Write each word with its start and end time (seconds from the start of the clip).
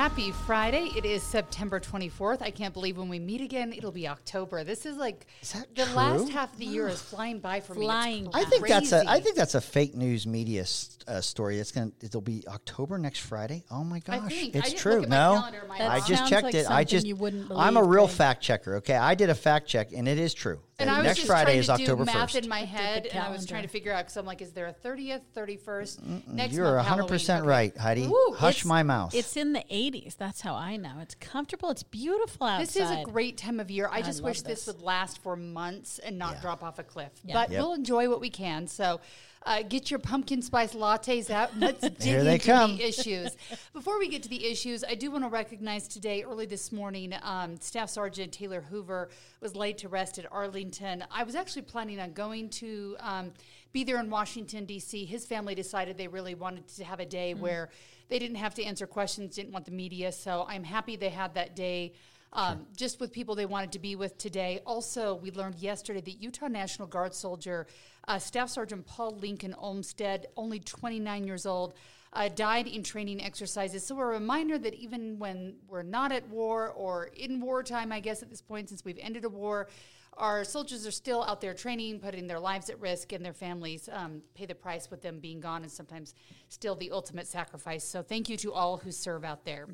Happy 0.00 0.30
Friday. 0.30 0.90
It 0.96 1.04
is 1.04 1.22
September 1.22 1.78
24th. 1.78 2.40
I 2.40 2.50
can't 2.50 2.72
believe 2.72 2.96
when 2.96 3.10
we 3.10 3.18
meet 3.18 3.42
again, 3.42 3.70
it'll 3.76 3.92
be 3.92 4.08
October. 4.08 4.64
This 4.64 4.86
is 4.86 4.96
like 4.96 5.26
Is 5.42 5.52
that 5.52 5.76
the 5.76 5.84
true? 5.84 5.94
last 5.94 6.30
half 6.30 6.54
of 6.54 6.58
the 6.58 6.64
year 6.64 6.88
is 6.88 7.02
flying 7.02 7.38
by 7.38 7.60
for 7.60 7.74
Flying 7.74 8.24
me. 8.24 8.30
by. 8.32 8.40
I 8.40 8.44
think 8.44 8.66
that's 8.66 8.92
a 8.92 9.04
I 9.06 9.20
think 9.20 9.36
that's 9.36 9.54
a 9.54 9.60
fake 9.60 9.94
news 9.94 10.26
media 10.26 10.62
s- 10.62 10.96
uh, 11.06 11.20
story. 11.20 11.58
It's 11.58 11.70
gonna 11.70 11.92
it'll 12.00 12.22
be 12.22 12.42
October 12.48 12.96
next 12.96 13.18
Friday. 13.18 13.62
Oh 13.70 13.84
my 13.84 13.96
I 13.96 14.20
gosh, 14.20 14.32
think. 14.32 14.54
It's 14.54 14.70
didn't 14.70 14.80
true. 14.80 14.94
look 14.94 15.02
at 15.02 15.08
my 15.10 15.16
no, 15.16 15.34
calendar, 15.38 15.66
I 15.78 16.00
just 16.00 16.30
checked 16.30 16.44
like 16.44 16.54
it. 16.54 16.70
I 16.70 16.82
just 16.82 17.06
you 17.06 17.16
wouldn't 17.16 17.52
I'm 17.54 17.76
a 17.76 17.84
real 17.84 18.06
Greg. 18.06 18.16
fact 18.16 18.42
checker. 18.42 18.76
Okay, 18.76 18.96
I 18.96 19.14
did 19.14 19.28
a 19.28 19.34
fact 19.34 19.68
check 19.68 19.92
and 19.92 20.08
it 20.08 20.18
is 20.18 20.32
true. 20.32 20.62
And 20.80 20.90
I 20.90 20.96
was 20.98 21.04
next 21.04 21.16
just 21.18 21.26
Friday 21.28 21.44
trying 21.52 21.58
is 21.60 21.66
to 21.66 21.72
October 21.72 22.04
do 22.04 22.12
math 22.12 22.32
first. 22.32 22.36
in 22.44 22.48
my 22.48 22.60
head, 22.64 23.06
and 23.06 23.22
I 23.22 23.30
was 23.30 23.46
trying 23.46 23.62
to 23.62 23.68
figure 23.68 23.92
out 23.92 24.04
because 24.04 24.16
I'm 24.16 24.26
like, 24.26 24.40
is 24.42 24.52
there 24.52 24.66
a 24.66 24.72
30th, 24.72 25.22
31st? 25.36 26.26
Next 26.28 26.54
You're 26.54 26.64
month, 26.64 26.76
100 26.88 27.08
percent 27.08 27.36
Halloween. 27.44 27.48
right, 27.50 27.76
Heidi. 27.78 28.06
Woo, 28.06 28.32
Hush 28.36 28.64
my 28.64 28.82
mouth. 28.82 29.14
It's 29.14 29.36
in 29.36 29.52
the 29.52 29.64
80s. 29.70 30.16
That's 30.16 30.40
how 30.40 30.54
I 30.54 30.76
know. 30.76 30.94
It's 31.00 31.14
comfortable. 31.14 31.70
It's 31.70 31.82
beautiful 31.82 32.46
outside. 32.46 32.62
This 32.66 32.76
is 32.76 32.90
a 32.90 33.02
great 33.04 33.36
time 33.36 33.60
of 33.60 33.70
year. 33.70 33.88
I 33.90 33.98
I 33.98 34.02
just 34.02 34.22
wish 34.22 34.40
this. 34.42 34.64
this. 34.64 34.74
would 34.74 34.82
last 34.82 35.22
for 35.22 35.36
months 35.36 35.98
and 35.98 36.18
not 36.18 36.34
Yeah. 36.36 36.40
drop 36.40 36.62
off 36.64 36.78
a 36.78 36.82
cliff. 36.82 37.10
Yeah. 37.24 37.34
But 37.34 37.50
Yep. 37.50 37.60
we'll 37.60 37.72
enjoy 37.74 38.08
what 38.08 38.20
we 38.20 38.30
can. 38.30 38.66
So 38.66 39.00
uh, 39.46 39.62
get 39.62 39.90
your 39.90 39.98
pumpkin 39.98 40.42
spice 40.42 40.74
lattes 40.74 41.30
out. 41.30 41.52
and 41.52 41.60
Let's 41.62 41.80
dig 41.98 42.26
into 42.26 42.38
come. 42.38 42.76
the 42.76 42.84
issues. 42.86 43.34
Before 43.72 43.98
we 43.98 44.08
get 44.08 44.22
to 44.24 44.28
the 44.28 44.44
issues, 44.46 44.84
I 44.84 44.94
do 44.94 45.10
want 45.10 45.24
to 45.24 45.28
recognize 45.30 45.88
today, 45.88 46.22
early 46.24 46.44
this 46.44 46.70
morning, 46.72 47.14
um, 47.22 47.58
Staff 47.58 47.88
Sergeant 47.88 48.32
Taylor 48.32 48.60
Hoover 48.60 49.08
was 49.40 49.56
laid 49.56 49.78
to 49.78 49.88
rest 49.88 50.18
at 50.18 50.26
Arlington. 50.30 50.69
I 51.10 51.22
was 51.22 51.34
actually 51.34 51.62
planning 51.62 52.00
on 52.00 52.12
going 52.12 52.48
to 52.50 52.96
um, 53.00 53.32
be 53.72 53.84
there 53.84 54.00
in 54.00 54.10
Washington, 54.10 54.64
D.C. 54.64 55.04
His 55.04 55.26
family 55.26 55.54
decided 55.54 55.96
they 55.96 56.08
really 56.08 56.34
wanted 56.34 56.68
to 56.76 56.84
have 56.84 57.00
a 57.00 57.06
day 57.06 57.34
where 57.34 57.70
they 58.08 58.18
didn't 58.18 58.36
have 58.36 58.54
to 58.54 58.64
answer 58.64 58.86
questions, 58.86 59.36
didn't 59.36 59.52
want 59.52 59.64
the 59.64 59.70
media. 59.70 60.12
So 60.12 60.44
I'm 60.48 60.64
happy 60.64 60.96
they 60.96 61.10
had 61.10 61.34
that 61.34 61.54
day 61.54 61.94
um, 62.32 62.66
just 62.76 63.00
with 63.00 63.12
people 63.12 63.34
they 63.34 63.46
wanted 63.46 63.72
to 63.72 63.78
be 63.78 63.96
with 63.96 64.16
today. 64.18 64.60
Also, 64.66 65.14
we 65.16 65.30
learned 65.30 65.56
yesterday 65.56 66.00
that 66.00 66.22
Utah 66.22 66.48
National 66.48 66.86
Guard 66.86 67.14
soldier 67.14 67.66
uh, 68.08 68.18
Staff 68.18 68.50
Sergeant 68.50 68.86
Paul 68.86 69.16
Lincoln 69.20 69.54
Olmstead, 69.58 70.26
only 70.36 70.58
29 70.60 71.24
years 71.24 71.46
old, 71.46 71.74
uh, 72.12 72.28
died 72.28 72.66
in 72.66 72.82
training 72.82 73.22
exercises. 73.22 73.84
So, 73.84 73.98
a 73.98 74.04
reminder 74.04 74.58
that 74.58 74.74
even 74.74 75.18
when 75.18 75.54
we're 75.68 75.82
not 75.82 76.12
at 76.12 76.28
war 76.28 76.70
or 76.70 77.10
in 77.16 77.40
wartime, 77.40 77.92
I 77.92 78.00
guess 78.00 78.22
at 78.22 78.30
this 78.30 78.42
point, 78.42 78.68
since 78.68 78.84
we've 78.84 78.98
ended 79.00 79.24
a 79.24 79.28
war, 79.28 79.68
our 80.16 80.44
soldiers 80.44 80.86
are 80.86 80.90
still 80.90 81.22
out 81.24 81.40
there 81.40 81.54
training, 81.54 82.00
putting 82.00 82.26
their 82.26 82.40
lives 82.40 82.68
at 82.68 82.80
risk, 82.80 83.12
and 83.12 83.24
their 83.24 83.32
families 83.32 83.88
um, 83.92 84.22
pay 84.34 84.46
the 84.46 84.54
price 84.54 84.90
with 84.90 85.02
them 85.02 85.18
being 85.18 85.40
gone, 85.40 85.62
and 85.62 85.70
sometimes 85.70 86.14
still 86.48 86.74
the 86.74 86.90
ultimate 86.90 87.26
sacrifice. 87.26 87.84
So, 87.84 88.02
thank 88.02 88.28
you 88.28 88.36
to 88.38 88.52
all 88.52 88.76
who 88.76 88.90
serve 88.92 89.24
out 89.24 89.44
there. 89.44 89.68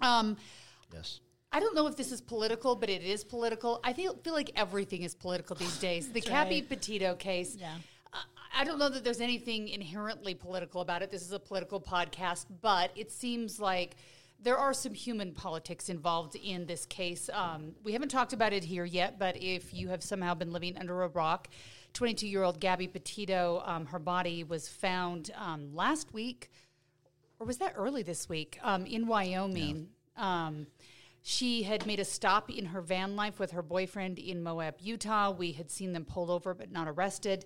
Um, 0.00 0.36
yes. 0.92 1.20
I 1.52 1.60
don't 1.60 1.74
know 1.74 1.86
if 1.86 1.96
this 1.96 2.12
is 2.12 2.20
political, 2.20 2.76
but 2.76 2.90
it 2.90 3.02
is 3.02 3.24
political. 3.24 3.80
I 3.84 3.92
feel 3.92 4.14
feel 4.22 4.34
like 4.34 4.50
everything 4.56 5.02
is 5.02 5.14
political 5.14 5.56
these 5.56 5.78
days. 5.78 6.10
The 6.10 6.20
Gabby 6.20 6.56
right. 6.60 6.68
Petito 6.68 7.14
case. 7.14 7.56
Yeah. 7.58 7.74
I- 8.12 8.18
I 8.58 8.64
don't 8.64 8.78
know 8.78 8.88
that 8.88 9.04
there's 9.04 9.20
anything 9.20 9.68
inherently 9.68 10.34
political 10.34 10.80
about 10.80 11.02
it. 11.02 11.10
This 11.10 11.20
is 11.20 11.32
a 11.32 11.38
political 11.38 11.78
podcast, 11.78 12.46
but 12.62 12.90
it 12.96 13.10
seems 13.12 13.60
like 13.60 13.96
there 14.46 14.56
are 14.56 14.72
some 14.72 14.94
human 14.94 15.32
politics 15.32 15.88
involved 15.88 16.36
in 16.36 16.66
this 16.66 16.86
case. 16.86 17.28
Um, 17.32 17.72
we 17.82 17.92
haven't 17.92 18.10
talked 18.10 18.32
about 18.32 18.52
it 18.52 18.62
here 18.62 18.84
yet, 18.84 19.18
but 19.18 19.36
if 19.36 19.74
you 19.74 19.88
have 19.88 20.04
somehow 20.04 20.34
been 20.34 20.52
living 20.52 20.78
under 20.78 21.02
a 21.02 21.08
rock, 21.08 21.48
22 21.94 22.28
year 22.28 22.44
old 22.44 22.60
Gabby 22.60 22.86
Petito, 22.86 23.60
um, 23.66 23.86
her 23.86 23.98
body 23.98 24.44
was 24.44 24.68
found 24.68 25.32
um, 25.36 25.74
last 25.74 26.14
week 26.14 26.50
or 27.38 27.46
was 27.46 27.58
that 27.58 27.72
early 27.76 28.02
this 28.02 28.28
week 28.28 28.58
um, 28.62 28.86
in 28.86 29.06
Wyoming? 29.06 29.88
Um, 30.16 30.68
she 31.22 31.64
had 31.64 31.84
made 31.84 31.98
a 31.98 32.04
stop 32.04 32.48
in 32.48 32.66
her 32.66 32.80
van 32.80 33.16
life 33.16 33.40
with 33.40 33.50
her 33.50 33.62
boyfriend 33.62 34.18
in 34.18 34.42
Moab, 34.42 34.76
Utah. 34.80 35.32
We 35.32 35.52
had 35.52 35.70
seen 35.70 35.92
them 35.92 36.04
pulled 36.04 36.30
over 36.30 36.54
but 36.54 36.70
not 36.70 36.86
arrested. 36.88 37.44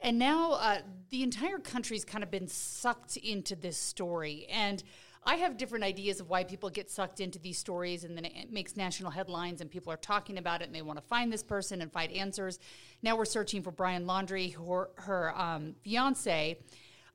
And 0.00 0.18
now 0.18 0.52
uh, 0.52 0.78
the 1.10 1.22
entire 1.22 1.58
country's 1.58 2.04
kind 2.04 2.24
of 2.24 2.30
been 2.30 2.48
sucked 2.48 3.16
into 3.16 3.54
this 3.54 3.76
story. 3.76 4.46
And 4.50 4.82
I 5.24 5.36
have 5.36 5.58
different 5.58 5.84
ideas 5.84 6.18
of 6.18 6.30
why 6.30 6.44
people 6.44 6.70
get 6.70 6.90
sucked 6.90 7.20
into 7.20 7.38
these 7.38 7.58
stories, 7.58 8.04
and 8.04 8.16
then 8.16 8.24
it 8.24 8.50
makes 8.50 8.76
national 8.76 9.10
headlines, 9.10 9.60
and 9.60 9.70
people 9.70 9.92
are 9.92 9.98
talking 9.98 10.38
about 10.38 10.62
it, 10.62 10.66
and 10.66 10.74
they 10.74 10.82
want 10.82 10.98
to 10.98 11.04
find 11.04 11.30
this 11.30 11.42
person 11.42 11.82
and 11.82 11.92
find 11.92 12.10
answers. 12.12 12.58
Now 13.02 13.16
we're 13.16 13.26
searching 13.26 13.62
for 13.62 13.70
Brian 13.70 14.06
Laundrie, 14.06 14.54
her, 14.56 14.90
her 14.96 15.38
um, 15.38 15.74
fiance. 15.84 16.58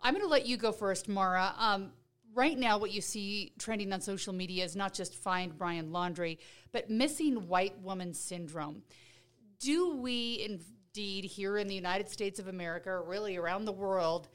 I'm 0.01 0.13
going 0.13 0.23
to 0.23 0.29
let 0.29 0.45
you 0.45 0.55
go 0.55 0.71
first, 0.71 1.09
Maura. 1.09 1.55
Um, 1.57 1.93
right 2.35 2.57
now, 2.57 2.77
what 2.77 2.91
you 2.91 3.01
see 3.01 3.53
trending 3.57 3.91
on 3.91 4.01
social 4.01 4.33
media 4.33 4.63
is 4.63 4.75
not 4.75 4.93
just 4.93 5.15
find 5.15 5.57
Brian 5.57 5.89
Laundrie, 5.89 6.37
but 6.71 6.91
missing 6.91 7.47
white 7.47 7.79
woman 7.81 8.13
syndrome. 8.13 8.83
Do 9.59 9.95
we 9.95 10.45
indeed 10.47 11.25
here 11.25 11.57
in 11.57 11.67
the 11.67 11.73
United 11.73 12.09
States 12.09 12.39
of 12.39 12.49
America, 12.49 12.91
or 12.91 13.03
really 13.03 13.35
around 13.35 13.65
the 13.65 13.71
world, 13.71 14.29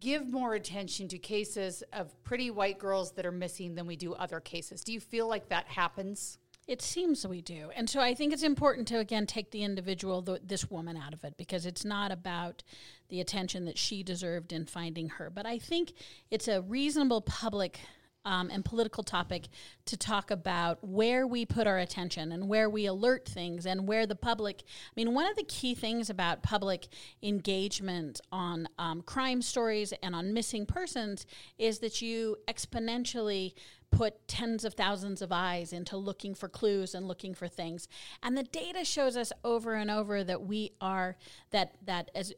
give 0.00 0.28
more 0.28 0.54
attention 0.54 1.08
to 1.08 1.18
cases 1.18 1.82
of 1.92 2.12
pretty 2.24 2.50
white 2.50 2.78
girls 2.78 3.12
that 3.12 3.26
are 3.26 3.32
missing 3.32 3.74
than 3.74 3.86
we 3.86 3.96
do 3.96 4.14
other 4.14 4.40
cases? 4.40 4.82
Do 4.82 4.92
you 4.92 5.00
feel 5.00 5.28
like 5.28 5.48
that 5.48 5.66
happens? 5.68 6.38
It 6.66 6.82
seems 6.82 7.26
we 7.26 7.40
do. 7.40 7.70
And 7.74 7.88
so 7.88 8.00
I 8.00 8.12
think 8.12 8.32
it's 8.32 8.42
important 8.42 8.86
to, 8.88 8.98
again, 8.98 9.26
take 9.26 9.50
the 9.50 9.62
individual, 9.62 10.22
th- 10.22 10.42
this 10.44 10.70
woman, 10.70 10.98
out 10.98 11.14
of 11.14 11.24
it 11.24 11.38
because 11.38 11.64
it's 11.64 11.82
not 11.82 12.12
about 12.12 12.62
the 13.08 13.20
attention 13.20 13.64
that 13.64 13.78
she 13.78 14.02
deserved 14.02 14.52
in 14.52 14.66
finding 14.66 15.08
her. 15.08 15.30
But 15.30 15.46
I 15.46 15.58
think 15.58 15.94
it's 16.30 16.46
a 16.46 16.60
reasonable 16.60 17.22
public 17.22 17.80
um, 18.24 18.50
and 18.50 18.64
political 18.64 19.02
topic 19.02 19.48
to 19.86 19.96
talk 19.96 20.30
about 20.30 20.78
where 20.82 21.26
we 21.26 21.46
put 21.46 21.66
our 21.66 21.78
attention 21.78 22.32
and 22.32 22.48
where 22.48 22.68
we 22.68 22.86
alert 22.86 23.26
things 23.26 23.66
and 23.66 23.86
where 23.86 24.06
the 24.06 24.16
public. 24.16 24.62
I 24.66 24.92
mean, 24.96 25.14
one 25.14 25.26
of 25.26 25.36
the 25.36 25.44
key 25.44 25.74
things 25.74 26.10
about 26.10 26.42
public 26.42 26.88
engagement 27.22 28.20
on 28.30 28.68
um, 28.78 29.02
crime 29.02 29.42
stories 29.42 29.92
and 30.02 30.14
on 30.14 30.32
missing 30.32 30.66
persons 30.66 31.26
is 31.58 31.78
that 31.80 32.02
you 32.02 32.36
exponentially 32.46 33.54
put 33.90 34.28
tens 34.28 34.64
of 34.64 34.74
thousands 34.74 35.22
of 35.22 35.32
eyes 35.32 35.72
into 35.72 35.96
looking 35.96 36.34
for 36.34 36.48
clues 36.48 36.94
and 36.94 37.08
looking 37.08 37.34
for 37.34 37.48
things 37.48 37.88
and 38.22 38.36
the 38.36 38.42
data 38.42 38.84
shows 38.84 39.16
us 39.16 39.32
over 39.44 39.74
and 39.74 39.90
over 39.90 40.22
that 40.22 40.42
we 40.42 40.70
are 40.80 41.16
that 41.50 41.74
that 41.84 42.10
as 42.14 42.32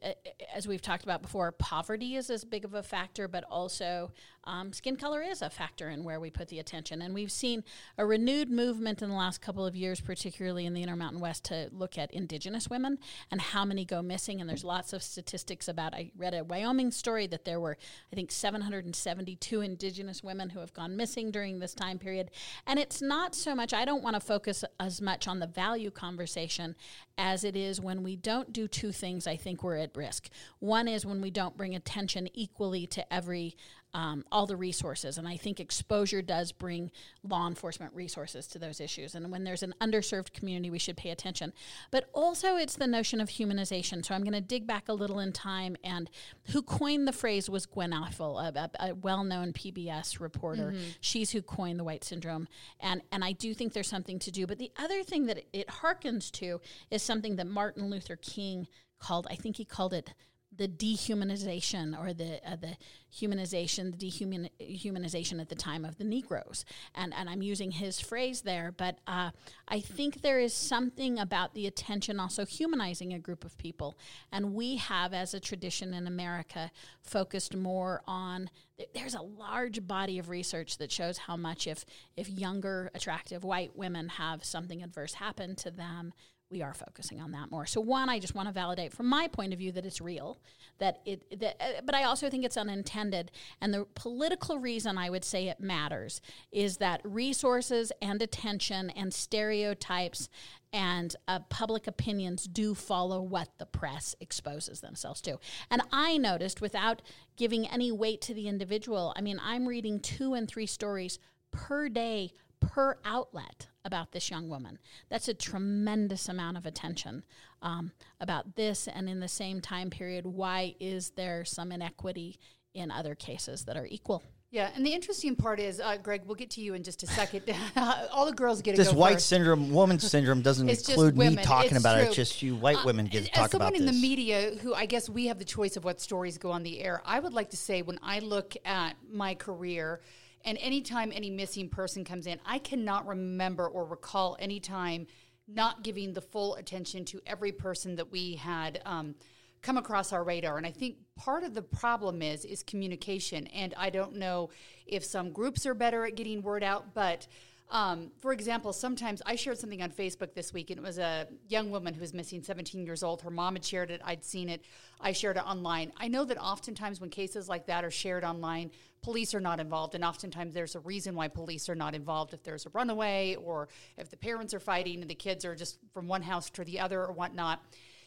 as 0.55 0.67
we've 0.67 0.81
talked 0.81 1.03
about 1.03 1.21
before 1.21 1.51
poverty 1.51 2.15
is 2.15 2.29
as 2.29 2.45
big 2.45 2.63
of 2.63 2.73
a 2.73 2.83
factor 2.83 3.27
but 3.27 3.43
also 3.49 4.11
um, 4.45 4.73
skin 4.73 4.95
color 4.95 5.21
is 5.21 5.41
a 5.41 5.49
factor 5.49 5.89
in 5.89 6.03
where 6.03 6.19
we 6.19 6.29
put 6.29 6.47
the 6.47 6.59
attention 6.59 7.01
and 7.01 7.13
we've 7.13 7.31
seen 7.31 7.63
a 7.97 8.05
renewed 8.05 8.49
movement 8.49 9.01
in 9.01 9.09
the 9.09 9.15
last 9.15 9.41
couple 9.41 9.65
of 9.65 9.75
years 9.75 10.01
particularly 10.01 10.65
in 10.65 10.73
the 10.73 10.83
intermountain 10.83 11.19
west 11.19 11.43
to 11.45 11.69
look 11.71 11.97
at 11.97 12.11
indigenous 12.11 12.69
women 12.69 12.97
and 13.31 13.41
how 13.41 13.65
many 13.65 13.85
go 13.85 14.01
missing 14.01 14.41
and 14.41 14.49
there's 14.49 14.63
lots 14.63 14.93
of 14.93 15.03
statistics 15.03 15.67
about 15.67 15.93
i 15.93 16.11
read 16.17 16.33
a 16.33 16.43
wyoming 16.43 16.91
story 16.91 17.27
that 17.27 17.45
there 17.45 17.59
were 17.59 17.77
i 18.11 18.15
think 18.15 18.31
772 18.31 19.61
indigenous 19.61 20.23
women 20.23 20.49
who 20.49 20.59
have 20.59 20.73
gone 20.73 20.95
missing 20.95 21.31
during 21.31 21.59
this 21.59 21.73
time 21.73 21.97
period. 21.97 22.31
And 22.67 22.79
it's 22.79 23.01
not 23.01 23.35
so 23.35 23.55
much, 23.55 23.73
I 23.73 23.85
don't 23.85 24.03
want 24.03 24.15
to 24.15 24.19
focus 24.19 24.63
as 24.79 25.01
much 25.01 25.27
on 25.27 25.39
the 25.39 25.47
value 25.47 25.91
conversation 25.91 26.75
as 27.17 27.43
it 27.43 27.55
is 27.55 27.79
when 27.79 28.03
we 28.03 28.15
don't 28.15 28.51
do 28.51 28.67
two 28.67 28.91
things, 28.91 29.27
I 29.27 29.35
think 29.35 29.63
we're 29.63 29.77
at 29.77 29.95
risk. 29.95 30.29
One 30.59 30.87
is 30.87 31.05
when 31.05 31.21
we 31.21 31.31
don't 31.31 31.57
bring 31.57 31.75
attention 31.75 32.27
equally 32.33 32.87
to 32.87 33.13
every 33.13 33.55
um, 33.93 34.23
all 34.31 34.45
the 34.45 34.55
resources. 34.55 35.17
And 35.17 35.27
I 35.27 35.37
think 35.37 35.59
exposure 35.59 36.21
does 36.21 36.51
bring 36.51 36.91
law 37.23 37.47
enforcement 37.47 37.93
resources 37.93 38.47
to 38.47 38.59
those 38.59 38.79
issues. 38.79 39.15
And 39.15 39.31
when 39.31 39.43
there's 39.43 39.63
an 39.63 39.73
underserved 39.81 40.33
community, 40.33 40.69
we 40.69 40.79
should 40.79 40.97
pay 40.97 41.09
attention. 41.09 41.53
But 41.91 42.09
also, 42.13 42.55
it's 42.55 42.75
the 42.75 42.87
notion 42.87 43.19
of 43.19 43.29
humanization. 43.29 44.05
So 44.05 44.15
I'm 44.15 44.23
going 44.23 44.33
to 44.33 44.41
dig 44.41 44.65
back 44.65 44.87
a 44.87 44.93
little 44.93 45.19
in 45.19 45.33
time. 45.33 45.75
And 45.83 46.09
who 46.51 46.61
coined 46.61 47.07
the 47.07 47.13
phrase 47.13 47.49
was 47.49 47.65
Gwen 47.65 47.91
Ifill, 47.91 48.39
a, 48.41 48.71
a, 48.79 48.91
a 48.91 48.95
well 48.95 49.23
known 49.23 49.53
PBS 49.53 50.19
reporter. 50.19 50.71
Mm-hmm. 50.71 50.83
She's 51.01 51.31
who 51.31 51.41
coined 51.41 51.79
the 51.79 51.83
white 51.83 52.03
syndrome. 52.03 52.47
And, 52.79 53.01
and 53.11 53.23
I 53.23 53.33
do 53.33 53.53
think 53.53 53.73
there's 53.73 53.87
something 53.87 54.19
to 54.19 54.31
do. 54.31 54.47
But 54.47 54.59
the 54.59 54.71
other 54.77 55.03
thing 55.03 55.25
that 55.25 55.37
it, 55.37 55.47
it 55.53 55.67
harkens 55.67 56.31
to 56.33 56.61
is 56.89 57.03
something 57.03 57.35
that 57.35 57.47
Martin 57.47 57.89
Luther 57.89 58.15
King 58.15 58.67
called, 58.99 59.27
I 59.29 59.35
think 59.35 59.57
he 59.57 59.65
called 59.65 59.93
it 59.93 60.13
the 60.55 60.67
dehumanization 60.67 61.97
or 61.97 62.13
the 62.13 62.39
uh, 62.45 62.55
the 62.55 62.75
humanization, 63.13 63.97
the 63.97 64.49
dehumanization 64.59 65.39
at 65.39 65.49
the 65.49 65.55
time 65.55 65.85
of 65.85 65.97
the 65.97 66.03
Negroes, 66.03 66.65
and 66.93 67.13
and 67.13 67.29
I'm 67.29 67.41
using 67.41 67.71
his 67.71 67.99
phrase 67.99 68.41
there, 68.41 68.73
but 68.75 68.99
uh, 69.07 69.31
I 69.67 69.79
think 69.79 70.21
there 70.21 70.39
is 70.39 70.53
something 70.53 71.19
about 71.19 71.53
the 71.53 71.67
attention 71.67 72.19
also 72.19 72.45
humanizing 72.45 73.13
a 73.13 73.19
group 73.19 73.45
of 73.45 73.57
people, 73.57 73.97
and 74.31 74.53
we 74.53 74.75
have 74.77 75.13
as 75.13 75.33
a 75.33 75.39
tradition 75.39 75.93
in 75.93 76.05
America 76.07 76.71
focused 77.01 77.55
more 77.55 78.01
on. 78.05 78.49
There's 78.95 79.13
a 79.13 79.21
large 79.21 79.85
body 79.85 80.17
of 80.17 80.29
research 80.29 80.79
that 80.79 80.91
shows 80.91 81.19
how 81.19 81.37
much 81.37 81.67
if 81.67 81.85
if 82.17 82.29
younger, 82.29 82.91
attractive 82.93 83.43
white 83.43 83.77
women 83.77 84.09
have 84.09 84.43
something 84.43 84.83
adverse 84.83 85.13
happen 85.13 85.55
to 85.57 85.71
them, 85.71 86.13
we 86.51 86.61
are 86.61 86.73
focusing 86.73 87.21
on 87.21 87.31
that 87.31 87.49
more. 87.49 87.65
So 87.65 87.79
one, 87.79 88.09
I 88.09 88.19
just 88.19 88.35
want 88.35 88.49
to 88.49 88.53
validate 88.53 88.91
from 88.91 89.07
my 89.07 89.27
point 89.27 89.53
of 89.53 89.59
view 89.59 89.71
that 89.71 89.85
it's 89.85 90.01
real, 90.01 90.39
that 90.79 90.99
it, 91.05 91.39
that, 91.39 91.55
uh, 91.59 91.81
but 91.85 91.95
I 91.95 92.03
also 92.03 92.29
think 92.29 92.43
it's 92.43 92.57
unintended. 92.57 93.31
And 93.61 93.73
the 93.73 93.85
political 93.95 94.59
reason 94.59 94.97
I 94.97 95.09
would 95.09 95.23
say 95.23 95.47
it 95.47 95.59
matters 95.59 96.21
is 96.51 96.77
that 96.77 97.01
resources 97.03 97.91
and 98.01 98.21
attention 98.21 98.89
and 98.91 99.13
stereotypes 99.13 100.29
and 100.73 101.15
uh, 101.27 101.39
public 101.49 101.87
opinions 101.87 102.45
do 102.45 102.73
follow 102.73 103.21
what 103.21 103.49
the 103.57 103.65
press 103.65 104.15
exposes 104.19 104.81
themselves 104.81 105.21
to. 105.21 105.37
And 105.69 105.81
I 105.91 106.17
noticed 106.17 106.61
without 106.61 107.01
giving 107.35 107.67
any 107.67 107.91
weight 107.91 108.21
to 108.21 108.33
the 108.33 108.47
individual, 108.47 109.13
I 109.15 109.21
mean, 109.21 109.39
I'm 109.43 109.67
reading 109.67 109.99
two 109.99 110.33
and 110.33 110.47
three 110.47 110.65
stories 110.65 111.19
per 111.51 111.89
day 111.89 112.31
per 112.61 112.97
outlet 113.03 113.67
about 113.85 114.11
this 114.11 114.29
young 114.29 114.49
woman. 114.49 114.79
That's 115.09 115.27
a 115.27 115.33
tremendous 115.33 116.29
amount 116.29 116.57
of 116.57 116.65
attention 116.65 117.23
um, 117.61 117.91
about 118.19 118.55
this. 118.55 118.87
And 118.87 119.09
in 119.09 119.19
the 119.19 119.27
same 119.27 119.61
time 119.61 119.89
period, 119.89 120.25
why 120.25 120.75
is 120.79 121.11
there 121.11 121.45
some 121.45 121.71
inequity 121.71 122.39
in 122.73 122.91
other 122.91 123.15
cases 123.15 123.65
that 123.65 123.77
are 123.77 123.85
equal? 123.85 124.23
Yeah, 124.51 124.69
and 124.75 124.85
the 124.85 124.93
interesting 124.93 125.37
part 125.37 125.61
is, 125.61 125.79
uh, 125.79 125.95
Greg, 125.95 126.23
we'll 126.25 126.35
get 126.35 126.49
to 126.51 126.61
you 126.61 126.73
in 126.73 126.83
just 126.83 127.03
a 127.03 127.07
second. 127.07 127.43
All 128.11 128.25
the 128.25 128.33
girls 128.33 128.61
get 128.61 128.75
this 128.75 128.91
go 128.91 128.97
white 128.97 129.13
first. 129.13 129.29
syndrome, 129.29 129.71
woman 129.71 129.97
syndrome 129.99 130.41
doesn't 130.41 130.67
include 130.67 131.15
me 131.15 131.37
talking 131.37 131.71
it's 131.71 131.79
about 131.79 131.93
true. 131.93 132.03
it. 132.03 132.07
It's 132.07 132.15
just 132.17 132.41
you 132.41 132.55
white 132.55 132.75
uh, 132.75 132.85
women 132.85 133.05
get 133.05 133.23
to 133.23 133.31
talk 133.31 133.53
about 133.53 133.71
this. 133.71 133.79
As 133.79 133.85
someone 133.85 133.95
in 133.95 134.01
the 134.01 134.01
media, 134.05 134.51
who 134.61 134.73
I 134.73 134.87
guess 134.87 135.09
we 135.09 135.27
have 135.27 135.39
the 135.39 135.45
choice 135.45 135.77
of 135.77 135.85
what 135.85 136.01
stories 136.01 136.37
go 136.37 136.51
on 136.51 136.63
the 136.63 136.81
air, 136.81 137.01
I 137.05 137.21
would 137.21 137.31
like 137.31 137.51
to 137.51 137.57
say 137.57 137.81
when 137.81 137.97
I 138.03 138.19
look 138.19 138.53
at 138.65 138.97
my 139.09 139.35
career 139.35 140.01
and 140.45 140.57
anytime 140.59 141.11
any 141.13 141.29
missing 141.29 141.69
person 141.69 142.03
comes 142.03 142.27
in, 142.27 142.39
I 142.45 142.59
cannot 142.59 143.07
remember 143.07 143.67
or 143.67 143.85
recall 143.85 144.37
any 144.39 144.59
time 144.59 145.07
not 145.47 145.83
giving 145.83 146.13
the 146.13 146.21
full 146.21 146.55
attention 146.55 147.05
to 147.05 147.21
every 147.25 147.51
person 147.51 147.95
that 147.95 148.11
we 148.11 148.35
had 148.35 148.81
um, 148.85 149.15
come 149.61 149.77
across 149.77 150.13
our 150.13 150.23
radar. 150.23 150.57
And 150.57 150.65
I 150.65 150.71
think 150.71 150.97
part 151.15 151.43
of 151.43 151.53
the 151.53 151.61
problem 151.61 152.21
is 152.21 152.45
is 152.45 152.63
communication. 152.63 153.47
And 153.47 153.73
I 153.77 153.89
don't 153.89 154.15
know 154.15 154.49
if 154.85 155.03
some 155.03 155.31
groups 155.31 155.65
are 155.65 155.73
better 155.73 156.05
at 156.05 156.15
getting 156.15 156.41
word 156.41 156.63
out, 156.63 156.93
but 156.93 157.27
um, 157.71 158.11
for 158.19 158.33
example, 158.33 158.73
sometimes 158.73 159.21
I 159.25 159.35
shared 159.35 159.57
something 159.57 159.81
on 159.81 159.91
Facebook 159.91 160.33
this 160.33 160.51
week, 160.51 160.71
and 160.71 160.77
it 160.77 160.83
was 160.83 160.97
a 160.97 161.25
young 161.47 161.71
woman 161.71 161.93
who 161.93 162.01
was 162.01 162.13
missing, 162.13 162.43
17 162.43 162.85
years 162.85 163.01
old. 163.01 163.21
Her 163.21 163.29
mom 163.29 163.55
had 163.55 163.63
shared 163.63 163.91
it. 163.91 164.01
I'd 164.03 164.25
seen 164.25 164.49
it. 164.49 164.65
I 164.99 165.13
shared 165.13 165.37
it 165.37 165.45
online. 165.45 165.93
I 165.95 166.09
know 166.09 166.25
that 166.25 166.37
oftentimes 166.37 166.99
when 166.99 167.09
cases 167.09 167.47
like 167.47 167.67
that 167.67 167.85
are 167.85 167.91
shared 167.91 168.25
online, 168.25 168.71
police 169.01 169.33
are 169.33 169.39
not 169.39 169.59
involved, 169.59 169.95
and 169.95 170.03
oftentimes 170.03 170.53
there's 170.53 170.75
a 170.75 170.79
reason 170.79 171.15
why 171.15 171.27
police 171.27 171.69
are 171.69 171.75
not 171.75 171.95
involved. 171.95 172.33
If 172.33 172.43
there's 172.43 172.65
a 172.65 172.69
runaway, 172.69 173.35
or 173.35 173.67
if 173.97 174.09
the 174.09 174.17
parents 174.17 174.53
are 174.53 174.59
fighting 174.59 175.01
and 175.01 175.09
the 175.09 175.15
kids 175.15 175.43
are 175.45 175.55
just 175.55 175.79
from 175.93 176.07
one 176.07 176.21
house 176.21 176.49
to 176.51 176.63
the 176.63 176.79
other, 176.79 177.01
or 177.05 177.11
whatnot. 177.11 177.63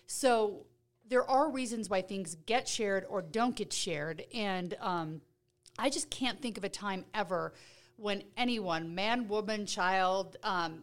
So 0.06 0.66
there 1.08 1.28
are 1.28 1.50
reasons 1.50 1.90
why 1.90 2.02
things 2.02 2.36
get 2.46 2.68
shared 2.68 3.04
or 3.08 3.22
don't 3.22 3.56
get 3.56 3.72
shared, 3.72 4.24
and 4.32 4.74
um, 4.80 5.20
I 5.78 5.90
just 5.90 6.10
can't 6.10 6.40
think 6.40 6.58
of 6.58 6.64
a 6.64 6.68
time 6.68 7.04
ever 7.12 7.54
when 7.96 8.22
anyone, 8.36 8.94
man, 8.94 9.28
woman, 9.28 9.66
child, 9.66 10.36
um, 10.42 10.82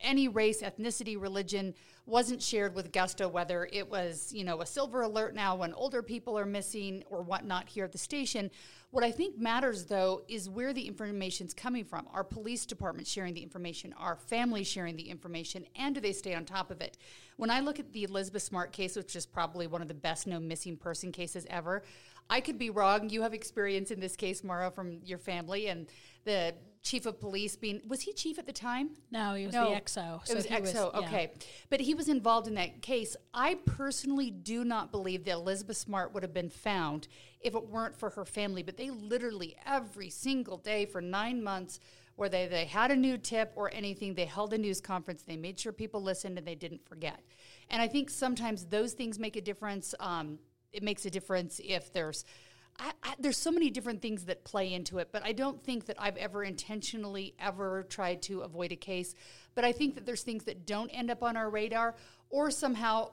any 0.00 0.28
race, 0.28 0.62
ethnicity, 0.62 1.20
religion, 1.20 1.74
wasn't 2.06 2.42
shared 2.42 2.74
with 2.74 2.92
gusto, 2.92 3.28
whether 3.28 3.68
it 3.72 3.88
was, 3.88 4.32
you 4.32 4.42
know, 4.44 4.60
a 4.60 4.66
silver 4.66 5.02
alert 5.02 5.34
now 5.34 5.54
when 5.54 5.72
older 5.74 6.02
people 6.02 6.36
are 6.36 6.44
missing 6.44 7.04
or 7.08 7.22
whatnot 7.22 7.68
here 7.68 7.84
at 7.84 7.92
the 7.92 7.98
station. 7.98 8.50
What 8.92 9.04
I 9.04 9.10
think 9.10 9.38
matters, 9.38 9.86
though, 9.86 10.20
is 10.28 10.50
where 10.50 10.74
the 10.74 10.86
information's 10.86 11.54
coming 11.54 11.82
from. 11.82 12.06
Our 12.12 12.22
police 12.22 12.66
department 12.66 13.08
sharing 13.08 13.32
the 13.32 13.42
information, 13.42 13.94
our 13.98 14.16
families 14.16 14.66
sharing 14.66 14.96
the 14.96 15.08
information, 15.08 15.64
and 15.76 15.94
do 15.94 16.00
they 16.02 16.12
stay 16.12 16.34
on 16.34 16.44
top 16.44 16.70
of 16.70 16.82
it? 16.82 16.98
When 17.38 17.48
I 17.48 17.60
look 17.60 17.80
at 17.80 17.90
the 17.94 18.04
Elizabeth 18.04 18.42
Smart 18.42 18.70
case, 18.70 18.94
which 18.94 19.16
is 19.16 19.24
probably 19.24 19.66
one 19.66 19.80
of 19.80 19.88
the 19.88 19.94
best 19.94 20.26
known 20.26 20.46
missing 20.46 20.76
person 20.76 21.10
cases 21.10 21.46
ever, 21.48 21.82
I 22.28 22.42
could 22.42 22.58
be 22.58 22.68
wrong. 22.68 23.08
You 23.08 23.22
have 23.22 23.32
experience 23.32 23.90
in 23.90 23.98
this 23.98 24.14
case, 24.14 24.44
Maura, 24.44 24.70
from 24.70 24.98
your 25.06 25.16
family, 25.16 25.68
and 25.68 25.86
the 26.24 26.54
chief 26.82 27.06
of 27.06 27.20
police 27.20 27.54
being 27.54 27.80
was 27.86 28.02
he 28.02 28.12
chief 28.12 28.38
at 28.38 28.46
the 28.46 28.52
time? 28.52 28.90
No, 29.10 29.34
he 29.34 29.46
was 29.46 29.54
no, 29.54 29.70
the 29.70 29.80
XO. 29.80 30.26
So 30.26 30.32
it 30.32 30.36
was 30.36 30.46
XO. 30.46 30.92
Was, 30.92 31.04
okay, 31.04 31.30
yeah. 31.32 31.44
but 31.70 31.80
he 31.80 31.94
was 31.94 32.08
involved 32.08 32.48
in 32.48 32.54
that 32.54 32.82
case. 32.82 33.16
I 33.32 33.54
personally 33.64 34.30
do 34.30 34.64
not 34.64 34.90
believe 34.90 35.24
that 35.24 35.32
Elizabeth 35.32 35.76
Smart 35.76 36.12
would 36.12 36.22
have 36.22 36.34
been 36.34 36.50
found 36.50 37.08
if 37.40 37.54
it 37.54 37.68
weren't 37.68 37.96
for 37.96 38.10
her 38.10 38.24
family. 38.24 38.62
But 38.62 38.76
they 38.76 38.90
literally 38.90 39.56
every 39.64 40.10
single 40.10 40.58
day 40.58 40.86
for 40.86 41.00
nine 41.00 41.42
months. 41.42 41.80
Where 42.14 42.28
they, 42.28 42.46
they 42.46 42.66
had 42.66 42.90
a 42.90 42.94
new 42.94 43.16
tip 43.16 43.52
or 43.56 43.72
anything, 43.72 44.14
they 44.14 44.26
held 44.26 44.52
a 44.52 44.58
news 44.58 44.82
conference, 44.82 45.22
they 45.22 45.38
made 45.38 45.58
sure 45.58 45.72
people 45.72 46.02
listened 46.02 46.36
and 46.36 46.46
they 46.46 46.54
didn't 46.54 46.86
forget. 46.86 47.18
And 47.70 47.80
I 47.80 47.88
think 47.88 48.10
sometimes 48.10 48.66
those 48.66 48.92
things 48.92 49.18
make 49.18 49.34
a 49.34 49.40
difference. 49.40 49.94
Um, 49.98 50.38
it 50.74 50.82
makes 50.82 51.06
a 51.06 51.10
difference 51.10 51.58
if 51.64 51.90
there's 51.92 52.26
I, 52.82 52.92
I, 53.04 53.14
there's 53.20 53.36
so 53.36 53.52
many 53.52 53.70
different 53.70 54.02
things 54.02 54.24
that 54.24 54.44
play 54.44 54.72
into 54.72 54.98
it, 54.98 55.10
but 55.12 55.24
I 55.24 55.32
don't 55.32 55.62
think 55.62 55.86
that 55.86 55.96
I've 56.00 56.16
ever 56.16 56.42
intentionally 56.42 57.34
ever 57.38 57.84
tried 57.84 58.22
to 58.22 58.40
avoid 58.40 58.72
a 58.72 58.76
case. 58.76 59.14
But 59.54 59.64
I 59.64 59.70
think 59.70 59.94
that 59.94 60.04
there's 60.04 60.22
things 60.22 60.44
that 60.44 60.66
don't 60.66 60.88
end 60.88 61.10
up 61.10 61.22
on 61.22 61.36
our 61.36 61.48
radar 61.48 61.94
or 62.28 62.50
somehow 62.50 63.10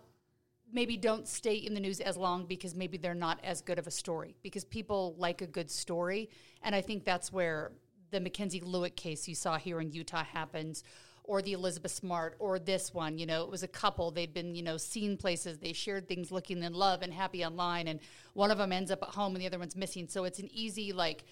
maybe 0.72 0.98
don't 0.98 1.28
stay 1.28 1.56
in 1.56 1.74
the 1.76 1.80
news 1.80 2.00
as 2.00 2.18
long 2.18 2.46
because 2.46 2.74
maybe 2.74 2.98
they're 2.98 3.14
not 3.14 3.40
as 3.44 3.62
good 3.62 3.78
of 3.78 3.86
a 3.86 3.92
story 3.92 4.36
because 4.42 4.64
people 4.64 5.16
like 5.18 5.42
a 5.42 5.48
good 5.48 5.70
story. 5.70 6.30
And 6.64 6.74
I 6.74 6.82
think 6.82 7.06
that's 7.06 7.32
where 7.32 7.72
the 8.12 8.20
Mackenzie 8.20 8.62
Lueck 8.62 8.96
case 8.96 9.28
you 9.28 9.36
saw 9.36 9.58
here 9.58 9.80
in 9.80 9.92
Utah 9.92 10.24
happens 10.24 10.84
or 11.30 11.44
the 11.44 11.54
Elizabeth 11.54 11.92
Smart 11.92 12.36
or 12.40 12.58
this 12.58 12.92
one. 12.92 13.20
You 13.20 13.28
know, 13.28 13.44
it 13.44 13.52
was 13.52 13.62
a 13.62 13.68
couple. 13.68 14.10
They'd 14.10 14.34
been, 14.34 14.56
you 14.56 14.64
know, 14.64 14.78
seen 14.78 15.16
places. 15.16 15.60
They 15.60 15.74
shared 15.74 16.08
things 16.08 16.32
looking 16.32 16.64
in 16.64 16.74
love 16.74 17.04
and 17.04 17.14
happy 17.14 17.46
online. 17.46 17.88
And 17.88 18.00
one 18.34 18.50
of 18.50 18.58
them 18.58 18.72
ends 18.72 18.90
up 18.90 19.04
at 19.04 19.10
home 19.10 19.36
and 19.36 19.42
the 19.42 19.46
other 19.46 19.60
one's 19.60 19.76
missing. 19.76 20.08
So 20.08 20.24
it's 20.24 20.40
an 20.40 20.50
easy, 20.52 20.92
like, 20.92 21.24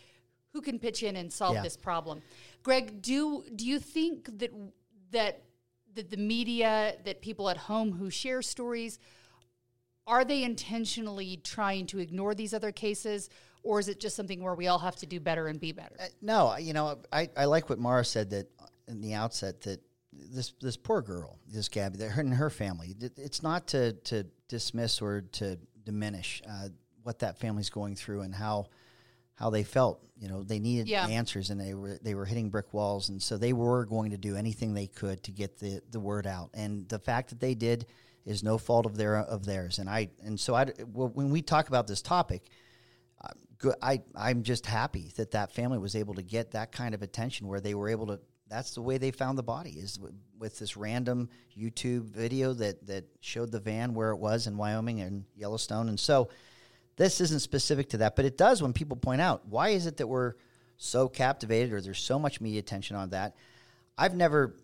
who 0.53 0.61
can 0.61 0.77
pitch 0.77 1.01
in 1.01 1.15
and 1.15 1.33
solve 1.33 1.55
yeah. 1.55 1.63
this 1.63 1.75
problem? 1.75 2.21
Greg, 2.61 3.01
do 3.01 3.43
do 3.55 3.65
you 3.65 3.79
think 3.79 4.37
that 4.37 4.51
that 5.09 5.41
that 5.95 6.11
the 6.11 6.17
media, 6.17 6.93
that 7.03 7.21
people 7.21 7.49
at 7.49 7.57
home 7.57 7.91
who 7.91 8.11
share 8.11 8.43
stories, 8.43 8.99
are 10.05 10.23
they 10.23 10.43
intentionally 10.43 11.37
trying 11.43 11.87
to 11.87 11.97
ignore 11.97 12.35
these 12.35 12.53
other 12.53 12.71
cases? 12.71 13.31
Or 13.63 13.79
is 13.79 13.87
it 13.89 13.99
just 13.99 14.15
something 14.15 14.43
where 14.43 14.53
we 14.53 14.67
all 14.67 14.79
have 14.79 14.95
to 14.97 15.07
do 15.07 15.19
better 15.19 15.47
and 15.47 15.59
be 15.59 15.71
better? 15.71 15.95
Uh, 15.99 16.05
no, 16.21 16.55
you 16.57 16.73
know, 16.73 16.99
I, 17.11 17.29
I 17.35 17.45
like 17.45 17.67
what 17.67 17.79
Maura 17.79 18.05
said 18.05 18.29
that 18.29 18.47
in 18.87 19.01
the 19.01 19.15
outset 19.15 19.61
that 19.61 19.81
this 20.31 20.53
this 20.61 20.77
poor 20.77 21.01
girl, 21.01 21.39
this 21.47 21.69
Gabby, 21.69 21.97
that 21.97 22.09
her 22.09 22.21
and 22.21 22.33
her 22.33 22.49
family. 22.49 22.95
It's 23.17 23.43
not 23.43 23.67
to 23.67 23.93
to 23.93 24.25
dismiss 24.47 25.01
or 25.01 25.21
to 25.33 25.57
diminish 25.85 26.41
uh, 26.49 26.69
what 27.03 27.19
that 27.19 27.39
family's 27.39 27.69
going 27.69 27.95
through 27.95 28.21
and 28.21 28.33
how 28.33 28.67
how 29.35 29.49
they 29.49 29.63
felt. 29.63 30.01
You 30.19 30.27
know, 30.27 30.43
they 30.43 30.59
needed 30.59 30.87
yeah. 30.87 31.07
answers, 31.07 31.49
and 31.49 31.59
they 31.59 31.73
were 31.73 31.99
they 32.01 32.15
were 32.15 32.25
hitting 32.25 32.49
brick 32.49 32.73
walls, 32.73 33.09
and 33.09 33.21
so 33.21 33.37
they 33.37 33.53
were 33.53 33.85
going 33.85 34.11
to 34.11 34.17
do 34.17 34.35
anything 34.35 34.73
they 34.73 34.87
could 34.87 35.23
to 35.23 35.31
get 35.31 35.59
the 35.59 35.81
the 35.91 35.99
word 35.99 36.25
out. 36.27 36.49
And 36.53 36.87
the 36.89 36.99
fact 36.99 37.29
that 37.29 37.39
they 37.39 37.53
did 37.53 37.85
is 38.25 38.43
no 38.43 38.57
fault 38.57 38.85
of 38.85 38.97
their 38.97 39.17
of 39.17 39.45
theirs. 39.45 39.79
And 39.79 39.89
I 39.89 40.09
and 40.23 40.39
so 40.39 40.55
I 40.55 40.65
when 40.65 41.29
we 41.29 41.41
talk 41.41 41.67
about 41.67 41.87
this 41.87 42.01
topic. 42.01 42.49
Uh, 43.21 43.71
I 43.81 44.01
I'm 44.15 44.43
just 44.43 44.65
happy 44.65 45.11
that 45.15 45.31
that 45.31 45.51
family 45.51 45.79
was 45.79 45.95
able 45.95 46.13
to 46.15 46.21
get 46.21 46.51
that 46.51 46.71
kind 46.71 46.93
of 46.93 47.01
attention 47.01 47.47
where 47.47 47.59
they 47.59 47.73
were 47.73 47.89
able 47.89 48.07
to 48.07 48.19
that's 48.49 48.75
the 48.75 48.81
way 48.81 48.97
they 48.97 49.11
found 49.11 49.37
the 49.37 49.43
body 49.43 49.71
is 49.71 49.99
with 50.37 50.59
this 50.59 50.77
random 50.77 51.29
YouTube 51.57 52.05
video 52.05 52.53
that 52.53 52.85
that 52.87 53.05
showed 53.21 53.51
the 53.51 53.59
van 53.59 53.93
where 53.93 54.11
it 54.11 54.17
was 54.17 54.47
in 54.47 54.57
Wyoming 54.57 55.01
and 55.01 55.25
Yellowstone, 55.35 55.89
and 55.89 55.99
so 55.99 56.29
this 56.95 57.21
isn't 57.21 57.41
specific 57.41 57.89
to 57.89 57.97
that, 57.97 58.15
but 58.15 58.25
it 58.25 58.37
does 58.37 58.61
when 58.61 58.73
people 58.73 58.97
point 58.97 59.21
out 59.21 59.47
why 59.47 59.69
is 59.69 59.85
it 59.85 59.97
that 59.97 60.07
we're 60.07 60.33
so 60.77 61.07
captivated 61.07 61.73
or 61.73 61.81
there's 61.81 61.99
so 61.99 62.19
much 62.19 62.39
media 62.39 62.59
attention 62.59 62.95
on 62.95 63.09
that. 63.09 63.35
I've 63.97 64.15
never 64.15 64.55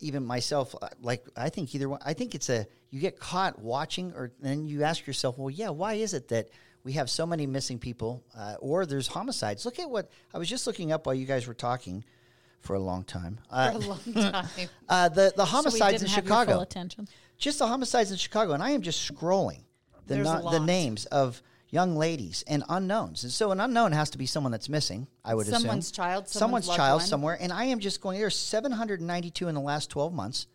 even 0.00 0.24
myself 0.24 0.74
uh, 0.80 0.88
like 1.00 1.26
I 1.36 1.48
think 1.50 1.74
either 1.74 1.88
one 1.88 2.00
I 2.04 2.14
think 2.14 2.34
it's 2.34 2.48
a 2.48 2.66
you 2.90 3.00
get 3.00 3.18
caught 3.18 3.58
watching 3.58 4.12
or 4.12 4.32
then 4.40 4.66
you 4.66 4.84
ask 4.84 5.06
yourself, 5.06 5.36
well, 5.38 5.50
yeah, 5.50 5.70
why 5.70 5.94
is 5.94 6.14
it 6.14 6.28
that 6.28 6.50
we 6.84 6.92
have 6.92 7.10
so 7.10 7.26
many 7.26 7.46
missing 7.46 7.78
people 7.78 8.22
uh, 8.36 8.54
or 8.60 8.86
there's 8.86 9.08
homicides? 9.08 9.64
Look 9.64 9.78
at 9.78 9.90
what 9.90 10.10
I 10.32 10.38
was 10.38 10.48
just 10.48 10.66
looking 10.66 10.92
up 10.92 11.06
while 11.06 11.14
you 11.14 11.26
guys 11.26 11.46
were 11.46 11.54
talking 11.54 12.04
for 12.64 12.74
a 12.74 12.80
long 12.80 13.04
time. 13.04 13.38
Uh, 13.50 13.70
For 13.72 13.76
a 13.76 13.80
long 13.80 14.00
time. 14.32 14.46
uh, 14.88 15.08
the 15.10 15.32
the 15.36 15.44
So 15.44 15.52
homicides 15.52 16.02
in 16.02 16.08
your 16.08 16.16
full 16.22 16.24
Chicago 16.24 16.64
just 17.38 17.58
the 17.58 17.66
homicides 17.66 18.10
in 18.10 18.16
Chicago, 18.16 18.52
and 18.52 18.62
I 18.62 18.70
am 18.70 18.82
just 18.82 19.08
scrolling 19.12 19.60
the 20.06 20.18
no- 20.18 20.50
the 20.50 20.60
names 20.60 21.06
of 21.06 21.42
young 21.70 21.96
ladies 21.96 22.44
and 22.46 22.62
unknowns. 22.68 23.24
And 23.24 23.32
so 23.32 23.50
an 23.50 23.58
unknown 23.60 23.92
has 23.92 24.10
to 24.10 24.18
be 24.18 24.26
someone 24.26 24.52
that's 24.52 24.68
missing, 24.68 25.08
I 25.24 25.34
would 25.34 25.46
Someone's 25.46 25.86
assume. 25.86 25.94
child, 26.04 26.28
someone's 26.28 26.66
someone's 26.66 26.78
child 26.78 27.00
one. 27.00 27.06
somewhere. 27.08 27.38
And 27.40 27.52
I 27.52 27.64
am 27.64 27.80
just 27.80 28.00
going, 28.00 28.18
there's 28.20 28.36
792 28.38 29.48
in 29.48 29.54
the 29.56 29.60
last 29.60 29.90
12 29.90 30.12
months. 30.12 30.46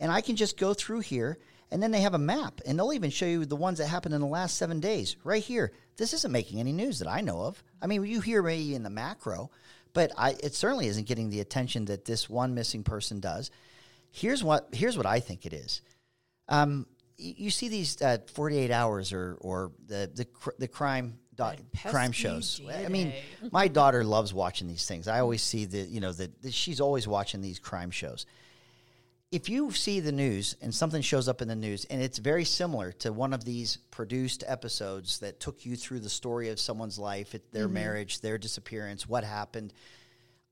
And 0.00 0.10
I 0.10 0.20
can 0.20 0.34
just 0.34 0.58
go 0.58 0.74
through 0.74 1.00
here, 1.00 1.38
and 1.70 1.80
then 1.80 1.92
they 1.92 2.00
have 2.00 2.14
a 2.14 2.18
map, 2.18 2.60
and 2.66 2.76
they'll 2.78 2.92
even 2.92 3.10
show 3.10 3.26
you 3.26 3.44
the 3.46 3.54
ones 3.54 3.78
that 3.78 3.86
happened 3.86 4.14
in 4.14 4.20
the 4.20 4.26
last 4.26 4.56
seven 4.56 4.80
days 4.80 5.16
right 5.22 5.42
here. 5.42 5.72
This 5.96 6.12
isn't 6.12 6.32
making 6.32 6.58
any 6.58 6.72
news 6.72 6.98
that 6.98 7.08
I 7.08 7.20
know 7.20 7.42
of. 7.42 7.62
I 7.80 7.86
mean, 7.86 8.04
you 8.04 8.20
hear 8.20 8.42
me 8.42 8.74
in 8.74 8.82
the 8.82 8.90
macro, 8.90 9.50
but 9.96 10.12
I, 10.18 10.36
it 10.42 10.54
certainly 10.54 10.88
isn't 10.88 11.06
getting 11.06 11.30
the 11.30 11.40
attention 11.40 11.86
that 11.86 12.04
this 12.04 12.28
one 12.28 12.54
missing 12.54 12.84
person 12.84 13.18
does. 13.18 13.50
Here's 14.10 14.44
what 14.44 14.68
here's 14.72 14.94
what 14.94 15.06
I 15.06 15.20
think 15.20 15.46
it 15.46 15.54
is. 15.54 15.80
Um, 16.50 16.86
you 17.16 17.48
see 17.48 17.68
these 17.68 18.02
uh, 18.02 18.18
48 18.34 18.70
hours 18.70 19.14
or 19.14 19.38
or 19.40 19.72
the 19.86 20.10
the 20.14 20.26
cr- 20.26 20.50
the 20.58 20.68
crime 20.68 21.18
crime 21.90 22.12
shows. 22.12 22.60
I 22.70 22.88
mean, 22.88 23.14
my 23.50 23.68
daughter 23.68 24.04
loves 24.04 24.34
watching 24.34 24.68
these 24.68 24.86
things. 24.86 25.08
I 25.08 25.20
always 25.20 25.40
see 25.40 25.64
the 25.64 25.78
you 25.78 26.00
know 26.00 26.12
that 26.12 26.42
that 26.42 26.52
she's 26.52 26.82
always 26.82 27.08
watching 27.08 27.40
these 27.40 27.58
crime 27.58 27.90
shows. 27.90 28.26
If 29.32 29.48
you 29.48 29.72
see 29.72 29.98
the 29.98 30.12
news 30.12 30.56
and 30.62 30.72
something 30.72 31.02
shows 31.02 31.28
up 31.28 31.42
in 31.42 31.48
the 31.48 31.56
news 31.56 31.84
and 31.86 32.00
it's 32.00 32.18
very 32.18 32.44
similar 32.44 32.92
to 32.92 33.12
one 33.12 33.32
of 33.32 33.44
these 33.44 33.78
produced 33.90 34.44
episodes 34.46 35.18
that 35.18 35.40
took 35.40 35.66
you 35.66 35.74
through 35.74 36.00
the 36.00 36.08
story 36.08 36.48
of 36.50 36.60
someone's 36.60 36.96
life, 36.96 37.34
their 37.50 37.66
marriage, 37.66 38.20
their 38.20 38.38
disappearance, 38.38 39.08
what 39.08 39.24
happened, 39.24 39.72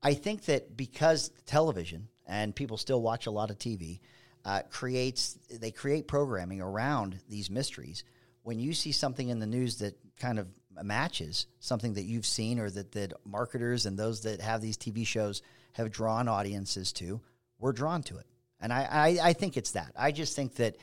I 0.03 0.13
think 0.13 0.45
that 0.45 0.75
because 0.75 1.31
television 1.45 2.09
and 2.27 2.53
people 2.53 2.75
still 2.75 3.01
watch 3.01 3.27
a 3.27 3.31
lot 3.31 3.49
of 3.49 3.57
TV 3.57 4.01
uh, 4.43 4.61
creates 4.69 5.39
they 5.49 5.71
create 5.71 6.07
programming 6.07 6.61
around 6.61 7.19
these 7.29 7.49
mysteries. 7.49 8.03
When 8.43 8.59
you 8.59 8.73
see 8.73 8.91
something 8.91 9.29
in 9.29 9.39
the 9.39 9.47
news 9.47 9.77
that 9.77 9.97
kind 10.19 10.37
of 10.37 10.47
matches 10.83 11.47
something 11.61 11.93
that 11.93 12.03
you've 12.03 12.25
seen 12.25 12.59
or 12.59 12.69
that 12.69 12.91
that 12.91 13.13
marketers 13.25 13.85
and 13.85 13.97
those 13.97 14.21
that 14.23 14.41
have 14.41 14.61
these 14.61 14.77
TV 14.77 15.07
shows 15.07 15.41
have 15.73 15.91
drawn 15.91 16.27
audiences 16.27 16.91
to, 16.93 17.21
we're 17.57 17.71
drawn 17.71 18.03
to 18.03 18.17
it. 18.17 18.27
And 18.65 18.73
I, 18.73 18.87
I, 18.91 19.29
I 19.29 19.33
think 19.33 19.57
it's 19.57 19.71
that. 19.71 19.91
I 19.95 20.11
just 20.11 20.35
think 20.35 20.55
that 20.55 20.75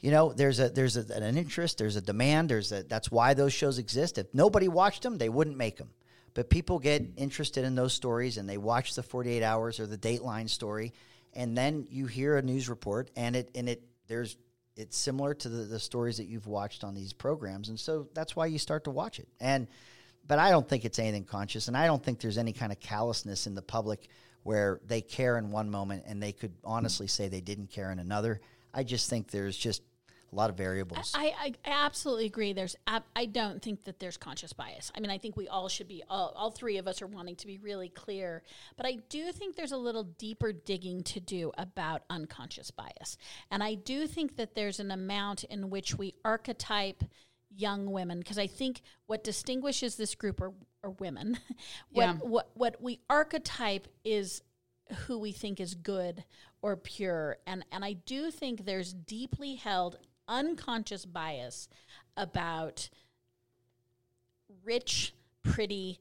you 0.00 0.10
know 0.10 0.32
there's 0.32 0.60
a 0.60 0.70
there's 0.70 0.96
a, 0.96 1.04
an 1.14 1.36
interest 1.36 1.76
there's 1.76 1.96
a 1.96 2.00
demand 2.00 2.48
there's 2.48 2.72
a 2.72 2.82
that's 2.84 3.10
why 3.10 3.34
those 3.34 3.52
shows 3.52 3.78
exist. 3.78 4.16
If 4.16 4.32
nobody 4.32 4.68
watched 4.68 5.02
them 5.02 5.18
they 5.18 5.28
wouldn't 5.28 5.56
make 5.56 5.76
them 5.76 5.90
but 6.32 6.48
people 6.48 6.78
get 6.78 7.02
interested 7.16 7.64
in 7.64 7.74
those 7.74 7.92
stories 7.92 8.38
and 8.38 8.48
they 8.48 8.56
watch 8.56 8.94
the 8.94 9.02
48 9.02 9.42
hours 9.42 9.80
or 9.80 9.86
the 9.86 9.98
dateline 9.98 10.48
story 10.48 10.94
and 11.34 11.58
then 11.58 11.86
you 11.90 12.06
hear 12.06 12.36
a 12.36 12.42
news 12.42 12.68
report 12.68 13.10
and 13.16 13.36
it 13.36 13.50
and 13.54 13.68
it 13.68 13.82
there's 14.08 14.36
it's 14.76 14.96
similar 14.96 15.34
to 15.34 15.48
the, 15.48 15.64
the 15.64 15.80
stories 15.80 16.16
that 16.16 16.26
you've 16.26 16.46
watched 16.46 16.84
on 16.84 16.94
these 16.94 17.12
programs. 17.12 17.68
And 17.68 17.78
so 17.78 18.08
that's 18.14 18.34
why 18.34 18.46
you 18.46 18.58
start 18.58 18.84
to 18.84 18.90
watch 18.90 19.18
it. 19.18 19.28
And 19.38 19.68
but 20.26 20.38
i 20.38 20.50
don't 20.50 20.68
think 20.68 20.84
it's 20.84 20.98
anything 20.98 21.24
conscious 21.24 21.68
and 21.68 21.76
i 21.76 21.86
don't 21.86 22.02
think 22.02 22.20
there's 22.20 22.38
any 22.38 22.52
kind 22.52 22.72
of 22.72 22.80
callousness 22.80 23.46
in 23.46 23.54
the 23.54 23.62
public 23.62 24.08
where 24.42 24.80
they 24.86 25.00
care 25.00 25.36
in 25.38 25.50
one 25.50 25.70
moment 25.70 26.04
and 26.06 26.22
they 26.22 26.32
could 26.32 26.52
honestly 26.64 27.06
say 27.06 27.28
they 27.28 27.40
didn't 27.40 27.70
care 27.70 27.90
in 27.90 27.98
another 27.98 28.40
i 28.74 28.82
just 28.82 29.10
think 29.10 29.30
there's 29.30 29.56
just 29.56 29.82
a 30.32 30.36
lot 30.36 30.50
of 30.50 30.56
variables 30.56 31.12
I, 31.14 31.34
I, 31.38 31.54
I 31.64 31.84
absolutely 31.86 32.26
agree. 32.26 32.52
There's 32.52 32.76
I 32.86 33.26
don't 33.26 33.60
think 33.60 33.84
that 33.84 33.98
there's 33.98 34.16
conscious 34.16 34.52
bias. 34.52 34.92
I 34.96 35.00
mean, 35.00 35.10
I 35.10 35.18
think 35.18 35.36
we 35.36 35.48
all 35.48 35.68
should 35.68 35.88
be 35.88 36.02
all, 36.08 36.32
all 36.36 36.50
three 36.50 36.78
of 36.78 36.86
us 36.86 37.02
are 37.02 37.06
wanting 37.06 37.36
to 37.36 37.46
be 37.46 37.58
really 37.58 37.88
clear, 37.88 38.42
but 38.76 38.86
I 38.86 38.98
do 39.08 39.32
think 39.32 39.56
there's 39.56 39.72
a 39.72 39.76
little 39.76 40.04
deeper 40.04 40.52
digging 40.52 41.02
to 41.04 41.20
do 41.20 41.50
about 41.58 42.02
unconscious 42.10 42.70
bias, 42.70 43.16
and 43.50 43.62
I 43.62 43.74
do 43.74 44.06
think 44.06 44.36
that 44.36 44.54
there's 44.54 44.78
an 44.78 44.90
amount 44.90 45.44
in 45.44 45.70
which 45.70 45.98
we 45.98 46.14
archetype 46.24 47.02
young 47.56 47.90
women 47.90 48.18
because 48.20 48.38
I 48.38 48.46
think 48.46 48.82
what 49.06 49.24
distinguishes 49.24 49.96
this 49.96 50.14
group 50.14 50.40
are, 50.40 50.52
are 50.82 50.90
women. 50.90 51.38
what, 51.90 52.02
Yeah. 52.02 52.14
what 52.14 52.50
what 52.54 52.82
we 52.82 53.00
archetype 53.08 53.88
is 54.04 54.42
who 55.06 55.18
we 55.18 55.32
think 55.32 55.60
is 55.60 55.74
good 55.74 56.24
or 56.62 56.76
pure 56.76 57.38
and 57.46 57.64
and 57.70 57.84
I 57.84 57.94
do 57.94 58.30
think 58.30 58.64
there's 58.64 58.92
deeply 58.92 59.54
held 59.54 59.98
unconscious 60.28 61.04
bias 61.04 61.68
about 62.16 62.88
rich, 64.64 65.14
pretty 65.42 65.98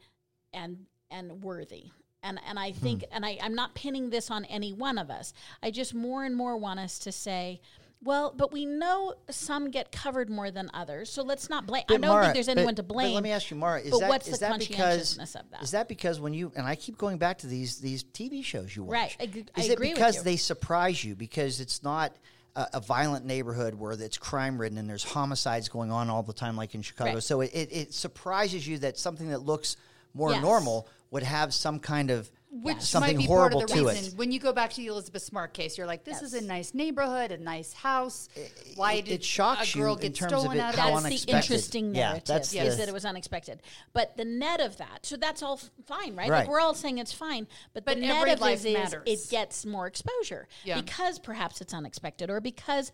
and 0.53 0.85
and 1.11 1.43
worthy. 1.43 1.91
And 2.21 2.39
and 2.47 2.59
I 2.59 2.71
think 2.71 3.03
hmm. 3.03 3.13
and 3.13 3.25
I, 3.25 3.37
I'm 3.41 3.55
not 3.55 3.75
pinning 3.75 4.09
this 4.09 4.29
on 4.29 4.45
any 4.45 4.73
one 4.73 4.97
of 4.97 5.09
us. 5.09 5.33
I 5.63 5.71
just 5.71 5.93
more 5.93 6.23
and 6.23 6.35
more 6.35 6.57
want 6.57 6.79
us 6.79 6.99
to 6.99 7.11
say 7.11 7.61
well, 8.01 8.33
but 8.35 8.51
we 8.53 8.65
know 8.65 9.13
some 9.29 9.71
get 9.71 9.91
covered 9.91 10.29
more 10.29 10.51
than 10.51 10.69
others, 10.73 11.09
so 11.09 11.21
let's 11.21 11.49
not 11.49 11.65
blame. 11.67 11.83
I 11.89 11.97
don't 11.97 12.01
Maura, 12.09 12.23
think 12.25 12.33
there's 12.35 12.47
anyone 12.47 12.73
but- 12.73 12.77
to 12.77 12.83
but 12.83 12.93
blame. 12.93 13.13
let 13.13 13.23
me 13.23 13.31
ask 13.31 13.51
you, 13.51 13.57
Maura, 13.57 13.81
is 13.81 13.91
but 13.91 13.99
that 13.99 14.09
what's 14.09 14.27
is 14.27 14.39
the 14.39 14.47
that 14.47 14.59
because 14.59 15.17
of 15.17 15.33
that? 15.51 15.61
is 15.63 15.71
that 15.71 15.87
because 15.89 16.19
when 16.19 16.33
you 16.33 16.51
and 16.55 16.65
I 16.65 16.75
keep 16.75 16.97
going 16.97 17.17
back 17.17 17.39
to 17.39 17.47
these 17.47 17.79
these 17.79 18.03
TV 18.05 18.43
shows 18.43 18.73
you 18.75 18.83
watch, 18.83 18.93
Right, 18.93 19.15
I 19.19 19.43
I 19.57 19.61
is 19.65 19.69
agree 19.69 19.89
it 19.91 19.95
because 19.95 20.23
they 20.23 20.37
surprise 20.37 21.03
you 21.03 21.15
because 21.15 21.59
it's 21.59 21.83
not 21.83 22.15
a, 22.55 22.67
a 22.75 22.79
violent 22.79 23.25
neighborhood 23.25 23.75
where 23.75 23.91
it's 23.91 24.17
crime 24.17 24.59
ridden 24.59 24.77
and 24.77 24.89
there's 24.89 25.03
homicides 25.03 25.67
going 25.67 25.91
on 25.91 26.09
all 26.09 26.23
the 26.23 26.33
time 26.33 26.55
like 26.55 26.73
in 26.75 26.81
Chicago, 26.81 27.15
Right. 27.15 27.23
so 27.23 27.41
it, 27.41 27.51
it, 27.53 27.69
it 27.71 27.93
surprises 27.93 28.65
you 28.67 28.77
that 28.79 28.97
something 28.97 29.29
that 29.29 29.39
looks 29.39 29.75
more 30.13 30.31
Yes. 30.31 30.41
normal 30.41 30.87
would 31.11 31.23
have 31.23 31.53
some 31.53 31.79
kind 31.79 32.11
of 32.11 32.31
Which 32.51 32.81
something 32.81 33.15
might 33.17 33.21
be 33.21 33.27
horrible 33.27 33.59
part 33.59 33.69
of 33.71 33.77
the 33.77 33.85
reason. 33.85 34.05
it. 34.13 34.17
When 34.17 34.31
you 34.31 34.39
go 34.39 34.51
back 34.51 34.71
to 34.71 34.77
the 34.77 34.87
Elizabeth 34.87 35.21
Smart 35.21 35.53
case, 35.53 35.77
you're 35.77 35.85
like, 35.85 36.03
this 36.03 36.23
is 36.23 36.33
a 36.33 36.41
nice 36.41 36.73
neighborhood, 36.73 37.31
a 37.31 37.37
nice 37.37 37.73
house. 37.73 38.27
Why 38.75 38.93
it- 38.93 39.05
did 39.05 39.13
it 39.15 39.23
shocks 39.23 39.75
a 39.75 39.77
girl 39.77 39.91
you 39.91 39.95
in 39.97 40.01
get 40.01 40.15
terms 40.15 40.33
of 40.33 40.39
stolen 40.39 40.57
it 40.57 40.61
out 40.61 40.73
how 40.75 40.95
of 40.97 41.03
that's 41.03 41.05
it? 41.21 41.27
the 41.27 41.33
unexpected. 41.33 41.35
interesting 41.53 41.93
Yeah, 41.95 42.01
narrative 42.07 42.25
that's 42.25 42.53
is 42.53 42.75
the- 42.75 42.75
that 42.81 42.89
it 42.89 42.93
was 42.93 43.05
unexpected. 43.05 43.61
But 43.93 44.17
the 44.17 44.25
net 44.25 44.61
of 44.61 44.77
that, 44.77 45.05
so 45.05 45.15
that's 45.15 45.43
all 45.43 45.57
fine, 45.85 46.15
right? 46.15 46.27
Right. 46.29 46.39
Like 46.39 46.47
we're 46.49 46.59
all 46.59 46.73
saying 46.73 46.97
it's 46.97 47.13
fine, 47.13 47.47
but, 47.73 47.85
But 47.85 47.95
the 47.95 48.01
net 48.07 48.27
of 48.27 48.41
life 48.41 48.65
it 48.65 48.69
is 48.69 48.73
matters. 48.73 49.03
it 49.05 49.29
gets 49.29 49.63
more 49.65 49.85
exposure 49.85 50.47
Yeah. 50.63 50.81
because 50.81 51.19
perhaps 51.19 51.61
it's 51.61 51.73
unexpected 51.73 52.31
or 52.31 52.41
because 52.41 52.91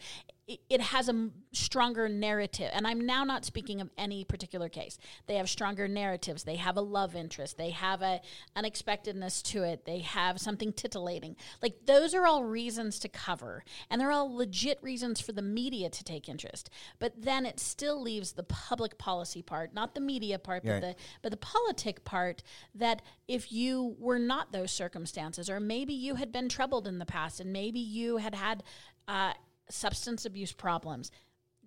it, 0.48 0.60
it 0.70 0.82
has 0.82 1.10
a 1.10 1.30
stronger 1.54 2.08
narrative. 2.08 2.70
And 2.74 2.86
I'm 2.86 3.06
now 3.06 3.24
not 3.24 3.46
speaking 3.46 3.82
of 3.82 3.90
any 3.98 4.24
particular 4.24 4.70
case. 4.70 4.98
They 5.28 5.36
have 5.36 5.50
stronger 5.50 5.88
narratives. 5.88 6.44
They 6.44 6.58
have 6.58 6.78
a 6.78 6.82
love 6.82 7.16
interest. 7.16 7.58
They 7.58 7.72
have 7.72 8.02
a 8.02 8.22
unexpectedness 8.56 9.42
to 9.44 9.64
it. 9.64 9.86
They 9.86 10.00
have 10.00 10.40
something 10.40 10.72
titillating. 10.74 11.36
Like 11.62 11.86
those 11.86 12.14
are 12.14 12.28
all 12.28 12.44
reasons 12.44 13.00
to 13.00 13.10
cover, 13.10 13.64
and 13.90 14.00
they're 14.00 14.12
all 14.12 14.34
legit 14.34 14.82
reasons 14.84 15.20
for 15.20 15.32
the 15.32 15.42
media 15.42 15.90
to 15.90 16.04
take 16.04 16.30
interest. 16.30 16.70
But 17.00 17.14
then 17.22 17.46
it 17.46 17.60
still 17.60 18.00
leaves 18.02 18.34
the 18.34 18.44
public 18.44 18.98
policy 18.98 19.42
part, 19.42 19.74
not 19.74 19.96
the 19.96 20.02
media 20.02 20.40
part, 20.40 20.64
but 20.64 20.72
Right. 20.72 20.82
the 20.82 20.96
but 21.22 21.32
the 21.32 21.38
politic 21.38 22.04
part. 22.04 22.44
That 22.74 23.02
if 23.28 23.52
you 23.52 23.96
were 24.00 24.20
not 24.20 24.52
those 24.52 24.72
circumstances, 24.72 25.50
or 25.50 25.60
maybe 25.60 25.94
you 25.94 26.16
had 26.16 26.32
been 26.32 26.50
troubled 26.50 26.88
in 26.88 27.00
the 27.00 27.06
past, 27.06 27.40
and 27.40 27.52
maybe 27.52 27.80
you 27.80 28.18
had 28.18 28.36
had 28.36 28.64
uh, 29.08 29.34
substance 29.69 30.25
abuse 30.25 30.51
problems. 30.51 31.12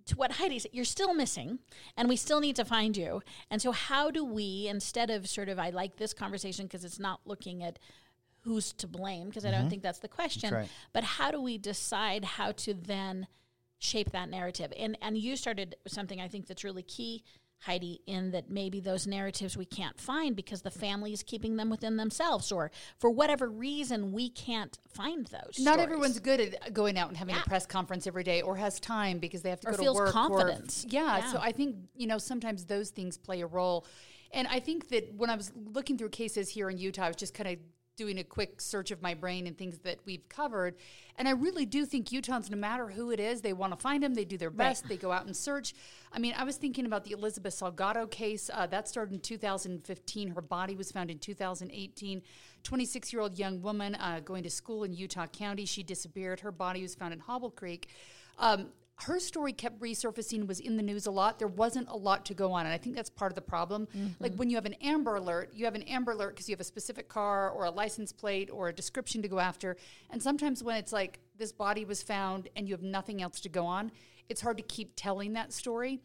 To 0.07 0.17
what 0.17 0.33
Heidi 0.33 0.59
said, 0.59 0.71
you're 0.73 0.85
still 0.87 1.13
missing, 1.13 1.59
and 1.97 2.09
we 2.09 2.17
still 2.17 2.41
need 2.41 2.57
to 2.57 2.65
find 2.65 2.97
you. 2.97 3.23
And 3.51 3.61
so, 3.61 3.73
how 3.73 4.11
do 4.11 4.25
we, 4.25 4.67
instead 4.69 5.11
of 5.11 5.29
sort 5.29 5.51
of, 5.51 5.59
I 5.59 5.71
like 5.71 5.97
this 5.97 6.15
conversation 6.15 6.67
because 6.67 6.85
it's 6.85 6.99
not 6.99 7.21
looking 7.27 7.63
at 7.63 7.79
who's 8.41 8.73
to 8.73 8.87
blame, 8.87 9.29
because 9.29 9.45
I 9.45 9.51
don't 9.51 9.61
mm-hmm. 9.61 9.69
think 9.69 9.83
that's 9.83 9.99
the 9.99 10.09
question, 10.09 10.55
right. 10.55 10.69
but 10.95 11.05
how 11.05 11.31
do 11.31 11.41
we 11.43 11.59
decide 11.59 12.25
how 12.25 12.53
to 12.53 12.73
then 12.73 13.27
shape 13.79 14.13
that 14.13 14.31
narrative? 14.31 14.73
And 14.79 14.97
and 15.03 15.19
you 15.19 15.37
started 15.37 15.77
something 15.87 16.21
I 16.21 16.29
think 16.29 16.47
that's 16.47 16.65
really 16.65 16.83
key, 16.83 17.23
Heidi, 17.61 18.01
in 18.07 18.31
that 18.31 18.51
maybe 18.51 18.81
those 18.81 19.07
narratives 19.07 19.57
we 19.57 19.65
can't 19.65 19.99
find 20.01 20.37
because 20.37 20.63
the 20.63 20.71
family 20.71 21.13
is 21.13 21.23
keeping 21.23 21.57
them 21.57 21.71
within 21.71 21.97
themselves, 21.97 22.53
or 22.53 22.71
for 22.99 23.11
whatever 23.11 23.49
reason 23.49 24.13
we 24.13 24.29
can't 24.31 24.79
find 24.89 25.27
those. 25.27 25.59
Not 25.59 25.75
stories. 25.75 25.81
everyone's 25.81 26.21
good 26.21 26.41
at 26.41 26.73
going 26.73 26.97
out 26.97 27.09
and 27.09 27.17
having 27.17 27.35
Yeah. 27.35 27.43
a 27.43 27.49
press 27.49 27.67
conference 27.67 28.07
every 28.07 28.23
day 28.25 28.43
or 28.43 28.57
has 28.57 28.79
time 28.79 29.19
because 29.19 29.43
they 29.43 29.51
have 29.51 29.61
to 29.61 29.69
Or 29.69 29.73
go 29.73 29.79
feels 29.79 29.97
to 29.97 30.03
work. 30.05 30.13
confidence. 30.13 30.85
Or, 30.85 30.89
yeah, 30.91 31.19
Yeah. 31.19 31.33
So 31.33 31.39
I 31.39 31.53
think, 31.53 31.77
you 31.97 32.07
know, 32.07 32.19
sometimes 32.19 32.67
those 32.67 32.91
things 32.91 33.17
play 33.19 33.41
a 33.41 33.47
role. 33.47 33.85
And 34.31 34.47
I 34.49 34.61
think 34.61 34.89
that 34.89 35.15
when 35.15 35.31
I 35.31 35.35
was 35.37 35.51
looking 35.57 35.99
through 35.99 36.11
cases 36.11 36.51
here 36.51 36.71
in 36.71 36.79
Utah, 36.79 37.05
I 37.05 37.09
was 37.09 37.17
just 37.17 37.35
kind 37.35 37.49
of 37.49 37.59
doing 37.99 38.19
a 38.19 38.25
quick 38.25 38.61
search 38.61 38.91
of 38.91 39.03
my 39.03 39.13
brain 39.13 39.47
and 39.47 39.59
things 39.59 39.81
that 39.81 39.99
we've 40.07 40.27
covered. 40.29 40.77
And 41.17 41.29
I 41.29 41.33
really 41.33 41.67
do 41.67 41.85
think 41.85 42.09
Utahns, 42.09 42.49
no 42.49 42.57
matter 42.57 42.89
who 42.89 43.11
it 43.11 43.19
is, 43.19 43.43
they 43.43 43.53
want 43.53 43.73
to 43.73 43.79
find 43.79 44.03
them. 44.03 44.15
They 44.15 44.25
do 44.25 44.39
their 44.39 44.51
best. 44.51 44.85
Right. 44.85 44.91
They 44.91 44.97
go 44.97 45.13
out 45.13 45.27
and 45.27 45.37
search. 45.37 45.75
I 46.13 46.21
mean, 46.21 46.33
I 46.39 46.45
was 46.45 46.57
thinking 46.57 46.87
about 46.87 47.05
the 47.05 47.11
Elizabeth 47.11 47.55
Salgado 47.59 48.09
case. 48.11 48.49
Uh, 48.55 48.67
that 48.69 48.89
started 48.89 49.13
in 49.13 49.21
2015. 49.21 50.29
Her 50.31 50.41
body 50.41 50.77
was 50.77 50.93
found 50.93 51.11
in 51.11 51.19
2018. 51.19 52.23
26 52.63 53.13
year 53.13 53.21
old 53.21 53.39
young 53.39 53.61
woman 53.61 53.97
uh, 53.97 54.21
going 54.25 54.45
to 54.45 54.51
school 54.51 54.85
in 54.85 54.95
Utah 54.95 55.27
County. 55.27 55.65
She 55.65 55.83
disappeared. 55.83 56.41
Her 56.41 56.53
body 56.53 56.83
was 56.83 56.95
found 56.95 57.13
in 57.13 57.19
Hobble 57.19 57.51
Creek. 57.51 57.89
Um, 58.39 58.69
her 59.03 59.21
story 59.21 59.53
kept 59.53 59.81
resurfacing 59.81 60.47
was 60.47 60.61
in 60.61 60.77
the 60.77 60.83
news 60.83 61.07
a 61.07 61.11
lot. 61.11 61.39
There 61.39 61.49
wasn't 61.49 61.89
a 61.89 61.97
lot 61.97 62.27
to 62.27 62.35
go 62.35 62.53
on 62.53 62.67
and 62.67 62.75
i 62.75 62.79
think 62.79 62.97
that's 62.97 63.11
part 63.11 63.31
of 63.31 63.37
the 63.37 63.43
problem. 63.43 63.87
Mm-hmm. 63.87 64.09
like 64.21 64.35
when 64.35 64.51
you 64.51 64.57
have 64.57 64.67
an 64.67 64.75
amber 64.75 65.17
alert 65.17 65.51
you 65.55 65.65
have 65.65 65.75
an 65.75 65.83
amber 65.83 66.13
alert 66.13 66.35
because 66.35 66.49
you 66.49 66.53
have 66.53 66.61
a 66.61 66.65
specific 66.65 67.09
car 67.09 67.51
or 67.51 67.65
a 67.65 67.71
license 67.71 68.13
plate 68.13 68.51
or 68.53 68.69
a 68.69 68.73
description 68.73 69.23
to 69.23 69.29
go 69.29 69.39
after 69.39 69.77
and 70.11 70.23
sometimes 70.23 70.63
when 70.63 70.77
it's 70.77 70.93
like 70.93 71.21
this 71.37 71.53
body 71.53 71.85
was 71.85 72.03
found 72.03 72.49
and 72.57 72.69
you 72.69 72.75
have 72.75 72.83
nothing 72.83 73.23
else 73.23 73.41
to 73.41 73.49
go 73.49 73.65
on 73.65 73.93
it's 74.29 74.41
hard 74.41 74.57
to 74.59 74.63
keep 74.63 74.93
telling 74.97 75.33
that 75.35 75.53
story. 75.53 76.01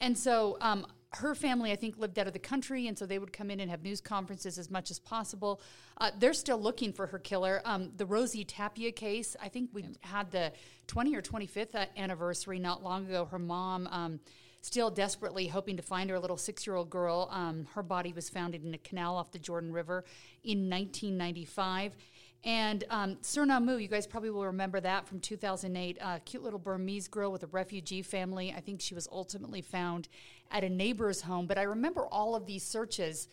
And 0.00 0.16
so 0.16 0.56
um, 0.60 0.86
her 1.14 1.34
family, 1.34 1.72
I 1.72 1.76
think, 1.76 1.96
lived 1.96 2.18
out 2.18 2.26
of 2.26 2.32
the 2.32 2.38
country, 2.38 2.86
and 2.86 2.98
so 2.98 3.06
they 3.06 3.18
would 3.18 3.32
come 3.32 3.50
in 3.50 3.60
and 3.60 3.70
have 3.70 3.82
news 3.82 4.00
conferences 4.00 4.58
as 4.58 4.70
much 4.70 4.90
as 4.90 4.98
possible. 4.98 5.60
Uh, 5.96 6.10
they're 6.18 6.34
still 6.34 6.60
looking 6.60 6.92
for 6.92 7.06
her 7.06 7.18
killer. 7.18 7.62
Um, 7.64 7.92
the 7.96 8.04
Rosie 8.04 8.44
Tapia 8.44 8.92
case, 8.92 9.34
I 9.42 9.48
think 9.48 9.70
we 9.72 9.86
had 10.00 10.30
the 10.30 10.52
20 10.86 11.16
or 11.16 11.22
25th 11.22 11.74
uh, 11.74 11.86
anniversary 11.96 12.58
not 12.58 12.82
long 12.82 13.06
ago. 13.06 13.24
Her 13.24 13.38
mom, 13.38 13.86
um, 13.90 14.20
still 14.60 14.90
desperately 14.90 15.46
hoping 15.46 15.76
to 15.76 15.82
find 15.82 16.10
her 16.10 16.18
little 16.18 16.36
six 16.36 16.66
year 16.66 16.76
old 16.76 16.90
girl. 16.90 17.28
Um, 17.32 17.66
her 17.74 17.82
body 17.82 18.12
was 18.12 18.28
found 18.28 18.54
in 18.54 18.74
a 18.74 18.78
canal 18.78 19.16
off 19.16 19.30
the 19.32 19.38
Jordan 19.38 19.72
River 19.72 20.04
in 20.44 20.68
1995. 20.68 21.96
And 22.44 22.84
um, 22.90 23.16
Hser 23.16 23.46
Ner 23.46 23.58
Moo, 23.58 23.78
you 23.78 23.88
guys 23.88 24.06
probably 24.06 24.30
will 24.30 24.46
remember 24.46 24.78
that 24.80 25.08
from 25.08 25.18
2008. 25.18 25.98
A 26.00 26.20
cute 26.20 26.42
little 26.42 26.58
Burmese 26.58 27.08
girl 27.08 27.32
with 27.32 27.42
a 27.42 27.48
refugee 27.48 28.02
family. 28.02 28.54
I 28.56 28.60
think 28.60 28.80
she 28.80 28.94
was 28.94 29.08
ultimately 29.10 29.60
found 29.60 30.08
at 30.50 30.64
a 30.64 30.68
neighbor's 30.68 31.22
home. 31.22 31.46
But 31.46 31.58
I 31.58 31.62
remember 31.62 32.06
all 32.06 32.34
of 32.34 32.46
these 32.46 32.64
searches. 32.64 33.28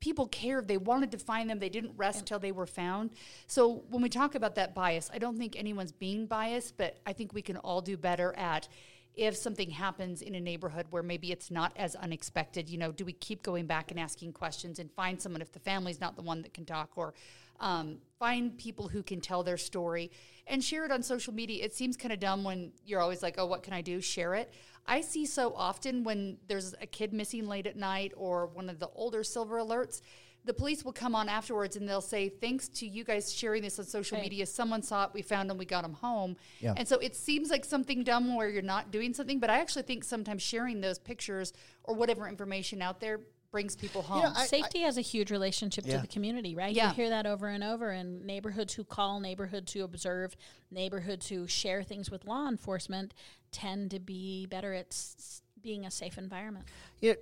People 0.00 0.26
cared. 0.28 0.66
They 0.66 0.78
wanted 0.78 1.10
to 1.12 1.18
find 1.18 1.48
them. 1.48 1.58
They 1.58 1.68
didn't 1.68 1.92
rest 1.96 2.20
until 2.20 2.38
they 2.38 2.52
were 2.52 2.66
found. 2.66 3.10
So 3.46 3.84
when 3.90 4.02
we 4.02 4.08
talk 4.08 4.34
about 4.34 4.54
that 4.54 4.74
bias, 4.74 5.10
I 5.12 5.18
don't 5.18 5.36
think 5.36 5.58
anyone's 5.58 5.92
being 5.92 6.26
biased, 6.26 6.76
but 6.76 6.98
I 7.04 7.12
think 7.12 7.34
we 7.34 7.42
can 7.42 7.58
all 7.58 7.80
do 7.80 7.96
better 7.96 8.34
at 8.36 8.68
if 9.14 9.36
something 9.36 9.70
happens 9.70 10.22
in 10.22 10.34
a 10.34 10.40
neighborhood 10.40 10.86
where 10.90 11.02
maybe 11.02 11.32
it's 11.32 11.50
not 11.50 11.72
as 11.76 11.94
unexpected, 11.96 12.68
you 12.70 12.78
know, 12.78 12.92
do 12.92 13.04
we 13.04 13.12
keep 13.12 13.42
going 13.42 13.66
back 13.66 13.90
and 13.90 13.98
asking 13.98 14.32
questions 14.32 14.78
and 14.78 14.90
find 14.92 15.20
someone 15.20 15.42
if 15.42 15.52
the 15.52 15.58
family's 15.58 16.00
not 16.00 16.16
the 16.16 16.22
one 16.22 16.42
that 16.42 16.54
can 16.54 16.64
talk 16.64 16.90
or 16.96 17.12
um, 17.60 17.98
find 18.18 18.56
people 18.56 18.88
who 18.88 19.02
can 19.02 19.20
tell 19.20 19.42
their 19.42 19.58
story 19.58 20.10
and 20.46 20.64
share 20.64 20.84
it 20.84 20.90
on 20.90 21.02
social 21.02 21.34
media. 21.34 21.64
It 21.64 21.74
seems 21.74 21.96
kind 21.96 22.12
of 22.12 22.20
dumb 22.20 22.44
when 22.44 22.72
you're 22.86 23.00
always 23.00 23.22
like, 23.22 23.34
oh, 23.38 23.46
what 23.46 23.62
can 23.62 23.72
I 23.72 23.82
do? 23.82 24.00
Share 24.00 24.34
it. 24.34 24.52
I 24.90 25.02
see 25.02 25.24
so 25.24 25.54
often 25.54 26.02
when 26.02 26.36
there's 26.48 26.74
a 26.80 26.86
kid 26.86 27.12
missing 27.12 27.46
late 27.46 27.68
at 27.68 27.76
night 27.76 28.12
or 28.16 28.46
one 28.46 28.68
of 28.68 28.80
the 28.80 28.88
older 28.88 29.22
silver 29.22 29.58
alerts, 29.58 30.02
the 30.44 30.52
police 30.52 30.84
will 30.84 30.92
come 30.92 31.14
on 31.14 31.28
afterwards 31.28 31.76
and 31.76 31.88
they'll 31.88 32.00
say, 32.00 32.28
thanks 32.28 32.66
to 32.68 32.86
you 32.86 33.04
guys 33.04 33.32
sharing 33.32 33.62
this 33.62 33.78
on 33.78 33.84
social 33.84 34.16
right. 34.16 34.24
media, 34.24 34.44
someone 34.46 34.82
saw 34.82 35.04
it, 35.04 35.10
we 35.14 35.22
found 35.22 35.48
them, 35.48 35.58
we 35.58 35.64
got 35.64 35.82
them 35.82 35.92
home. 35.92 36.36
Yeah. 36.58 36.74
And 36.76 36.88
so 36.88 36.98
it 36.98 37.14
seems 37.14 37.50
like 37.50 37.64
something 37.64 38.02
dumb 38.02 38.34
where 38.34 38.48
you're 38.48 38.62
not 38.62 38.90
doing 38.90 39.14
something, 39.14 39.38
but 39.38 39.48
I 39.48 39.60
actually 39.60 39.82
think 39.82 40.02
sometimes 40.02 40.42
sharing 40.42 40.80
those 40.80 40.98
pictures 40.98 41.52
or 41.84 41.94
whatever 41.94 42.26
information 42.26 42.82
out 42.82 43.00
there 43.00 43.20
brings 43.50 43.76
people 43.76 44.02
home. 44.02 44.18
You 44.18 44.24
know, 44.24 44.32
I, 44.36 44.46
Safety 44.46 44.82
I, 44.82 44.86
has 44.86 44.96
a 44.96 45.02
huge 45.02 45.30
relationship 45.30 45.84
yeah. 45.86 45.96
to 45.96 46.02
the 46.02 46.08
community, 46.08 46.54
right? 46.54 46.74
Yeah. 46.74 46.88
You 46.88 46.94
hear 46.94 47.08
that 47.10 47.26
over 47.26 47.48
and 47.48 47.64
over 47.64 47.90
and 47.90 48.24
neighborhoods 48.24 48.74
who 48.74 48.84
call, 48.84 49.20
neighborhoods 49.20 49.72
who 49.72 49.82
observe, 49.82 50.36
neighborhoods 50.70 51.28
who 51.28 51.46
share 51.46 51.82
things 51.82 52.10
with 52.10 52.24
law 52.24 52.48
enforcement 52.48 53.14
tend 53.50 53.90
to 53.90 53.98
be 53.98 54.46
better 54.46 54.72
at 54.72 54.86
s- 54.90 55.42
being 55.62 55.84
a 55.84 55.90
safe 55.90 56.16
environment. 56.18 56.66
Yeah, 57.00 57.14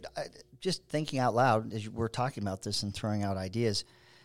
just 0.60 0.84
thinking 0.86 1.18
out 1.18 1.34
loud 1.34 1.72
as 1.72 1.88
we're 1.88 2.08
talking 2.08 2.42
about 2.42 2.62
this 2.62 2.82
and 2.82 2.94
throwing 2.94 3.22
out 3.22 3.36
ideas, 3.36 3.84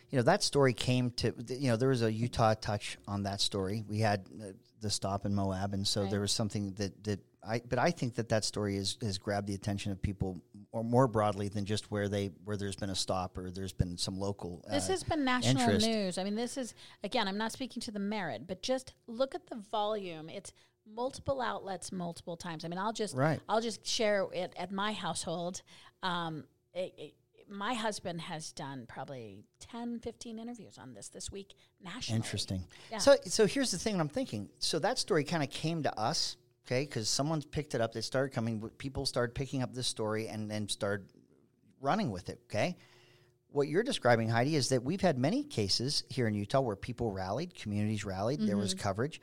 you 0.10 0.18
know, 0.18 0.24
that 0.24 0.44
story 0.44 0.74
came 0.74 1.10
to, 1.12 1.34
you 1.48 1.70
know, 1.70 1.76
there 1.78 1.90
was 1.90 2.04
a 2.04 2.12
Utah 2.12 2.54
touch 2.54 2.98
on 3.08 3.24
that 3.24 3.42
story. 3.42 3.84
We 3.88 4.00
had 4.00 4.26
uh, 4.40 4.52
the 4.82 4.90
stop 4.90 5.26
in 5.26 5.34
Moab, 5.34 5.74
and 5.74 5.88
so 5.88 6.02
right. 6.02 6.12
there 6.12 6.20
was 6.20 6.32
something 6.32 6.74
that, 6.74 7.04
that 7.06 7.20
I, 7.44 7.62
but 7.68 7.80
I 7.80 7.90
think 7.90 8.16
that 8.16 8.30
that 8.30 8.46
story 8.46 8.78
is, 8.78 8.98
has 9.02 9.18
grabbed 9.18 9.48
the 9.48 9.56
attention 9.56 9.92
of 9.92 10.02
people 10.02 10.40
or 10.74 10.84
more 10.84 11.08
broadly 11.08 11.48
than 11.48 11.66
just 11.66 11.92
where 11.92 12.10
they 12.10 12.32
where 12.44 12.58
there's 12.58 12.76
been 12.76 12.90
a 12.90 12.96
stop 12.96 13.38
or 13.38 13.52
there's 13.52 13.72
been 13.72 13.96
some 13.96 14.20
local. 14.20 14.66
This 14.70 14.90
uh, 14.90 14.94
has 14.94 15.04
been 15.04 15.24
national 15.24 15.62
interest. 15.62 15.88
news. 15.88 16.18
I 16.18 16.24
mean, 16.24 16.36
this 16.36 16.58
is 16.58 16.74
again. 17.04 17.28
I'm 17.28 17.38
not 17.38 17.54
speaking 17.54 17.80
to 17.84 17.92
the 17.92 18.00
merit, 18.00 18.48
but 18.48 18.62
just 18.62 18.94
look 19.08 19.36
at 19.36 19.48
the 19.48 19.64
volume. 19.72 20.30
It's 20.30 20.52
multiple 20.92 21.42
outlets, 21.42 21.92
multiple 21.92 22.36
times. 22.36 22.66
I 22.66 22.68
mean, 22.68 22.80
I'll 22.80 22.92
just 22.92 23.16
right. 23.16 23.40
I'll 23.48 23.62
just 23.62 23.86
share 23.86 24.28
it 24.34 24.54
at 24.58 24.72
my 24.72 24.94
household. 24.94 25.62
Um, 26.02 26.46
it, 26.74 26.94
it, 26.98 27.14
my 27.48 27.76
husband 27.76 28.20
has 28.22 28.52
done 28.52 28.86
probably 28.88 29.44
10 29.60 30.00
15 30.00 30.40
interviews 30.40 30.78
on 30.80 30.94
this 30.94 31.10
this 31.10 31.32
week 31.32 31.56
nationally 31.84 32.16
interesting 32.16 32.64
yeah. 32.90 32.98
so 32.98 33.16
so 33.26 33.46
here's 33.46 33.70
the 33.70 33.78
thing 33.78 34.00
i'm 34.00 34.08
thinking 34.08 34.50
so 34.60 34.80
that 34.80 34.98
story 34.98 35.26
kind 35.26 35.44
of 35.44 35.50
came 35.50 35.84
to 35.84 36.00
us 36.00 36.38
okay 36.66 36.84
because 36.84 37.10
someone's 37.10 37.46
picked 37.46 37.76
it 37.76 37.82
up 37.82 37.94
they 37.94 38.02
started 38.02 38.34
coming 38.34 38.70
people 38.78 39.06
started 39.06 39.34
picking 39.34 39.62
up 39.62 39.74
this 39.74 39.88
story 39.88 40.28
and 40.28 40.50
then 40.50 40.68
started 40.68 41.08
running 41.82 42.12
with 42.12 42.30
it 42.30 42.40
okay 42.50 42.76
what 43.50 43.68
you're 43.68 43.84
describing 43.84 44.30
heidi 44.30 44.56
is 44.56 44.70
that 44.70 44.84
we've 44.84 45.02
had 45.02 45.18
many 45.18 45.44
cases 45.44 46.04
here 46.10 46.28
in 46.28 46.34
utah 46.34 46.62
where 46.62 46.76
people 46.76 47.12
rallied 47.12 47.54
communities 47.56 48.06
rallied 48.06 48.40
mm-hmm. 48.40 48.48
there 48.48 48.58
was 48.58 48.74
mm-hmm. 48.74 48.84
coverage 48.84 49.22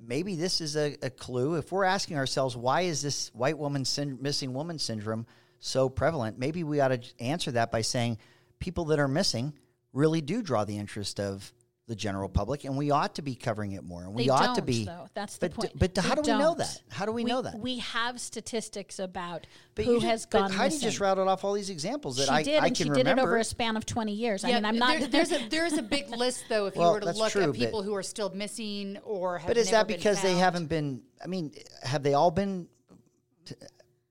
maybe 0.00 0.34
this 0.34 0.60
is 0.60 0.76
a, 0.76 0.96
a, 1.02 1.10
clue 1.10 1.54
if 1.54 1.70
we're 1.70 1.84
asking 1.84 2.16
ourselves 2.16 2.56
why 2.56 2.82
is 2.82 3.00
this 3.00 3.30
white 3.34 3.56
woman 3.56 3.84
syn- 3.84 4.18
missing 4.20 4.52
woman 4.52 4.78
syndrome 4.78 5.26
so 5.60 5.88
prevalent 5.88 6.38
maybe 6.38 6.64
we 6.64 6.80
ought 6.80 6.88
to 6.88 7.00
answer 7.20 7.52
that 7.52 7.70
by 7.70 7.80
saying 7.80 8.18
people 8.58 8.86
that 8.86 8.98
are 8.98 9.08
missing 9.08 9.52
really 9.92 10.20
do 10.20 10.42
draw 10.42 10.64
the 10.64 10.76
interest 10.76 11.20
of 11.20 11.52
the 11.86 11.94
general 11.94 12.30
public, 12.30 12.64
and 12.64 12.76
we 12.78 12.90
ought 12.90 13.14
to 13.16 13.22
be 13.22 13.34
covering 13.34 13.72
it 13.72 13.84
more. 13.84 14.04
And 14.04 14.14
we 14.14 14.24
they 14.24 14.30
ought 14.30 14.54
to 14.54 14.62
be. 14.62 14.86
Though. 14.86 15.08
That's 15.12 15.36
the 15.36 15.48
but 15.48 15.56
point. 15.56 15.72
D- 15.72 15.78
but 15.94 16.02
how 16.02 16.14
do 16.14 16.22
we 16.22 16.38
know 16.38 16.54
that? 16.54 16.82
How 16.88 17.04
do 17.04 17.12
we, 17.12 17.24
we, 17.24 17.30
know 17.30 17.42
that? 17.42 17.58
We 17.58 17.78
have 17.78 18.20
statistics 18.20 18.98
about 18.98 19.46
but 19.74 19.84
who 19.84 20.00
has 20.00 20.24
gone. 20.24 20.48
But 20.48 20.52
Heidi 20.52 20.78
just 20.78 20.98
routed 20.98 21.28
off 21.28 21.44
all 21.44 21.52
these 21.52 21.68
examples 21.68 22.16
that 22.16 22.24
she 22.24 22.30
I, 22.30 22.42
did, 22.42 22.62
I 22.62 22.66
and 22.68 22.76
she 22.76 22.88
did 22.88 23.06
it 23.06 23.18
over 23.18 23.36
a 23.36 23.44
span 23.44 23.76
of 23.76 23.84
twenty 23.84 24.14
years. 24.14 24.42
Yeah, 24.42 24.50
I 24.50 24.54
mean, 24.54 24.64
I'm 24.64 24.78
not. 24.78 24.98
There, 24.98 25.08
there's 25.08 25.32
a 25.32 25.48
there's 25.48 25.72
a 25.74 25.82
big 25.94 26.08
list 26.10 26.44
though. 26.48 26.66
If 26.66 26.76
well, 26.76 26.88
you 26.88 26.94
were 26.94 27.12
to 27.12 27.18
look 27.18 27.32
true, 27.32 27.42
at 27.42 27.52
people 27.52 27.82
who 27.82 27.94
are 27.94 28.02
still 28.02 28.30
missing 28.30 28.98
or 29.04 29.38
have. 29.38 29.48
But 29.48 29.58
is 29.58 29.70
that 29.70 29.86
because 29.86 30.22
they 30.22 30.34
haven't 30.34 30.66
been? 30.66 31.02
I 31.22 31.26
mean, 31.26 31.52
have 31.82 32.02
they 32.02 32.14
all 32.14 32.30
been? 32.30 32.68
T- 33.44 33.56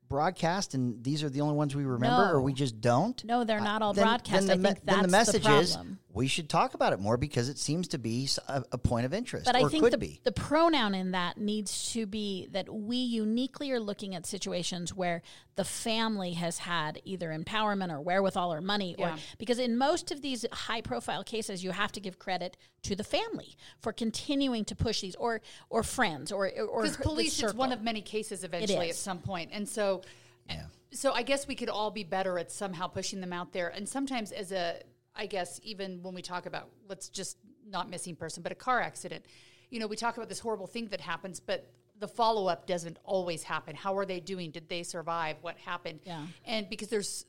broadcast 0.10 0.76
and 0.76 1.04
these 1.04 1.24
are 1.24 1.30
the 1.30 1.42
only 1.42 1.56
ones 1.56 1.76
we 1.76 1.86
remember 1.86 2.28
no. 2.28 2.34
or 2.34 2.40
we 2.40 2.54
just 2.54 2.80
don't 2.80 3.26
no 3.26 3.44
they're 3.44 3.60
not 3.60 3.82
all 3.82 3.90
uh, 3.90 3.94
then, 3.94 4.04
broadcast 4.04 4.46
then 4.46 4.62
the, 4.62 4.70
I 4.70 4.74
think 4.74 4.86
that's 4.86 4.96
then 4.96 5.02
the 5.02 5.08
message 5.08 5.44
the 5.44 5.58
is 5.58 5.78
we 6.14 6.28
should 6.28 6.50
talk 6.50 6.74
about 6.74 6.94
it 6.94 7.00
more 7.00 7.18
because 7.18 7.50
it 7.50 7.58
seems 7.58 7.88
to 7.88 7.98
be 7.98 8.30
a, 8.48 8.64
a 8.72 8.78
point 8.78 9.06
of 9.06 9.14
interest 9.14 9.46
but 9.46 9.56
I 9.56 9.68
think 9.68 9.90
the, 9.90 9.98
be. 9.98 10.22
the 10.24 10.32
pronoun 10.32 10.94
in 10.94 11.12
that 11.12 11.38
needs 11.38 11.92
to 11.94 12.06
be 12.06 12.48
that 12.52 12.74
we 12.74 12.98
uniquely 12.98 13.72
are 13.72 13.80
looking 13.80 14.16
at 14.16 14.26
situations 14.26 14.94
where 14.94 15.22
the 15.56 15.64
family 15.64 16.34
has 16.34 16.60
had 16.60 17.02
either 17.04 17.30
empowerment 17.30 17.92
or 17.92 18.00
wherewithal 18.00 18.54
or 18.54 18.62
money 18.62 18.96
yeah. 18.98 19.14
or 19.14 19.18
because 19.38 19.60
in 19.60 19.78
most 19.78 20.12
of 20.12 20.22
these 20.22 20.46
high 20.52 20.82
profile 20.82 21.24
cases 21.24 21.64
you 21.64 21.72
have 21.72 21.92
to 21.92 22.00
give 22.00 22.20
credit 22.20 22.58
to 22.84 22.96
the 22.96 23.04
family 23.04 23.56
for 23.80 23.92
continuing 23.92 24.64
to 24.66 24.76
push 24.76 25.02
these 25.02 25.16
or 25.16 25.42
or 25.70 25.84
friends 25.84 26.32
or 26.32 26.52
or 26.70 26.84
because 26.84 26.98
police 26.98 27.42
is 27.42 27.54
one 27.54 27.72
of 27.72 27.82
many 27.82 28.02
cases 28.02 28.44
eventually 28.44 28.90
at 28.90 28.96
some 28.96 29.20
point 29.20 29.50
and 29.52 29.68
so 29.68 30.02
yeah. 30.50 30.66
So 30.92 31.12
I 31.12 31.24
guess 31.24 31.48
we 31.48 31.56
could 31.56 31.70
all 31.70 31.90
be 31.90 32.04
better 32.04 32.38
at 32.38 32.52
somehow 32.52 32.88
pushing 32.88 33.20
them 33.20 33.34
out 33.34 33.52
there. 33.52 33.70
And 33.70 33.90
sometimes 33.90 34.32
as 34.32 34.52
a 34.52 34.76
I 35.16 35.26
guess 35.26 35.60
even 35.64 36.02
when 36.02 36.14
we 36.14 36.22
talk 36.22 36.46
about 36.46 36.70
let's 36.88 37.10
just 37.10 37.38
not 37.68 37.90
missing 37.90 38.16
person, 38.16 38.44
but 38.44 38.52
a 38.52 38.56
car 38.56 38.82
accident, 38.82 39.26
you 39.70 39.80
know, 39.80 39.88
we 39.88 39.96
talk 39.96 40.18
about 40.18 40.30
this 40.30 40.40
horrible 40.40 40.68
thing 40.68 40.88
that 40.88 41.02
happens, 41.02 41.40
but 41.40 41.72
the 42.00 42.08
follow 42.08 42.48
up 42.48 42.68
doesn't 42.68 42.98
always 43.04 43.44
happen. 43.44 43.76
How 43.76 43.98
are 43.98 44.06
they 44.06 44.20
doing? 44.20 44.52
Did 44.52 44.68
they 44.70 44.84
survive? 44.84 45.38
What 45.42 45.58
happened? 45.58 46.02
Yeah. 46.04 46.26
And 46.46 46.70
because 46.70 46.90
there's 46.90 47.26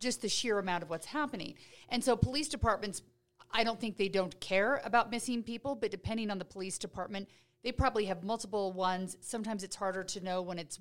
just 0.00 0.22
the 0.22 0.28
sheer 0.28 0.58
amount 0.58 0.82
of 0.82 0.90
what's 0.90 1.06
happening. 1.06 1.54
And 1.88 2.02
so 2.04 2.16
police 2.16 2.48
departments 2.48 3.02
I 3.50 3.64
don't 3.64 3.80
think 3.80 3.96
they 3.96 4.08
don't 4.08 4.38
care 4.40 4.80
about 4.84 5.10
missing 5.10 5.42
people, 5.42 5.74
but 5.74 5.90
depending 5.90 6.30
on 6.30 6.38
the 6.38 6.44
police 6.44 6.78
department, 6.78 7.28
they 7.62 7.72
probably 7.72 8.04
have 8.06 8.22
multiple 8.22 8.72
ones. 8.72 9.16
Sometimes 9.20 9.64
it's 9.64 9.76
harder 9.76 10.04
to 10.04 10.20
know 10.22 10.42
when 10.42 10.58
it's 10.58 10.78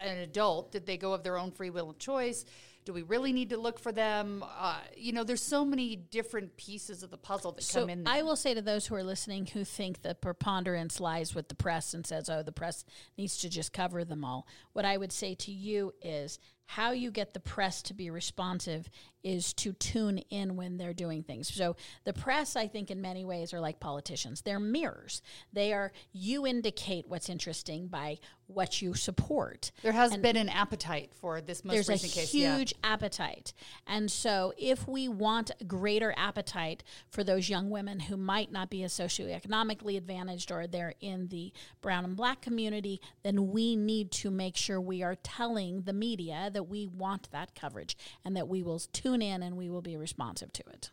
an 0.00 0.18
adult. 0.18 0.72
Did 0.72 0.86
they 0.86 0.96
go 0.96 1.12
of 1.12 1.22
their 1.22 1.38
own 1.38 1.52
free 1.52 1.70
will 1.70 1.90
and 1.90 1.98
choice? 1.98 2.44
Do 2.84 2.92
we 2.92 3.02
really 3.02 3.32
need 3.32 3.50
to 3.50 3.56
look 3.56 3.78
for 3.78 3.92
them? 3.92 4.44
Uh, 4.58 4.80
you 4.96 5.12
know, 5.12 5.24
there's 5.24 5.42
so 5.42 5.64
many 5.64 5.96
different 5.96 6.56
pieces 6.56 7.02
of 7.02 7.10
the 7.10 7.16
puzzle 7.16 7.52
that 7.52 7.62
So 7.62 7.80
come 7.80 7.90
in. 7.90 8.04
There. 8.04 8.12
I 8.12 8.22
will 8.22 8.36
say 8.36 8.54
to 8.54 8.62
those 8.62 8.86
who 8.86 8.94
are 8.94 9.04
listening 9.04 9.46
who 9.46 9.64
think 9.64 10.02
the 10.02 10.14
preponderance 10.14 10.98
lies 11.00 11.34
with 11.34 11.48
the 11.48 11.54
press 11.54 11.94
and 11.94 12.06
says, 12.06 12.28
"Oh, 12.28 12.42
the 12.42 12.52
press 12.52 12.84
needs 13.16 13.36
to 13.38 13.48
just 13.48 13.72
cover 13.72 14.04
them 14.04 14.24
all." 14.24 14.46
What 14.72 14.84
I 14.84 14.96
would 14.96 15.12
say 15.12 15.34
to 15.36 15.52
you 15.52 15.94
is 16.02 16.38
how 16.66 16.92
you 16.92 17.10
get 17.10 17.34
the 17.34 17.40
press 17.40 17.82
to 17.82 17.92
be 17.92 18.08
responsive 18.08 18.88
is 19.22 19.52
to 19.52 19.72
tune 19.74 20.18
in 20.30 20.56
when 20.56 20.78
they're 20.78 20.94
doing 20.94 21.22
things. 21.22 21.52
So 21.52 21.76
the 22.04 22.14
press, 22.14 22.56
I 22.56 22.66
think, 22.66 22.90
in 22.90 23.02
many 23.02 23.24
ways 23.24 23.52
are 23.52 23.60
like 23.60 23.78
politicians. 23.78 24.40
They're 24.40 24.58
mirrors. 24.58 25.20
They 25.52 25.72
are 25.74 25.92
you 26.12 26.46
indicate 26.46 27.06
what's 27.08 27.28
interesting 27.28 27.88
by 27.88 28.18
what 28.46 28.80
you 28.80 28.94
support. 28.94 29.70
there 29.82 29.92
has 29.92 30.16
been 30.16 30.36
an 30.36 30.48
appetite 30.48 31.12
for 31.20 31.40
this 31.40 31.64
most 31.64 31.74
There's 31.74 31.88
a 31.88 31.92
recent 31.92 32.12
case. 32.12 32.34
yeah. 32.34 32.64
Huge 32.72 32.80
appetite. 32.84 33.52
And 33.86 34.10
so, 34.10 34.52
if 34.56 34.86
we 34.88 35.08
want 35.08 35.50
greater 35.66 36.14
appetite 36.16 36.82
for 37.10 37.24
those 37.24 37.48
young 37.48 37.70
women 37.70 38.00
who 38.00 38.16
might 38.16 38.52
not 38.52 38.70
be 38.70 38.82
as 38.82 38.92
socioeconomically 38.92 39.96
advantaged 39.96 40.50
or 40.50 40.66
they're 40.66 40.94
in 41.00 41.28
the 41.28 41.52
brown 41.80 42.04
and 42.04 42.16
black 42.16 42.40
community, 42.40 43.00
then 43.22 43.50
we 43.50 43.76
need 43.76 44.10
to 44.12 44.30
make 44.30 44.56
sure 44.56 44.80
we 44.80 45.02
are 45.02 45.16
telling 45.16 45.82
the 45.82 45.92
media 45.92 46.50
that 46.52 46.64
we 46.64 46.86
want 46.86 47.30
that 47.30 47.54
coverage 47.54 47.96
and 48.24 48.36
that 48.36 48.48
we 48.48 48.62
will 48.62 48.78
tune 48.78 49.22
in 49.22 49.42
and 49.42 49.56
we 49.56 49.68
will 49.68 49.82
be 49.82 49.96
responsive 49.96 50.52
to 50.52 50.62
it. 50.72 50.90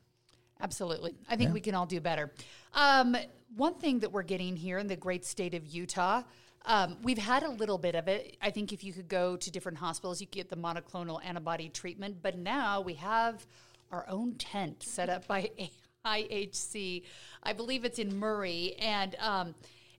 Absolutely. 0.61 1.15
I 1.29 1.37
think 1.37 1.53
we 1.53 1.61
can 1.61 1.73
all 1.73 1.85
do 1.85 2.01
better. 2.01 2.33
Um, 2.73 3.15
one 3.55 3.75
thing 3.75 3.99
that 3.99 4.11
we're 4.11 4.23
getting 4.23 4.57
here 4.57 4.77
in 4.77 4.87
the 4.87 4.97
great 4.97 5.23
state 5.23 5.53
of 5.53 5.65
Utah, 5.65 6.23
um, 6.65 6.98
we've 7.04 7.17
had 7.17 7.43
a 7.43 7.50
little 7.50 7.78
bit 7.78 7.95
of 7.95 8.08
it. 8.08 8.38
I 8.41 8.52
think 8.52 8.74
if 8.74 8.84
you 8.84 8.93
could 8.93 9.08
go 9.08 9.38
to 9.38 9.52
different 9.52 9.78
hospitals, 9.78 10.19
you 10.22 10.28
get 10.28 10.50
the 10.50 10.58
monoclonal 10.58 11.24
antibody 11.24 11.69
treatment. 11.69 12.17
But 12.22 12.38
now 12.38 12.82
we 12.82 12.95
have 12.95 13.45
our 13.91 14.06
own 14.10 14.36
tent 14.36 14.84
set 14.84 15.10
up 15.10 15.28
by 15.28 15.50
IHC. 16.06 17.04
I 17.43 17.54
believe 17.54 17.86
it's 17.86 18.00
in 18.00 18.15
Murray. 18.17 18.76
And 18.80 19.15
um, 19.19 19.56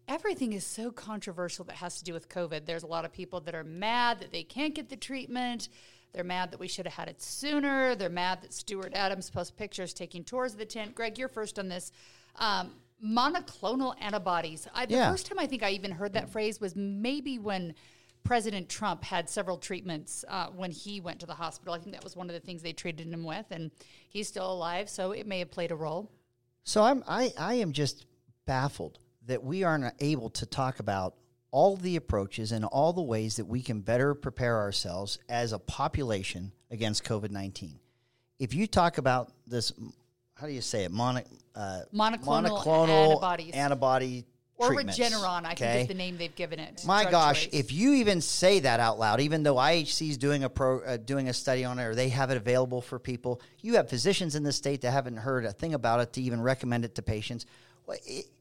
everything 0.08 0.52
is 0.52 0.64
so 0.64 0.90
controversial 0.90 1.64
that 1.66 1.76
has 1.76 1.98
to 1.98 2.04
do 2.04 2.12
with 2.12 2.28
COVID. 2.28 2.66
There's 2.66 2.82
a 2.82 2.88
lot 2.88 3.04
of 3.04 3.12
people 3.12 3.40
that 3.40 3.54
are 3.54 3.64
mad 3.64 4.20
that 4.20 4.32
they 4.32 4.42
can't 4.42 4.74
get 4.74 4.88
the 4.88 4.96
treatment. 4.96 5.68
They're 6.12 6.24
mad 6.24 6.50
that 6.50 6.58
we 6.58 6.68
should 6.68 6.86
have 6.86 6.94
had 6.94 7.08
it 7.08 7.22
sooner. 7.22 7.94
They're 7.94 8.08
mad 8.08 8.42
that 8.42 8.52
Stuart 8.52 8.92
Adams 8.94 9.30
posts 9.30 9.52
pictures 9.52 9.94
taking 9.94 10.24
tours 10.24 10.52
of 10.52 10.58
the 10.58 10.64
tent. 10.64 10.94
Greg, 10.94 11.18
you're 11.18 11.28
first 11.28 11.58
on 11.58 11.68
this. 11.68 11.92
Um, 12.36 12.72
monoclonal 13.04 13.94
antibodies. 14.00 14.68
I, 14.74 14.86
the 14.86 14.94
Yeah. 14.94 15.10
first 15.10 15.26
time 15.26 15.38
I 15.38 15.46
think 15.46 15.62
I 15.62 15.70
even 15.70 15.90
heard 15.90 16.12
that 16.12 16.30
phrase 16.30 16.60
was 16.60 16.76
maybe 16.76 17.38
when 17.38 17.74
President 18.22 18.68
Trump 18.68 19.02
had 19.02 19.30
several 19.30 19.56
treatments 19.56 20.24
uh, 20.28 20.48
when 20.48 20.70
he 20.70 21.00
went 21.00 21.20
to 21.20 21.26
the 21.26 21.34
hospital. 21.34 21.72
I 21.72 21.78
think 21.78 21.92
that 21.94 22.04
was 22.04 22.14
one 22.16 22.28
of 22.28 22.34
the 22.34 22.40
things 22.40 22.60
they 22.62 22.74
treated 22.74 23.06
him 23.06 23.24
with, 23.24 23.46
and 23.50 23.70
he's 24.10 24.28
still 24.28 24.52
alive, 24.52 24.90
so 24.90 25.12
it 25.12 25.26
may 25.26 25.38
have 25.38 25.50
played 25.50 25.70
a 25.72 25.76
role. 25.76 26.10
So 26.62 26.82
I'm 26.82 27.02
I, 27.08 27.32
I 27.38 27.54
am 27.54 27.72
just 27.72 28.04
baffled 28.44 28.98
that 29.26 29.42
we 29.42 29.64
aren't 29.64 29.94
able 30.00 30.28
to 30.30 30.44
talk 30.44 30.80
about 30.80 31.14
all 31.50 31.76
the 31.76 31.96
approaches 31.96 32.52
and 32.52 32.64
all 32.66 32.92
the 32.92 33.02
ways 33.02 33.36
that 33.36 33.46
we 33.46 33.62
can 33.62 33.80
better 33.80 34.14
prepare 34.14 34.58
ourselves 34.58 35.18
as 35.28 35.52
a 35.52 35.58
population 35.58 36.52
against 36.70 37.04
COVID 37.04 37.30
nineteen. 37.30 37.80
If 38.38 38.52
you 38.54 38.66
talk 38.66 38.98
about 38.98 39.32
this, 39.46 39.72
how 40.40 40.46
do 40.46 40.52
you 40.52 40.62
say 40.62 40.84
it? 40.84 40.90
Mono, 40.90 41.22
uh, 41.54 41.80
Monoclonal 41.94 43.12
antibodies. 43.12 43.54
antibody 43.54 44.24
Or 44.56 44.70
Regeneron, 44.70 45.44
I 45.44 45.48
think 45.48 45.60
okay? 45.60 45.82
is 45.82 45.88
the 45.88 45.94
name 45.94 46.16
they've 46.16 46.34
given 46.34 46.58
it. 46.58 46.82
My 46.86 47.08
gosh, 47.10 47.44
choice. 47.44 47.52
if 47.52 47.72
you 47.72 47.94
even 47.94 48.22
say 48.22 48.60
that 48.60 48.80
out 48.80 48.98
loud, 48.98 49.20
even 49.20 49.42
though 49.42 49.56
IHC 49.56 50.08
is 50.08 50.16
doing 50.16 50.44
a 50.44 50.48
pro, 50.48 50.80
uh, 50.80 50.96
doing 50.96 51.28
a 51.28 51.34
study 51.34 51.64
on 51.64 51.78
it, 51.78 51.84
or 51.84 51.94
they 51.94 52.08
have 52.08 52.30
it 52.30 52.38
available 52.38 52.80
for 52.80 52.98
people, 52.98 53.42
you 53.60 53.74
have 53.74 53.90
physicians 53.90 54.34
in 54.34 54.42
the 54.42 54.52
state 54.52 54.80
that 54.80 54.92
haven't 54.92 55.18
heard 55.18 55.44
a 55.44 55.52
thing 55.52 55.74
about 55.74 56.00
it 56.00 56.14
to 56.14 56.22
even 56.22 56.40
recommend 56.40 56.86
it 56.86 56.94
to 56.94 57.02
patients. 57.02 57.44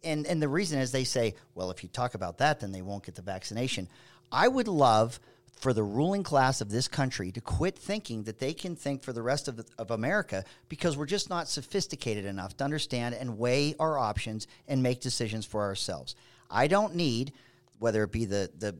And 0.04 0.26
and 0.26 0.42
the 0.42 0.48
reason 0.48 0.80
is 0.80 0.92
they 0.92 1.04
say, 1.04 1.36
well, 1.56 1.70
if 1.72 1.84
you 1.84 1.90
talk 1.90 2.14
about 2.14 2.38
that, 2.38 2.62
then 2.62 2.72
they 2.72 2.82
won't 2.82 3.04
get 3.04 3.16
the 3.16 3.22
vaccination. 3.22 3.90
I 4.32 4.48
would 4.48 4.68
love 4.68 5.20
for 5.60 5.74
the 5.74 5.84
ruling 5.84 6.24
class 6.24 6.62
of 6.62 6.72
this 6.72 6.88
country 6.88 7.32
to 7.34 7.42
quit 7.42 7.78
thinking 7.78 8.24
that 8.24 8.40
they 8.40 8.54
can 8.54 8.76
think 8.76 9.04
for 9.04 9.12
the 9.12 9.22
rest 9.22 9.50
of, 9.50 9.58
the, 9.58 9.66
of 9.78 9.92
America 9.92 10.46
because 10.70 10.96
we're 10.96 11.06
just 11.06 11.30
not 11.30 11.50
sophisticated 11.50 12.24
enough 12.24 12.56
to 12.58 12.64
understand 12.64 13.14
and 13.14 13.38
weigh 13.38 13.76
our 13.78 13.98
options 13.98 14.48
and 14.70 14.82
make 14.82 15.02
decisions 15.02 15.46
for 15.46 15.62
ourselves. 15.62 16.16
I 16.50 16.68
don't 16.68 16.96
need 16.96 17.34
whether 17.78 18.04
it 18.04 18.12
be 18.12 18.26
the 18.26 18.50
the 18.58 18.76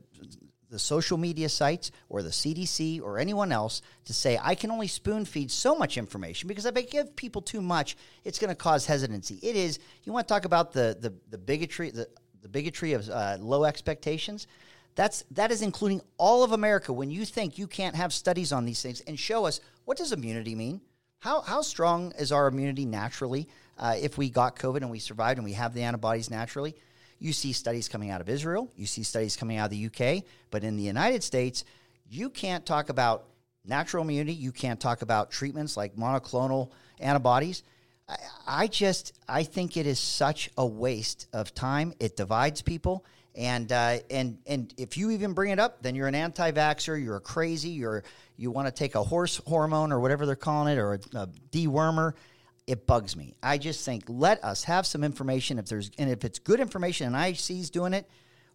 the 0.70 0.78
social 0.78 1.18
media 1.18 1.48
sites 1.48 1.90
or 2.08 2.22
the 2.22 2.30
CDC 2.30 3.02
or 3.02 3.18
anyone 3.18 3.50
else 3.50 3.82
to 4.04 4.14
say 4.14 4.38
I 4.40 4.54
can 4.54 4.70
only 4.70 4.86
spoon 4.86 5.24
feed 5.24 5.50
so 5.50 5.74
much 5.74 5.98
information 5.98 6.46
because 6.46 6.64
if 6.64 6.76
I 6.76 6.82
give 6.82 7.16
people 7.16 7.42
too 7.42 7.60
much, 7.60 7.96
it's 8.24 8.38
going 8.38 8.50
to 8.50 8.54
cause 8.54 8.86
hesitancy. 8.86 9.40
It 9.42 9.56
is. 9.56 9.80
You 10.04 10.12
want 10.12 10.28
to 10.28 10.32
talk 10.32 10.44
about 10.44 10.72
the 10.72 10.96
the, 10.98 11.12
the 11.28 11.38
bigotry 11.38 11.90
the 11.90 12.08
the 12.40 12.48
bigotry 12.48 12.94
of 12.94 13.08
uh, 13.10 13.36
low 13.40 13.64
expectations. 13.64 14.46
That's 14.94 15.24
that 15.32 15.50
is 15.50 15.62
including 15.62 16.00
all 16.18 16.42
of 16.42 16.52
America. 16.52 16.92
When 16.92 17.10
you 17.10 17.24
think 17.24 17.58
you 17.58 17.66
can't 17.66 17.96
have 17.96 18.12
studies 18.12 18.52
on 18.52 18.64
these 18.64 18.82
things 18.82 19.00
and 19.02 19.18
show 19.18 19.46
us 19.46 19.60
what 19.84 19.96
does 19.96 20.12
immunity 20.12 20.54
mean? 20.54 20.80
How 21.20 21.40
how 21.40 21.62
strong 21.62 22.12
is 22.18 22.32
our 22.32 22.48
immunity 22.48 22.84
naturally 22.84 23.48
uh, 23.78 23.96
if 24.00 24.18
we 24.18 24.30
got 24.30 24.56
COVID 24.56 24.78
and 24.78 24.90
we 24.90 24.98
survived 24.98 25.38
and 25.38 25.44
we 25.44 25.52
have 25.52 25.74
the 25.74 25.82
antibodies 25.82 26.30
naturally? 26.30 26.74
You 27.18 27.32
see 27.32 27.52
studies 27.52 27.88
coming 27.88 28.10
out 28.10 28.20
of 28.20 28.28
Israel, 28.28 28.70
you 28.76 28.86
see 28.86 29.02
studies 29.02 29.36
coming 29.36 29.58
out 29.58 29.66
of 29.66 29.70
the 29.70 29.86
UK, 29.86 30.24
but 30.50 30.64
in 30.64 30.76
the 30.76 30.82
United 30.82 31.22
States, 31.22 31.64
you 32.08 32.30
can't 32.30 32.64
talk 32.64 32.88
about 32.88 33.26
natural 33.64 34.04
immunity. 34.04 34.32
You 34.32 34.52
can't 34.52 34.80
talk 34.80 35.02
about 35.02 35.30
treatments 35.30 35.76
like 35.76 35.96
monoclonal 35.96 36.70
antibodies. 36.98 37.62
I, 38.08 38.16
I 38.46 38.66
just 38.66 39.18
I 39.28 39.42
think 39.42 39.76
it 39.76 39.86
is 39.86 39.98
such 39.98 40.50
a 40.56 40.66
waste 40.66 41.28
of 41.32 41.54
time. 41.54 41.94
It 42.00 42.16
divides 42.16 42.62
people, 42.62 43.04
and 43.34 43.70
uh, 43.70 43.98
and 44.10 44.38
and 44.46 44.72
if 44.76 44.96
you 44.96 45.10
even 45.10 45.32
bring 45.32 45.50
it 45.50 45.58
up, 45.58 45.82
then 45.82 45.94
you're 45.94 46.08
an 46.08 46.14
anti-vaxxer. 46.14 47.02
You're 47.02 47.20
crazy. 47.20 47.70
You're 47.70 48.02
you 48.36 48.50
want 48.50 48.66
to 48.66 48.72
take 48.72 48.94
a 48.94 49.02
horse 49.02 49.40
hormone 49.46 49.92
or 49.92 50.00
whatever 50.00 50.26
they're 50.26 50.36
calling 50.36 50.72
it 50.76 50.78
or 50.78 50.94
a, 50.94 51.18
a 51.18 51.26
dewormer. 51.50 52.14
It 52.66 52.86
bugs 52.86 53.16
me. 53.16 53.34
I 53.42 53.58
just 53.58 53.84
think 53.84 54.04
let 54.08 54.42
us 54.44 54.64
have 54.64 54.86
some 54.86 55.04
information. 55.04 55.58
If 55.58 55.66
there's 55.66 55.90
and 55.98 56.10
if 56.10 56.24
it's 56.24 56.38
good 56.38 56.60
information 56.60 57.06
and 57.06 57.16
IHC's 57.16 57.70
doing 57.70 57.94
it, 57.94 58.08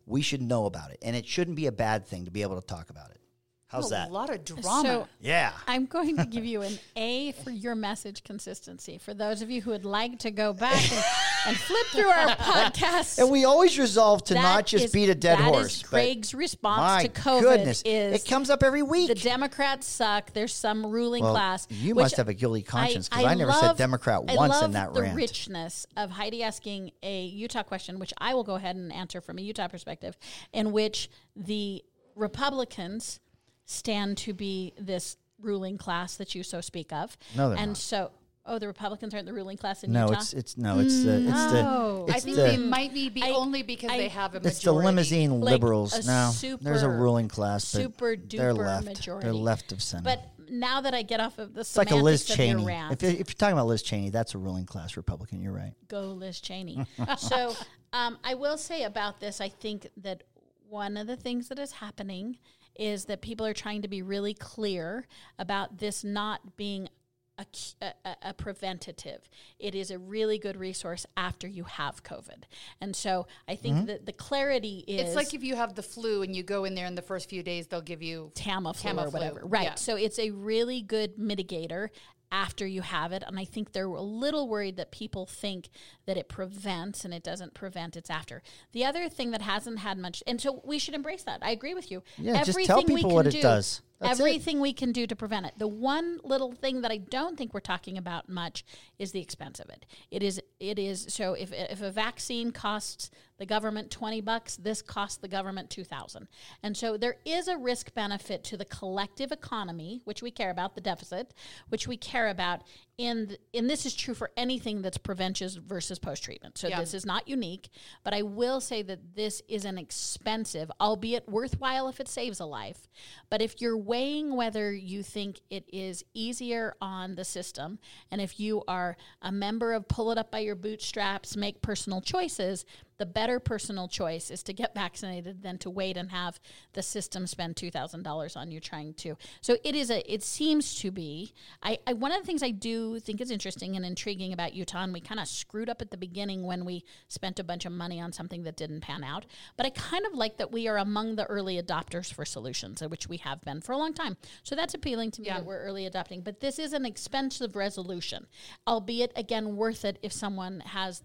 we 0.06 0.22
should 0.22 0.42
know 0.42 0.66
about 0.66 0.92
it, 0.92 1.00
and 1.02 1.16
it 1.16 1.26
shouldn't 1.26 1.56
be 1.56 1.68
a 1.68 1.72
bad 1.72 2.06
thing 2.06 2.26
to 2.26 2.32
be 2.32 2.42
able 2.42 2.60
to 2.60 2.66
talk 2.66 2.90
about 2.90 3.12
it. 3.12 3.20
How's 3.68 3.90
that? 3.90 4.10
a 4.10 4.14
lot 4.14 4.30
of 4.30 4.46
drama. 4.46 4.82
So 4.88 5.08
Yeah. 5.20 5.52
I'm 5.68 5.86
going 5.88 6.18
to 6.18 6.26
give 6.30 6.46
you 6.46 6.62
an 6.62 6.78
A 6.96 7.32
for 7.44 7.50
your 7.50 7.74
message 7.76 8.24
consistency. 8.24 9.00
For 9.00 9.14
those 9.14 9.42
of 9.42 9.50
you 9.50 9.62
who 9.62 9.72
would 9.72 9.86
like 9.86 10.20
to 10.20 10.32
go 10.32 10.54
back 10.54 10.80
and, 10.92 11.04
and 11.48 11.58
flip 11.58 11.86
through 11.88 12.08
our 12.08 12.28
podcast, 12.36 13.18
And 13.18 13.32
we 13.32 13.44
always 13.44 13.78
resolve 13.80 14.24
to 14.26 14.36
that 14.36 14.42
not 14.44 14.66
just 14.68 14.86
is- 14.86 14.92
beat 14.92 15.10
a 15.10 15.16
dead 15.16 15.40
that 15.40 15.50
is 15.50 15.56
horse. 15.56 15.82
but 15.82 15.88
Craig's 15.90 16.34
response 16.36 16.80
my 16.80 17.08
to 17.08 17.10
COVID 17.22 17.42
goodness, 17.42 17.82
is 17.84 18.24
it 18.24 18.30
comes 18.30 18.50
up 18.52 18.62
every 18.62 18.84
week. 18.84 19.08
the 19.08 19.16
Democrats 19.16 19.88
suck. 19.88 20.32
There's 20.32 20.54
some 20.54 20.86
ruling 20.86 21.24
Well, 21.24 21.34
class. 21.34 21.68
you 21.72 21.96
must 21.96 22.18
have 22.18 22.30
a 22.30 22.34
guilty 22.36 22.62
conscience, 22.62 23.10
'cause 23.10 23.26
I 23.26 23.34
never 23.34 23.52
said 23.52 23.68
love- 23.68 23.78
Democrat 23.78 24.22
I 24.28 24.36
once 24.36 24.56
in 24.58 24.62
love 24.62 24.74
that 24.74 24.94
the 24.94 25.02
rant. 25.02 25.16
richness 25.16 25.88
of 25.98 26.12
Heidi 26.12 26.44
asking 26.44 26.92
a 27.02 27.24
Utah 27.26 27.64
question, 27.64 27.98
which 28.00 28.14
I 28.20 28.36
will 28.36 28.44
go 28.44 28.56
ahead 28.56 28.76
and 28.76 28.94
answer 28.94 29.22
from 29.22 29.40
a 29.40 29.42
Utah 29.42 29.68
perspective, 29.68 30.16
in 30.54 30.72
which 30.72 31.10
the 31.36 31.84
Republicans 32.16 33.20
stand 33.66 34.18
to 34.20 34.34
be 34.34 34.74
this 34.80 35.18
ruling 35.42 35.78
class 35.78 36.16
that 36.18 36.36
you 36.36 36.44
so 36.44 36.62
speak 36.62 36.92
of. 36.94 37.18
No, 37.36 37.50
they're 37.50 37.58
and 37.58 37.70
not. 37.72 37.78
so, 37.78 38.12
oh, 38.46 38.60
the 38.60 38.68
Republicans 38.68 39.14
aren't 39.14 39.26
the 39.26 39.34
ruling 39.34 39.58
class 39.58 39.84
in 39.84 39.92
New 39.92 40.00
York. 40.00 40.12
no, 40.12 40.18
it's 40.18 40.34
it's 40.34 40.58
no, 40.58 40.80
it's 40.80 41.04
the 41.04 41.16
it's 41.18 41.26
No. 41.54 42.06
the 42.08 42.14
I 42.14 42.20
think 42.20 42.36
the 42.38 42.42
they 42.44 42.58
might 42.58 42.94
be, 42.94 43.10
be 43.10 43.24
I- 43.24 43.32
only 43.32 43.64
because 43.64 43.92
I- 43.92 43.98
they 43.98 44.08
have 44.10 44.32
a 44.32 44.40
majority. 44.40 44.48
it's 44.50 44.62
the 44.64 44.72
limousine 44.74 45.42
Like 45.42 45.52
liberals. 45.54 45.94
a 45.94 46.06
No, 46.08 46.58
there's 46.62 46.84
a 46.84 46.90
ruling 46.90 47.28
class, 47.28 47.72
but 47.74 47.82
super 47.82 48.16
they're 48.16 48.54
duper 48.54 48.58
left. 48.58 48.86
majority. 48.86 49.26
They're 49.26 49.34
left 49.34 49.72
of 49.72 49.82
center. 49.84 50.04
But 50.04 50.22
now 50.50 50.82
that 50.82 50.94
I 50.94 51.02
get 51.02 51.20
off 51.20 51.40
of 51.40 51.54
the 51.56 51.62
it's 51.62 51.76
like 51.76 51.90
a 51.92 51.96
Liz 51.96 52.24
semantics 52.24 52.30
of 52.32 52.38
your 52.38 52.58
Cheney. 52.60 52.66
rant, 52.66 52.94
If, 52.94 53.02
you- 53.04 53.10
if 53.20 53.30
you're 53.30 53.36
talking 53.36 53.54
about 53.54 53.68
Liz 53.68 53.82
Cheney, 53.82 54.10
that's 54.12 54.36
a 54.36 54.38
ruling 54.38 54.66
class 54.66 54.96
Republican. 54.96 55.42
You're 55.42 55.54
right. 55.54 55.74
go 55.88 56.02
Liz 56.12 56.40
Cheney. 56.40 56.86
so 57.18 57.56
um, 57.94 58.18
I 58.24 58.36
will 58.36 58.58
say 58.58 58.84
about 58.84 59.20
this, 59.20 59.42
I 59.42 59.50
think 59.50 59.88
that 59.98 60.24
one 60.70 60.98
of 60.98 61.08
the 61.08 61.16
things 61.16 61.48
that 61.50 61.58
is 61.60 61.72
happening 61.74 62.38
is 62.78 63.06
that 63.06 63.22
people 63.22 63.46
are 63.46 63.54
trying 63.54 63.82
to 63.82 63.88
be 63.88 64.02
really 64.02 64.34
clear 64.34 65.08
about 65.40 65.78
this 65.80 66.04
not 66.04 66.58
being 66.58 66.90
a, 67.38 67.46
a, 67.82 67.86
a- 68.06 68.16
a 68.30 68.34
preventative. 68.34 69.28
It 69.60 69.76
is 69.76 69.92
a 69.92 70.00
really 70.00 70.38
good 70.40 70.56
resource 70.56 71.06
after 71.18 71.48
you 71.50 71.66
have 71.66 72.02
COVID. 72.02 72.44
And 72.80 72.96
so 72.96 73.28
I 73.46 73.56
think 73.58 73.76
Mm-hmm. 73.76 73.86
that 73.88 74.06
the 74.06 74.14
clarity 74.14 74.86
is 74.88 75.08
It's 75.08 75.16
like 75.18 75.34
if 75.34 75.44
you 75.44 75.58
have 75.58 75.76
the 75.76 75.84
flu 75.84 76.22
and 76.22 76.34
you 76.34 76.44
go 76.44 76.64
in 76.64 76.76
there 76.76 76.86
in 76.86 76.96
the 76.96 77.02
first 77.02 77.30
few 77.30 77.44
days, 77.44 77.68
they'll 77.68 77.82
give 77.82 78.02
you 78.02 78.32
Tamiflu, 78.36 79.06
or 79.06 79.10
whatever. 79.10 79.42
Right. 79.44 79.64
yeah. 79.66 79.76
So 79.76 79.98
it's 79.98 80.18
a 80.18 80.32
really 80.32 80.82
good 80.82 81.18
mitigator 81.18 81.90
after 82.36 82.68
you 82.68 82.82
have 82.82 83.14
it. 83.14 83.24
And 83.26 83.40
I 83.40 83.46
think 83.46 83.72
they're 83.72 83.86
a 83.86 84.02
little 84.02 84.50
worried 84.50 84.76
that 84.76 84.92
people 84.92 85.26
think 85.26 85.70
that 86.06 86.18
it 86.18 86.28
prevents 86.28 87.06
and 87.06 87.14
it 87.14 87.24
doesn't 87.24 87.54
prevent, 87.54 87.96
it's 87.96 88.10
after. 88.10 88.44
The 88.74 88.84
other 88.84 89.08
thing 89.08 89.32
that 89.32 89.42
hasn't 89.42 89.80
had 89.80 89.98
much, 89.98 90.22
and 90.28 90.42
so 90.42 90.62
we 90.66 90.78
should 90.78 90.94
embrace 90.94 91.24
that. 91.24 91.40
I 91.42 91.52
agree 91.52 91.74
with 91.74 91.90
you. 91.90 92.04
Yeah, 92.18 92.44
just 92.44 92.60
tell 92.66 92.80
we 92.80 92.96
people 92.96 93.10
can 93.10 93.16
what 93.16 93.28
it 93.28 93.32
do- 93.32 93.42
does. 93.42 93.82
That's 94.00 94.20
it. 94.20 94.24
everything 94.24 94.60
we 94.60 94.74
can 94.74 94.92
do 94.92 95.08
to 95.08 95.16
prevent 95.16 95.46
it. 95.46 95.54
The 95.58 95.68
one 95.68 96.20
little 96.24 96.52
thing 96.52 96.82
that 96.82 96.92
I 96.92 96.98
don't 96.98 97.38
think 97.38 97.54
we're 97.54 97.62
talking 97.62 97.98
about 97.98 98.28
much 98.28 98.66
is 99.00 99.12
the 99.12 99.22
expense 99.22 99.60
of 99.60 99.70
it. 99.70 99.86
It 100.12 100.22
is 100.22 100.42
it 100.60 100.80
is 100.80 101.06
so 101.10 101.34
if 101.34 101.52
if 101.54 101.82
a 101.82 101.92
vaccine 101.92 102.52
costs 102.52 103.10
the 103.38 103.46
government 103.46 103.92
20 103.92 104.22
bucks, 104.22 104.56
this 104.56 104.82
costs 104.82 105.18
the 105.18 105.28
government 105.28 105.70
2000. 105.70 106.28
And 106.64 106.76
so 106.76 106.98
there 106.98 107.18
is 107.26 107.48
a 107.48 107.58
risk 107.58 107.94
benefit 107.94 108.44
to 108.46 108.58
the 108.58 108.66
collective 108.66 109.32
economy, 109.32 110.02
which 110.06 110.22
we 110.22 110.32
care 110.32 110.50
about, 110.50 110.76
the 110.76 110.82
deficit, 110.82 111.34
which 111.70 111.88
we 111.88 111.98
care 111.98 112.30
about 112.30 112.62
th- 112.98 113.40
and 113.54 113.70
this 113.70 113.86
is 113.86 113.94
true 113.94 114.14
for 114.14 114.32
anything 114.38 114.82
that's 114.82 114.98
prevention 114.98 115.50
versus 115.66 116.00
post 116.00 116.24
treatment. 116.24 116.58
So 116.58 116.68
Yeah. 116.70 116.80
this 116.80 116.94
is 116.94 117.06
not 117.06 117.28
unique, 117.28 117.70
but 118.04 118.14
I 118.14 118.22
will 118.22 118.62
say 118.62 118.82
that 118.84 119.16
this 119.16 119.42
is 119.48 119.66
an 119.66 119.78
expensive, 119.78 120.72
albeit 120.80 121.28
worthwhile 121.28 121.90
if 121.90 122.00
it 122.00 122.08
saves 122.08 122.40
a 122.40 122.46
life. 122.46 122.88
But 123.30 123.42
if 123.42 123.60
you're 123.62 123.78
weighing 123.78 124.36
whether 124.36 124.74
you 124.74 125.04
think 125.04 125.42
it 125.50 125.66
is 125.74 126.06
easier 126.14 126.76
on 126.80 127.16
the 127.16 127.26
system, 127.26 127.80
and 128.12 128.22
if 128.22 128.40
you 128.40 128.64
are 128.68 128.96
a 129.22 129.32
member 129.32 129.74
of 129.74 129.88
pull 129.88 130.12
it 130.12 130.18
up 130.18 130.32
by 130.32 130.40
your 130.40 130.56
bootstraps, 130.56 131.36
make 131.36 131.62
personal 131.62 132.00
choices, 132.02 132.66
the 132.98 133.06
better 133.06 133.40
personal 133.40 133.88
choice 133.88 134.32
is 134.32 134.42
to 134.44 134.54
get 134.54 134.74
vaccinated 134.74 135.44
than 135.44 135.58
to 135.60 135.70
wait 135.70 135.98
and 135.98 136.12
have 136.12 136.40
the 136.74 136.82
system 136.82 137.28
spend 137.28 137.56
two 137.56 137.70
thousand 137.72 138.04
dollars 138.04 138.36
on 138.36 138.52
you 138.52 138.60
trying 138.60 138.94
to. 138.96 139.18
So 139.42 139.58
it 139.64 139.76
is 139.76 139.90
a. 139.92 140.12
It 140.12 140.24
seems 140.24 140.76
to 140.82 140.92
be. 140.92 141.34
I, 141.62 141.80
I 141.86 141.94
one 141.94 142.12
of 142.12 142.22
the 142.22 142.26
things 142.26 142.44
I 142.44 142.52
do 142.52 143.00
think 143.00 143.22
is 143.22 143.32
interesting 143.32 143.76
and 143.76 143.86
intriguing 143.86 144.34
about 144.34 144.54
Utah, 144.54 144.84
and 144.84 144.94
we 144.94 145.02
kind 145.02 145.20
of 145.20 145.28
screwed 145.28 145.70
up 145.70 145.82
at 145.82 145.92
the 145.92 145.98
beginning 145.98 146.44
when 146.44 146.66
we 146.66 146.84
spent 147.08 147.40
a 147.40 147.44
bunch 147.44 147.66
of 147.66 147.72
money 147.72 148.00
on 148.00 148.12
something 148.14 148.44
that 148.44 148.56
didn't 148.56 148.82
pan 148.82 149.04
out. 149.04 149.26
But 149.58 149.66
I 149.66 149.72
kind 149.72 150.06
of 150.06 150.14
like 150.14 150.38
that 150.38 150.52
we 150.52 150.68
are 150.68 150.78
among 150.78 151.16
the 151.16 151.26
early 151.26 151.62
adopters 151.62 152.14
for 152.14 152.26
solutions, 152.26 152.82
uh, 152.82 152.88
which 152.88 153.10
we 153.10 153.18
have 153.18 153.42
been 153.42 153.62
for 153.62 153.74
a 153.74 153.78
long 153.78 153.94
time. 153.94 154.18
So 154.44 154.56
that's 154.56 154.74
appealing 154.74 155.12
to 155.12 155.22
me 155.22 155.28
Yeah. 155.28 155.40
that 155.40 155.46
we're 155.46 155.60
early 155.60 155.86
adopting. 155.86 156.22
But 156.22 156.40
this 156.40 156.60
is 156.60 156.74
an 156.74 156.86
expensive 156.86 157.56
resolution, 157.56 158.28
albeit 158.68 159.12
again 159.16 159.56
worth 159.56 159.84
it 159.86 160.00
if 160.02 160.14
someone 160.14 160.62
has 160.62 161.04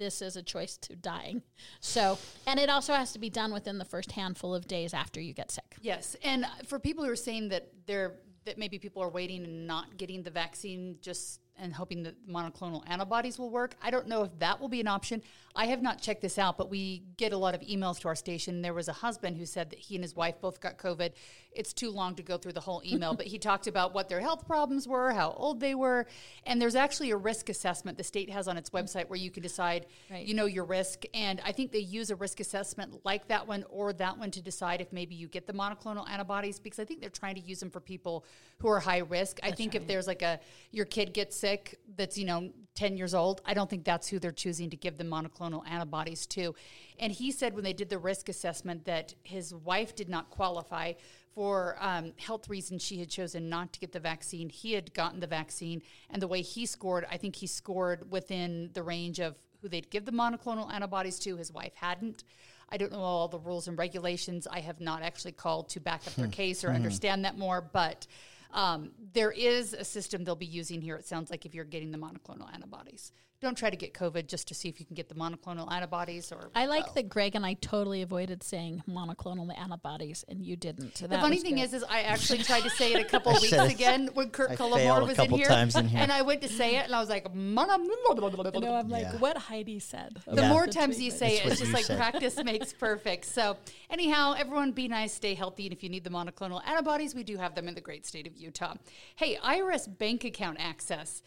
this 0.00 0.20
is 0.20 0.34
a 0.34 0.42
choice 0.42 0.76
to 0.78 0.96
dying. 0.96 1.42
So, 1.78 2.18
and 2.46 2.58
it 2.58 2.68
also 2.68 2.94
has 2.94 3.12
to 3.12 3.20
be 3.20 3.30
done 3.30 3.52
within 3.52 3.78
the 3.78 3.84
first 3.84 4.12
handful 4.12 4.52
of 4.54 4.66
days 4.66 4.92
after 4.92 5.20
you 5.20 5.32
get 5.32 5.52
sick. 5.52 5.76
Yes, 5.80 6.16
and 6.24 6.44
for 6.66 6.80
people 6.80 7.04
who 7.04 7.10
are 7.12 7.16
saying 7.16 7.50
that 7.50 7.68
they're 7.86 8.14
that 8.46 8.58
maybe 8.58 8.78
people 8.78 9.02
are 9.02 9.10
waiting 9.10 9.44
and 9.44 9.66
not 9.66 9.98
getting 9.98 10.22
the 10.22 10.30
vaccine 10.30 10.96
just 11.02 11.40
and 11.60 11.74
hoping 11.74 12.02
that 12.04 12.14
monoclonal 12.28 12.82
antibodies 12.88 13.38
will 13.38 13.50
work, 13.50 13.74
I 13.82 13.90
don't 13.90 14.08
know 14.08 14.22
if 14.24 14.38
that 14.38 14.60
will 14.60 14.68
be 14.68 14.80
an 14.80 14.88
option. 14.88 15.22
I 15.54 15.66
have 15.66 15.82
not 15.82 16.00
checked 16.00 16.22
this 16.22 16.38
out, 16.38 16.56
but 16.56 16.70
we 16.70 17.02
get 17.16 17.32
a 17.32 17.36
lot 17.36 17.54
of 17.56 17.60
emails 17.62 17.98
to 18.00 18.08
our 18.08 18.14
station. 18.14 18.62
There 18.62 18.72
was 18.74 18.86
a 18.88 18.92
husband 18.92 19.36
who 19.36 19.44
said 19.44 19.70
that 19.70 19.80
he 19.80 19.96
and 19.96 20.04
his 20.04 20.14
wife 20.14 20.36
both 20.40 20.60
got 20.60 20.78
COVID. 20.78 21.10
It's 21.52 21.72
too 21.72 21.90
long 21.90 22.14
to 22.14 22.22
go 22.22 22.38
through 22.38 22.52
the 22.52 22.60
whole 22.60 22.80
email, 22.86 23.14
but 23.14 23.26
he 23.26 23.38
talked 23.50 23.66
about 23.66 23.92
what 23.92 24.08
their 24.08 24.20
health 24.20 24.46
problems 24.46 24.86
were, 24.86 25.12
how 25.12 25.32
old 25.32 25.58
they 25.58 25.74
were, 25.74 26.06
and 26.46 26.62
there's 26.62 26.76
actually 26.76 27.10
a 27.10 27.16
risk 27.16 27.48
assessment 27.48 27.98
the 27.98 28.04
state 28.04 28.30
has 28.30 28.46
on 28.46 28.56
its 28.56 28.70
website 28.70 29.08
where 29.08 29.18
you 29.18 29.30
can 29.30 29.42
decide, 29.42 29.86
Right. 30.08 30.24
you 30.24 30.34
know, 30.34 30.46
your 30.46 30.64
risk. 30.64 31.02
And 31.14 31.40
I 31.44 31.50
think 31.50 31.72
they 31.72 31.80
use 31.80 32.10
a 32.10 32.16
risk 32.16 32.38
assessment 32.38 33.04
like 33.04 33.26
that 33.28 33.48
one 33.48 33.64
or 33.68 33.92
that 33.94 34.18
one 34.18 34.30
to 34.30 34.40
decide 34.40 34.80
if 34.80 34.92
maybe 34.92 35.16
you 35.16 35.26
get 35.26 35.48
the 35.48 35.52
monoclonal 35.52 36.08
antibodies 36.08 36.60
because 36.60 36.78
I 36.78 36.84
think 36.84 37.00
they're 37.00 37.10
trying 37.10 37.34
to 37.34 37.40
use 37.40 37.58
them 37.58 37.70
for 37.70 37.80
people 37.80 38.24
who 38.58 38.68
are 38.68 38.78
high 38.78 38.98
risk. 38.98 39.40
I 39.42 39.50
think 39.50 39.74
if 39.74 39.86
there's 39.88 40.06
like 40.06 40.22
a 40.22 40.38
your 40.70 40.84
kid 40.84 41.12
gets 41.12 41.36
sick 41.36 41.49
that's, 41.96 42.18
you 42.18 42.24
know, 42.24 42.50
10 42.74 42.96
years 42.96 43.14
old, 43.14 43.40
I 43.44 43.54
don't 43.54 43.68
think 43.68 43.84
that's 43.84 44.08
who 44.08 44.18
they're 44.18 44.32
choosing 44.32 44.70
to 44.70 44.76
give 44.76 44.96
the 44.96 45.04
monoclonal 45.04 45.66
antibodies 45.68 46.26
to. 46.28 46.54
And 46.98 47.12
he 47.12 47.30
said 47.30 47.54
when 47.54 47.64
they 47.64 47.72
did 47.72 47.90
the 47.90 47.98
risk 47.98 48.28
assessment 48.28 48.84
that 48.86 49.14
his 49.22 49.54
wife 49.54 49.94
did 49.94 50.08
not 50.08 50.30
qualify 50.30 50.94
for 51.34 51.76
um, 51.80 52.12
health 52.16 52.48
reasons 52.48 52.82
she 52.82 52.98
had 52.98 53.08
chosen 53.08 53.48
not 53.48 53.72
to 53.72 53.80
get 53.80 53.92
the 53.92 54.00
vaccine. 54.00 54.48
He 54.48 54.72
had 54.72 54.92
gotten 54.94 55.20
the 55.20 55.26
vaccine, 55.26 55.82
and 56.10 56.20
the 56.20 56.28
way 56.28 56.42
he 56.42 56.66
scored, 56.66 57.06
I 57.10 57.16
think 57.16 57.36
he 57.36 57.46
scored 57.46 58.10
within 58.10 58.70
the 58.72 58.82
range 58.82 59.20
of 59.20 59.36
who 59.60 59.68
they'd 59.68 59.90
give 59.90 60.04
the 60.04 60.12
monoclonal 60.12 60.72
antibodies 60.72 61.18
to. 61.20 61.36
His 61.36 61.52
wife 61.52 61.74
hadn't. 61.74 62.24
I 62.70 62.76
don't 62.76 62.92
know 62.92 63.00
all 63.00 63.28
the 63.28 63.38
rules 63.38 63.68
and 63.68 63.76
regulations. 63.78 64.46
I 64.50 64.60
have 64.60 64.80
not 64.80 65.02
actually 65.02 65.32
called 65.32 65.68
to 65.70 65.80
back 65.80 66.06
up 66.06 66.14
their 66.14 66.28
case 66.28 66.64
or 66.64 66.70
understand 66.70 67.24
that 67.24 67.36
more, 67.36 67.60
but 67.60 68.06
um, 68.52 68.92
there 69.12 69.30
is 69.30 69.72
a 69.72 69.84
system 69.84 70.24
they'll 70.24 70.36
be 70.36 70.46
using 70.46 70.80
here. 70.80 70.96
It 70.96 71.06
sounds 71.06 71.30
like 71.30 71.46
if 71.46 71.54
you're 71.54 71.64
getting 71.64 71.90
the 71.90 71.98
monoclonal 71.98 72.52
antibodies, 72.52 73.12
don't 73.40 73.56
try 73.56 73.70
to 73.70 73.76
get 73.76 73.94
COVID 73.94 74.26
just 74.26 74.48
to 74.48 74.54
see 74.54 74.68
if 74.68 74.78
you 74.78 74.84
can 74.86 74.94
get 74.94 75.08
the 75.08 75.14
monoclonal 75.14 75.70
antibodies. 75.72 76.30
Or 76.30 76.50
I 76.54 76.66
like 76.66 76.92
that 76.94 77.08
Greg 77.08 77.34
and 77.34 77.46
I 77.46 77.54
totally 77.54 78.02
avoided 78.02 78.42
saying 78.42 78.82
monoclonal 78.88 79.56
antibodies, 79.58 80.24
and 80.28 80.44
you 80.44 80.56
didn't. 80.56 80.98
So 80.98 81.06
the 81.06 81.16
funny 81.18 81.38
thing 81.38 81.54
good. 81.56 81.62
is, 81.62 81.72
is 81.74 81.82
I 81.84 82.02
actually 82.02 82.42
tried 82.42 82.64
to 82.64 82.70
say 82.70 82.92
it 82.92 83.00
a 83.00 83.04
couple 83.04 83.32
weeks 83.32 83.48
said 83.48 83.66
it. 83.70 83.74
again 83.74 84.10
when 84.12 84.28
Kirk 84.30 84.50
I 84.50 84.56
Cullimore 84.56 84.74
failed 84.76 85.02
a 85.02 85.06
was 85.06 85.18
in 85.18 85.30
here, 85.30 85.46
times 85.46 85.74
in 85.74 85.88
here. 85.88 86.00
and 86.02 86.12
I 86.12 86.20
went 86.22 86.42
to 86.42 86.48
say 86.48 86.76
it, 86.76 86.84
and 86.84 86.94
I 86.94 87.00
was 87.00 87.08
like, 87.08 87.34
"Mono- 87.34 87.78
You 87.78 88.60
know, 88.60 88.74
I'm 88.74 88.88
like, 88.88 89.02
Yeah. 89.04 89.16
what 89.18 89.36
Heidi 89.38 89.78
said. 89.78 90.18
the 90.26 90.42
Yeah. 90.42 90.48
more 90.50 90.66
The 90.66 90.72
times 90.72 91.00
you 91.00 91.10
say 91.10 91.36
That's 91.36 91.46
it, 91.46 91.50
it's 91.52 91.60
just 91.60 91.72
like 91.72 91.84
said. 91.84 91.96
practice 91.96 92.36
makes 92.44 92.72
perfect. 92.74 93.24
So, 93.24 93.56
anyhow, 93.88 94.34
everyone 94.36 94.72
be 94.72 94.86
nice, 94.88 95.14
stay 95.14 95.34
healthy, 95.34 95.64
and 95.66 95.72
if 95.72 95.82
you 95.82 95.88
need 95.88 96.04
the 96.04 96.10
monoclonal 96.10 96.60
antibodies, 96.66 97.14
we 97.14 97.22
do 97.22 97.36
have 97.38 97.54
them 97.54 97.68
in 97.68 97.74
the 97.74 97.80
great 97.80 98.04
state 98.06 98.26
of 98.26 98.36
Utah. 98.36 98.74
Hey, 99.16 99.36
IRS 99.42 99.86
bank 99.86 100.24
account 100.24 100.58
access. 100.60 101.22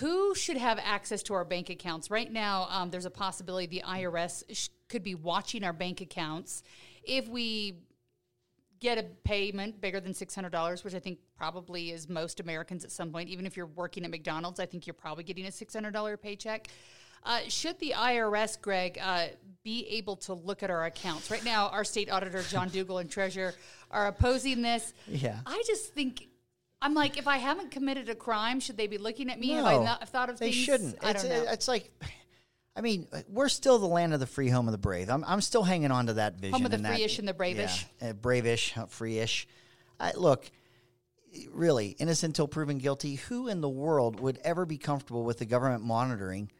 Who 0.00 0.34
should 0.34 0.56
have 0.56 0.78
access 0.82 1.22
to 1.24 1.34
our 1.34 1.44
bank 1.44 1.68
accounts? 1.68 2.10
Right 2.10 2.32
now, 2.32 2.66
um, 2.70 2.90
there's 2.90 3.04
a 3.04 3.10
possibility 3.10 3.66
the 3.66 3.82
IRS 3.86 4.44
sh- 4.50 4.68
could 4.88 5.02
be 5.02 5.14
watching 5.14 5.62
our 5.62 5.74
bank 5.74 6.00
accounts. 6.00 6.62
If 7.02 7.28
we 7.28 7.84
get 8.84 8.98
a 8.98 9.02
payment 9.02 9.80
bigger 9.80 9.98
than 9.98 10.12
$600, 10.12 10.84
which 10.84 10.94
I 10.94 10.98
think 10.98 11.18
probably 11.38 11.90
is 11.90 12.06
most 12.06 12.38
Americans 12.38 12.84
at 12.84 12.92
some 12.92 13.10
point. 13.10 13.30
Even 13.30 13.46
if 13.46 13.56
you're 13.56 13.64
working 13.64 14.04
at 14.04 14.10
McDonald's, 14.10 14.60
I 14.60 14.66
think 14.66 14.86
you're 14.86 14.92
probably 14.92 15.24
getting 15.24 15.46
a 15.46 15.50
$600 15.50 16.20
paycheck. 16.20 16.68
Uh, 17.22 17.40
should 17.48 17.78
the 17.78 17.94
IRS, 17.96 18.60
Greg, 18.60 18.98
uh, 19.02 19.28
be 19.62 19.86
able 19.88 20.16
to 20.16 20.34
look 20.34 20.62
at 20.62 20.68
our 20.68 20.84
accounts? 20.84 21.30
Right 21.30 21.42
now, 21.44 21.68
our 21.68 21.82
state 21.82 22.10
auditor, 22.10 22.42
John 22.42 22.68
Dougall, 22.72 22.98
and 22.98 23.10
treasurer 23.10 23.54
are 23.90 24.08
opposing 24.08 24.60
this. 24.60 24.92
Yeah. 25.08 25.38
I 25.46 25.62
just 25.66 25.94
think. 25.94 26.28
I'm 26.84 26.92
like, 26.92 27.16
if 27.16 27.26
I 27.26 27.38
haven't 27.38 27.70
committed 27.70 28.10
a 28.10 28.14
crime, 28.14 28.60
should 28.60 28.76
they 28.76 28.86
be 28.86 28.98
looking 28.98 29.30
at 29.30 29.40
me? 29.40 29.48
Have 29.52 29.64
No, 29.64 29.70
I 29.80 29.84
not 29.84 30.08
thought 30.08 30.28
of 30.28 30.38
things? 30.38 30.50
they 30.50 30.54
things? 30.54 30.64
shouldn't. 30.64 30.98
I 31.02 31.10
it's, 31.12 31.22
don't 31.22 31.32
know. 31.32 31.50
it's 31.50 31.66
like, 31.66 31.90
I 32.76 32.82
mean, 32.82 33.08
we're 33.28 33.48
still 33.48 33.78
the 33.78 33.86
land 33.86 34.12
of 34.12 34.20
the 34.20 34.26
free, 34.26 34.50
home 34.50 34.68
of 34.68 34.72
the 34.72 34.78
brave. 34.78 35.08
I'm, 35.08 35.24
I'm 35.24 35.40
still 35.40 35.62
hanging 35.62 35.90
on 35.90 36.08
to 36.08 36.12
that 36.14 36.34
vision. 36.36 36.52
Home 36.52 36.66
of 36.66 36.70
the 36.72 36.76
and 36.76 36.84
that- 36.84 36.94
free-ish 36.94 37.18
and 37.18 37.26
the 37.26 37.32
brave-ish. 37.32 37.86
Yeah, 38.02 38.10
uh, 38.10 38.12
brave-ish, 38.12 38.76
uh, 38.76 38.84
free-ish. 38.86 39.48
I, 39.98 40.12
look, 40.12 40.50
really, 41.52 41.88
innocent 41.98 42.30
until 42.32 42.48
proven 42.48 42.76
guilty. 42.78 43.14
Who 43.14 43.48
in 43.48 43.62
the 43.62 43.68
world 43.68 44.20
would 44.20 44.38
ever 44.44 44.66
be 44.66 44.76
comfortable 44.76 45.24
with 45.24 45.38
the 45.38 45.46
government 45.46 45.84
monitoring 45.84 46.50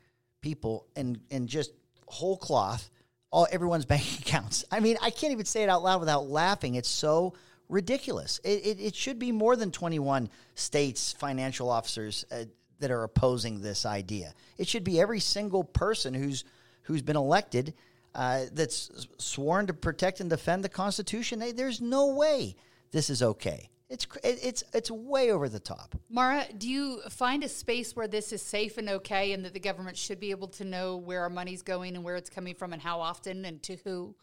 people 0.40 0.86
and 0.96 1.20
and 1.30 1.48
just 1.48 1.72
whole 2.06 2.36
cloth 2.36 2.90
all 3.30 3.46
everyone's 3.50 3.84
bank 3.94 4.04
accounts? 4.20 4.64
I 4.70 4.80
mean, 4.80 4.96
I 5.02 5.10
can't 5.10 5.32
even 5.32 5.44
say 5.44 5.64
it 5.64 5.68
out 5.68 5.82
loud 5.82 6.00
without 6.00 6.28
laughing. 6.30 6.76
It's 6.76 6.88
so 6.88 7.34
ridiculous. 7.68 8.40
It, 8.44 8.66
it, 8.66 8.80
it 8.80 8.94
should 8.94 9.18
be 9.18 9.32
more 9.32 9.56
than 9.56 9.70
21 9.70 10.28
states 10.54 11.12
financial 11.12 11.70
officers 11.70 12.24
uh, 12.30 12.44
that 12.80 12.90
are 12.90 13.04
opposing 13.04 13.60
this 13.60 13.86
idea. 13.86 14.34
It 14.58 14.68
should 14.68 14.84
be 14.84 15.00
every 15.00 15.20
single 15.20 15.64
person 15.64 16.14
who's 16.14 16.44
who's 16.82 17.02
been 17.02 17.16
elected 17.16 17.72
uh, 18.14 18.42
that's 18.52 19.06
sworn 19.18 19.66
to 19.66 19.74
protect 19.74 20.20
and 20.20 20.28
defend 20.28 20.62
the 20.62 20.68
Constitution. 20.68 21.42
There's 21.54 21.80
no 21.80 22.08
way 22.08 22.56
this 22.92 23.10
is 23.10 23.22
okay. 23.22 23.70
It's 23.90 24.06
it's 24.22 24.64
it's 24.72 24.90
way 24.90 25.30
over 25.30 25.48
the 25.48 25.60
top. 25.60 25.94
Maura, 26.08 26.46
do 26.56 26.68
you 26.68 27.00
find 27.10 27.44
a 27.44 27.48
space 27.48 27.94
where 27.94 28.08
this 28.08 28.32
is 28.32 28.40
safe 28.40 28.78
and 28.78 28.88
okay, 28.88 29.32
and 29.32 29.44
that 29.44 29.52
the 29.52 29.60
government 29.60 29.96
should 29.96 30.18
be 30.18 30.30
able 30.30 30.48
to 30.48 30.64
know 30.64 30.96
where 30.96 31.22
our 31.22 31.30
money's 31.30 31.62
going 31.62 31.94
and 31.94 32.02
where 32.02 32.16
it's 32.16 32.30
coming 32.30 32.54
from 32.54 32.72
and 32.72 32.80
how 32.80 33.00
often 33.00 33.44
and 33.44 33.62
to 33.64 33.76
who? 33.84 34.14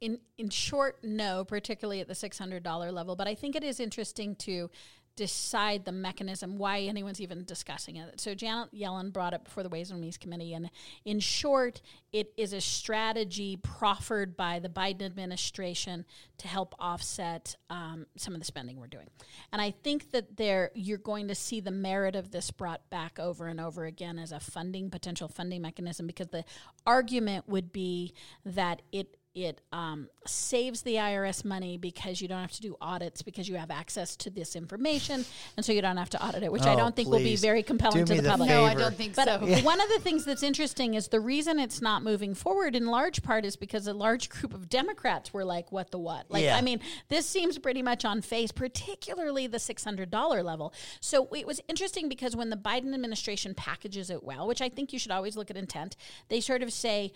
In 0.00 0.18
in 0.38 0.50
short, 0.50 0.98
no, 1.02 1.44
particularly 1.44 2.00
at 2.00 2.08
the 2.08 2.14
six 2.14 2.38
hundred 2.38 2.62
dollar 2.62 2.90
level. 2.90 3.16
But 3.16 3.28
I 3.28 3.34
think 3.34 3.54
it 3.54 3.64
is 3.64 3.80
interesting 3.80 4.34
to 4.36 4.70
decide 5.16 5.84
the 5.84 5.92
mechanism 5.92 6.56
why 6.56 6.80
anyone's 6.80 7.20
even 7.20 7.44
discussing 7.44 7.96
it. 7.96 8.18
So 8.18 8.34
Janet 8.34 8.72
Yellen 8.74 9.12
brought 9.12 9.34
it 9.34 9.44
before 9.44 9.62
the 9.62 9.68
Ways 9.68 9.90
and 9.90 10.00
Means 10.00 10.16
Committee, 10.16 10.54
and 10.54 10.70
in 11.04 11.20
short, 11.20 11.82
it 12.10 12.32
is 12.38 12.54
a 12.54 12.60
strategy 12.60 13.58
proffered 13.58 14.34
by 14.34 14.60
the 14.60 14.70
Biden 14.70 15.02
administration 15.02 16.06
to 16.38 16.48
help 16.48 16.74
offset 16.78 17.56
um, 17.68 18.06
some 18.16 18.32
of 18.32 18.40
the 18.40 18.46
spending 18.46 18.80
we're 18.80 18.86
doing. 18.86 19.08
And 19.52 19.60
I 19.60 19.72
think 19.72 20.10
that 20.12 20.38
there 20.38 20.70
you're 20.74 20.96
going 20.96 21.28
to 21.28 21.34
see 21.34 21.60
the 21.60 21.70
merit 21.70 22.16
of 22.16 22.30
this 22.30 22.50
brought 22.50 22.88
back 22.88 23.18
over 23.18 23.46
and 23.46 23.60
over 23.60 23.84
again 23.84 24.18
as 24.18 24.32
a 24.32 24.40
funding 24.40 24.88
potential 24.88 25.28
funding 25.28 25.60
mechanism 25.60 26.06
because 26.06 26.28
the 26.28 26.44
argument 26.86 27.46
would 27.46 27.72
be 27.72 28.14
that 28.46 28.80
it 28.90 29.18
it 29.46 29.60
um, 29.72 30.08
saves 30.26 30.82
the 30.82 30.94
IRS 30.94 31.44
money 31.44 31.76
because 31.78 32.20
you 32.20 32.28
don't 32.28 32.40
have 32.40 32.52
to 32.52 32.60
do 32.60 32.76
audits 32.80 33.22
because 33.22 33.48
you 33.48 33.56
have 33.56 33.70
access 33.70 34.16
to 34.16 34.30
this 34.30 34.56
information, 34.56 35.24
and 35.56 35.64
so 35.64 35.72
you 35.72 35.82
don't 35.82 35.96
have 35.96 36.10
to 36.10 36.24
audit 36.24 36.42
it, 36.42 36.52
which 36.52 36.62
I 36.62 36.74
Oh, 36.74 36.76
don't 36.76 36.94
think 36.96 37.08
will 37.08 37.18
be 37.18 37.36
very 37.36 37.62
compelling 37.62 38.04
to 38.04 38.14
the, 38.14 38.22
the 38.22 38.28
public. 38.28 38.48
No, 38.48 38.64
I 38.64 38.74
don't 38.74 38.94
think 38.94 39.16
But 39.16 39.26
so. 39.28 39.38
one 39.62 39.80
of 39.80 39.88
the 39.88 39.98
things 40.00 40.24
that's 40.24 40.42
interesting 40.42 40.94
is 40.94 41.08
the 41.08 41.20
reason 41.20 41.58
it's 41.58 41.80
not 41.82 42.02
moving 42.02 42.34
forward 42.34 42.74
in 42.76 42.86
large 42.86 43.22
part 43.22 43.44
is 43.44 43.56
because 43.56 43.86
a 43.86 43.94
large 43.94 44.28
group 44.28 44.54
of 44.54 44.68
Democrats 44.68 45.32
were 45.32 45.44
like, 45.44 45.72
"What 45.72 45.90
the 45.90 45.98
what?" 45.98 46.30
Like, 46.30 46.44
Yeah. 46.44 46.56
I 46.56 46.60
mean, 46.60 46.80
this 47.08 47.26
seems 47.26 47.58
pretty 47.58 47.82
much 47.82 48.04
on 48.04 48.22
face, 48.22 48.52
particularly 48.52 49.46
the 49.46 49.58
six 49.58 49.84
hundred 49.84 50.10
dollar 50.10 50.42
level. 50.42 50.72
So 51.00 51.28
it 51.34 51.46
was 51.46 51.60
interesting 51.68 52.08
because 52.08 52.36
when 52.36 52.50
the 52.50 52.56
Biden 52.56 52.94
administration 52.94 53.54
packages 53.54 54.10
it 54.10 54.22
well, 54.22 54.46
which 54.46 54.60
I 54.60 54.68
think 54.68 54.92
you 54.92 54.98
should 54.98 55.10
always 55.12 55.36
look 55.36 55.50
at 55.50 55.56
intent, 55.56 55.96
they 56.28 56.40
sort 56.40 56.62
of 56.62 56.72
say 56.72 57.12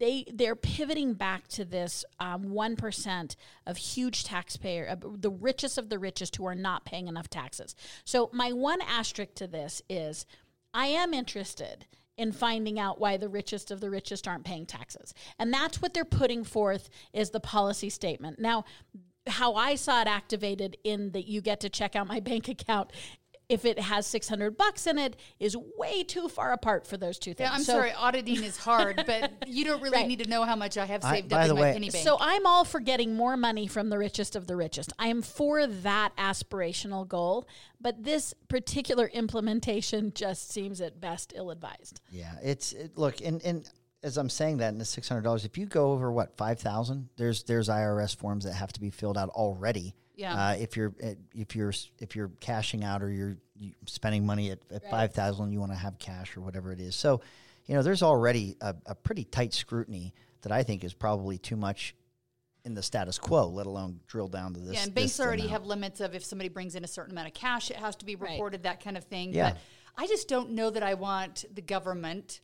they 0.00 0.24
they're 0.32 0.56
pivoting 0.56 1.12
back 1.12 1.46
to 1.48 1.64
this 1.64 2.04
um, 2.18 2.50
one 2.50 2.76
of 3.66 3.76
huge 3.76 4.24
taxpayer, 4.24 4.88
uh, 4.90 4.96
the 5.16 5.30
richest 5.30 5.78
of 5.78 5.88
the 5.90 5.98
richest 5.98 6.36
who 6.36 6.46
are 6.46 6.54
not 6.54 6.84
paying 6.84 7.06
enough 7.06 7.28
taxes. 7.28 7.76
So 8.04 8.30
my 8.32 8.52
one 8.52 8.80
asterisk 8.80 9.34
to 9.36 9.46
this 9.46 9.82
is, 9.88 10.26
I 10.74 10.86
am 10.86 11.14
interested 11.14 11.86
in 12.16 12.32
finding 12.32 12.80
out 12.80 12.98
why 12.98 13.16
the 13.16 13.28
richest 13.28 13.70
of 13.70 13.80
the 13.80 13.90
richest 13.90 14.26
aren't 14.26 14.44
paying 14.44 14.66
taxes, 14.66 15.14
and 15.38 15.52
that's 15.52 15.80
what 15.80 15.94
they're 15.94 16.04
putting 16.04 16.42
forth 16.42 16.90
is 17.12 17.30
the 17.30 17.40
policy 17.40 17.90
statement. 17.90 18.40
Now. 18.40 18.64
How 19.26 19.54
I 19.54 19.74
saw 19.74 20.00
it 20.00 20.08
activated 20.08 20.78
in 20.82 21.10
that 21.12 21.28
you 21.28 21.42
get 21.42 21.60
to 21.60 21.68
check 21.68 21.94
out 21.94 22.06
my 22.06 22.20
bank 22.20 22.48
account 22.48 22.90
if 23.50 23.64
it 23.64 23.78
has 23.78 24.06
600 24.06 24.56
bucks 24.56 24.86
in 24.86 24.96
it 24.98 25.16
is 25.38 25.56
way 25.76 26.04
too 26.04 26.28
far 26.28 26.52
apart 26.52 26.86
for 26.86 26.96
those 26.96 27.18
two 27.18 27.34
things. 27.34 27.50
Yeah, 27.50 27.54
I'm 27.54 27.62
So- 27.64 27.72
sorry, 27.72 27.92
auditing 27.92 28.42
is 28.44 28.56
hard, 28.56 29.02
but 29.06 29.32
you 29.48 29.64
don't 29.64 29.82
really 29.82 29.96
Right. 29.98 30.06
need 30.08 30.20
to 30.20 30.30
know 30.30 30.44
how 30.44 30.54
much 30.56 30.78
I 30.78 30.86
have 30.86 31.04
I- 31.04 31.16
saved 31.16 31.28
by 31.30 31.42
up 31.42 31.48
the 31.48 31.54
in 31.54 31.60
way- 31.60 31.68
my 31.68 31.72
penny 31.74 31.90
bank. 31.90 32.04
So 32.04 32.16
I'm 32.20 32.46
all 32.46 32.64
for 32.64 32.80
getting 32.80 33.14
more 33.14 33.36
money 33.36 33.66
from 33.66 33.88
the 33.90 33.98
richest 33.98 34.36
of 34.36 34.46
the 34.46 34.56
richest. 34.56 34.92
I 34.98 35.08
am 35.08 35.20
for 35.20 35.66
that 35.66 36.16
aspirational 36.16 37.06
goal, 37.06 37.46
but 37.80 38.04
this 38.04 38.34
particular 38.48 39.06
implementation 39.08 40.12
just 40.14 40.50
seems 40.50 40.80
at 40.80 41.00
best 41.00 41.32
ill-advised. 41.34 42.00
Yeah, 42.10 42.34
it's 42.42 42.72
it, 42.72 42.96
look, 42.96 43.20
and 43.20 43.42
and 43.42 43.68
as 44.02 44.16
I'm 44.16 44.30
saying 44.30 44.58
that 44.58 44.68
in 44.68 44.78
the 44.78 44.84
six 44.84 45.08
hundred 45.08 45.22
dollars, 45.22 45.44
if 45.44 45.58
you 45.58 45.66
go 45.66 45.92
over 45.92 46.10
what 46.12 46.36
five 46.36 46.58
thousand, 46.60 47.08
there's 47.16 47.42
there's 47.42 47.68
IRS 47.68 48.14
forms 48.16 48.44
that 48.44 48.52
have 48.54 48.72
to 48.74 48.80
be 48.80 48.90
filled 48.90 49.18
out 49.18 49.28
already. 49.30 49.94
Yeah. 50.20 50.34
Uh, 50.50 50.52
if 50.54 50.76
you're 50.76 50.92
uh, 51.02 51.14
if 51.34 51.56
you're 51.56 51.72
if 51.98 52.14
you're 52.14 52.30
cashing 52.40 52.84
out 52.84 53.02
or 53.02 53.10
you're 53.10 53.36
spending 53.86 54.26
money 54.26 54.50
at, 54.50 54.58
at 54.70 54.88
five 54.90 55.12
thousand, 55.14 55.52
you 55.52 55.60
want 55.60 55.72
to 55.72 55.78
have 55.78 55.98
cash 55.98 56.36
or 56.36 56.42
whatever 56.42 56.72
it 56.72 56.80
is. 56.80 56.94
So, 56.94 57.20
you 57.66 57.74
know, 57.74 57.82
there's 57.82 58.02
already 58.02 58.56
a, 58.60 58.74
a 58.86 58.94
pretty 58.94 59.24
tight 59.24 59.54
scrutiny 59.54 60.12
that 60.42 60.52
I 60.52 60.62
think 60.62 60.84
is 60.84 60.92
probably 60.94 61.38
too 61.38 61.56
much 61.56 61.94
in 62.66 62.74
the 62.74 62.82
status 62.82 63.18
quo, 63.18 63.48
let 63.48 63.64
alone 63.66 64.00
drill 64.06 64.28
down 64.28 64.52
to 64.52 64.60
this. 64.60 64.74
yeah, 64.74 64.82
and 64.82 64.94
banks 64.94 65.18
already 65.18 65.42
amount. 65.44 65.52
have 65.52 65.66
limits 65.66 66.00
of 66.00 66.14
if 66.14 66.22
somebody 66.22 66.50
brings 66.50 66.74
in 66.74 66.84
a 66.84 66.88
certain 66.88 67.12
amount 67.12 67.28
of 67.28 67.32
cash, 67.34 67.70
it 67.70 67.76
has 67.76 67.96
to 67.96 68.04
be 68.04 68.16
Right. 68.16 68.32
reported, 68.32 68.64
that 68.64 68.84
kind 68.84 68.98
of 68.98 69.04
thing. 69.04 69.32
Yeah. 69.32 69.52
But 69.52 69.58
I 69.96 70.06
just 70.06 70.28
don't 70.28 70.50
know 70.50 70.68
that 70.68 70.82
I 70.82 70.92
want 70.94 71.46
the 71.54 71.62
government 71.62 72.40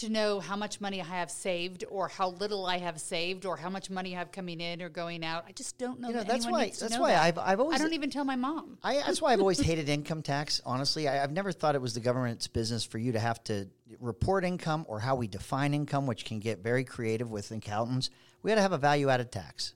to 0.00 0.08
know 0.10 0.40
how 0.40 0.56
much 0.56 0.80
money 0.80 1.00
I 1.00 1.04
have 1.04 1.30
saved 1.30 1.84
or 1.90 2.08
how 2.08 2.30
little 2.30 2.66
I 2.66 2.78
have 2.78 3.00
saved 3.00 3.44
or 3.46 3.56
how 3.56 3.70
much 3.70 3.88
money 3.90 4.14
I 4.14 4.18
have 4.18 4.32
coming 4.32 4.60
in 4.60 4.82
or 4.82 4.88
going 4.88 5.24
out. 5.24 5.44
I 5.48 5.52
just 5.52 5.78
don't 5.78 6.00
know. 6.00 6.08
You 6.08 6.14
know, 6.14 6.20
that 6.20 6.28
that's 6.28 6.46
why- 6.46 6.66
that's 6.80 6.98
why 6.98 7.12
that. 7.12 7.22
I've- 7.22 7.40
I've 7.40 7.60
always- 7.60 7.80
I 7.80 7.82
don't 7.84 7.92
even 7.94 8.10
tell 8.10 8.24
my 8.24 8.36
mom. 8.36 8.78
I, 8.82 8.96
that's 8.96 9.20
why 9.22 9.32
I've 9.32 9.40
always 9.40 9.58
hated 9.70 9.88
income 9.88 10.22
tax. 10.22 10.60
Honestly, 10.66 11.08
I, 11.08 11.22
I've 11.22 11.32
never 11.32 11.52
thought 11.52 11.74
it 11.74 11.80
was 11.80 11.94
the 11.94 12.00
government's 12.00 12.46
business 12.48 12.84
for 12.84 12.98
you 12.98 13.12
to 13.12 13.18
have 13.20 13.42
to 13.44 13.68
report 13.98 14.44
income 14.44 14.84
or 14.88 15.00
how 15.00 15.14
we 15.16 15.26
define 15.26 15.74
income, 15.74 16.06
which 16.06 16.24
can 16.24 16.38
get 16.40 16.60
very 16.60 16.84
creative 16.84 17.30
with 17.30 17.50
accountants. 17.50 18.10
We 18.42 18.50
got 18.50 18.56
to 18.56 18.62
have 18.62 18.72
a 18.72 18.78
value 18.78 19.08
added 19.10 19.30
tax. 19.32 19.74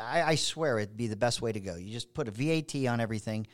I, 0.00 0.22
I 0.22 0.34
swear 0.34 0.78
it'd 0.78 0.96
be 0.96 1.06
the 1.06 1.16
best 1.16 1.40
way 1.40 1.52
to 1.52 1.60
go. 1.60 1.76
You 1.76 1.90
just 1.92 2.12
put 2.12 2.28
a 2.28 2.30
VAT 2.30 2.86
on 2.86 3.00
everything. 3.00 3.46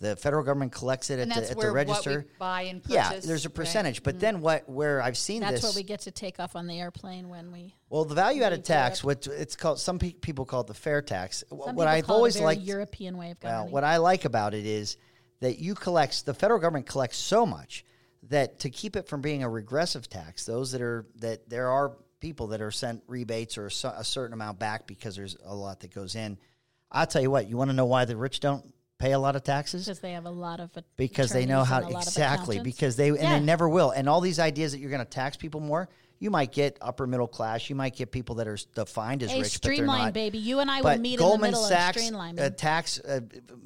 The 0.00 0.16
federal 0.16 0.42
government 0.42 0.72
collects 0.72 1.10
it 1.10 1.18
at 1.18 1.28
the, 1.28 1.50
at 1.50 1.58
the 1.58 1.70
register. 1.70 2.24
buy 2.38 2.62
and 2.62 2.82
purchase. 2.82 2.94
yeah, 2.94 3.20
there's 3.22 3.44
a 3.44 3.50
right? 3.50 3.54
percentage, 3.54 4.02
but 4.02 4.16
mm. 4.16 4.20
then 4.20 4.40
what? 4.40 4.66
Where 4.66 5.02
I've 5.02 5.18
seen 5.18 5.40
That's 5.42 5.60
this, 5.60 5.64
what 5.64 5.76
we 5.76 5.82
get 5.82 6.00
to 6.00 6.10
take 6.10 6.40
off 6.40 6.56
on 6.56 6.66
the 6.66 6.80
airplane 6.80 7.28
when 7.28 7.52
we. 7.52 7.74
well, 7.90 8.06
the 8.06 8.14
value 8.14 8.42
added 8.42 8.64
tax, 8.64 9.04
what 9.04 9.26
it's 9.26 9.56
called, 9.56 9.78
some 9.78 9.98
pe- 9.98 10.12
people 10.12 10.46
call 10.46 10.62
it 10.62 10.68
the 10.68 10.74
fair 10.74 11.02
tax. 11.02 11.44
Some 11.50 11.76
what 11.76 11.86
I've 11.86 12.08
always 12.08 12.36
it 12.36 12.38
a 12.38 12.42
very 12.42 12.56
liked, 12.56 12.66
European 12.66 13.18
way 13.18 13.32
of 13.32 13.36
well, 13.42 13.68
what 13.68 13.84
I 13.84 13.98
like 13.98 14.24
about 14.24 14.54
it 14.54 14.64
is 14.64 14.96
that 15.40 15.58
you 15.58 15.74
collect 15.74 16.24
the 16.24 16.32
federal 16.32 16.60
government 16.60 16.86
collects 16.86 17.18
so 17.18 17.44
much 17.44 17.84
that 18.30 18.60
to 18.60 18.70
keep 18.70 18.96
it 18.96 19.06
from 19.06 19.20
being 19.20 19.42
a 19.42 19.50
regressive 19.50 20.08
tax, 20.08 20.46
those 20.46 20.72
that 20.72 20.80
are 20.80 21.04
that 21.16 21.50
there 21.50 21.68
are 21.68 21.92
people 22.20 22.48
that 22.48 22.62
are 22.62 22.70
sent 22.70 23.02
rebates 23.06 23.58
or 23.58 23.66
a 23.66 24.04
certain 24.04 24.32
amount 24.32 24.58
back 24.58 24.86
because 24.86 25.14
there's 25.14 25.36
a 25.44 25.54
lot 25.54 25.80
that 25.80 25.94
goes 25.94 26.14
in. 26.14 26.38
I'll 26.90 27.06
tell 27.06 27.22
you 27.22 27.30
what, 27.30 27.48
you 27.48 27.58
want 27.58 27.70
to 27.70 27.76
know 27.76 27.86
why 27.86 28.06
the 28.06 28.16
rich 28.16 28.40
don't 28.40 28.64
pay 29.00 29.12
a 29.12 29.18
lot 29.18 29.34
of 29.34 29.42
taxes? 29.42 29.86
because 29.86 29.98
they 30.00 30.12
have 30.12 30.26
a 30.26 30.30
lot 30.30 30.60
of 30.60 30.70
because 30.96 31.30
they 31.32 31.46
know 31.46 31.64
how 31.64 31.78
and 31.78 31.86
a 31.86 31.88
lot 31.88 32.02
of 32.06 32.08
exactly 32.08 32.60
because 32.60 32.94
they 32.96 33.08
and 33.08 33.18
Yeah. 33.18 33.38
they 33.38 33.44
never 33.44 33.68
will 33.68 33.90
and 33.90 34.08
all 34.08 34.20
these 34.20 34.38
ideas 34.38 34.72
that 34.72 34.78
you're 34.78 34.90
going 34.90 35.04
to 35.04 35.10
tax 35.22 35.36
people 35.36 35.60
more 35.60 35.88
you 36.22 36.30
might 36.30 36.52
get 36.52 36.76
upper 36.82 37.06
middle 37.06 37.26
class 37.26 37.70
you 37.70 37.74
might 37.76 37.96
get 37.96 38.10
people 38.12 38.34
that 38.36 38.46
are 38.46 38.58
defined 38.74 39.22
as 39.22 39.30
Hey, 39.30 39.40
rich 39.40 39.54
but 39.54 39.62
they're 39.62 39.74
streamline, 39.74 40.04
not 40.04 40.12
baby. 40.12 40.36
You 40.36 40.60
and 40.60 40.70
I 40.70 40.82
but 40.82 40.96
will 40.96 41.00
meet 41.02 41.18
Goldman 41.18 41.48
in 41.48 41.52
the 41.54 41.56
middle 41.58 41.68
Sachs, 41.68 42.10
of 42.10 42.38
uh, 42.38 42.50
tax 42.50 43.00
uh, 43.00 43.20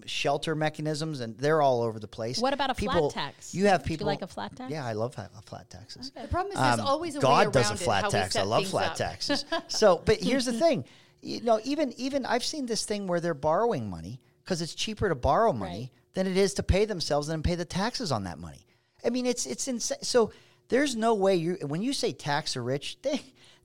shelter 0.06 0.54
mechanisms 0.54 1.20
and 1.20 1.36
they're 1.36 1.60
all 1.60 1.82
over 1.82 1.98
the 1.98 2.06
place 2.08 2.38
What 2.38 2.52
about 2.52 2.70
a 2.70 2.74
flat 2.74 3.10
tax? 3.10 3.54
you 3.54 3.66
have 3.66 3.82
Do 3.82 3.86
you 3.90 3.94
people 3.96 4.06
like 4.06 4.22
a 4.22 4.26
flat 4.28 4.54
tax? 4.54 4.70
yeah 4.70 4.86
i 4.86 4.92
love 4.92 5.14
flat 5.46 5.68
taxes 5.68 6.12
The 6.12 6.28
problem 6.28 6.52
is 6.52 6.58
there's 6.60 6.78
um, 6.78 6.86
always 6.86 7.14
a 7.16 7.18
way 7.18 7.22
God 7.22 7.46
around 7.46 7.52
does 7.52 7.70
a 7.72 7.76
flat 7.76 8.08
tax. 8.10 8.36
I 8.36 8.42
love 8.42 8.66
flat 8.68 8.92
up. 8.92 8.96
taxes. 8.96 9.44
So, 9.68 10.00
but 10.04 10.18
here's 10.22 10.44
the 10.44 10.52
thing, 10.52 10.84
you 11.22 11.40
know, 11.42 11.58
even 11.64 11.92
even 11.96 12.24
I've 12.24 12.44
seen 12.44 12.66
this 12.66 12.84
thing 12.84 13.06
where 13.08 13.18
they're 13.20 13.34
borrowing 13.34 13.90
money 13.90 14.20
because 14.44 14.60
it's 14.62 14.74
cheaper 14.74 15.08
to 15.08 15.14
borrow 15.14 15.52
money 15.52 15.72
Right. 15.72 15.90
than 16.14 16.26
it 16.26 16.36
is 16.36 16.54
to 16.54 16.62
pay 16.62 16.84
themselves 16.84 17.28
and 17.28 17.42
pay 17.42 17.54
the 17.54 17.64
taxes 17.64 18.12
on 18.12 18.24
that 18.24 18.38
money. 18.38 18.66
I 19.04 19.10
mean, 19.10 19.26
it's 19.26 19.46
it's 19.46 19.68
insane. 19.68 19.98
So 20.02 20.32
there's 20.68 20.96
no 20.96 21.14
way 21.14 21.36
you 21.36 21.58
when 21.62 21.82
you 21.82 21.92
say 21.92 22.12
tax 22.12 22.54
the 22.54 22.60
rich, 22.62 22.98
they 23.02 23.20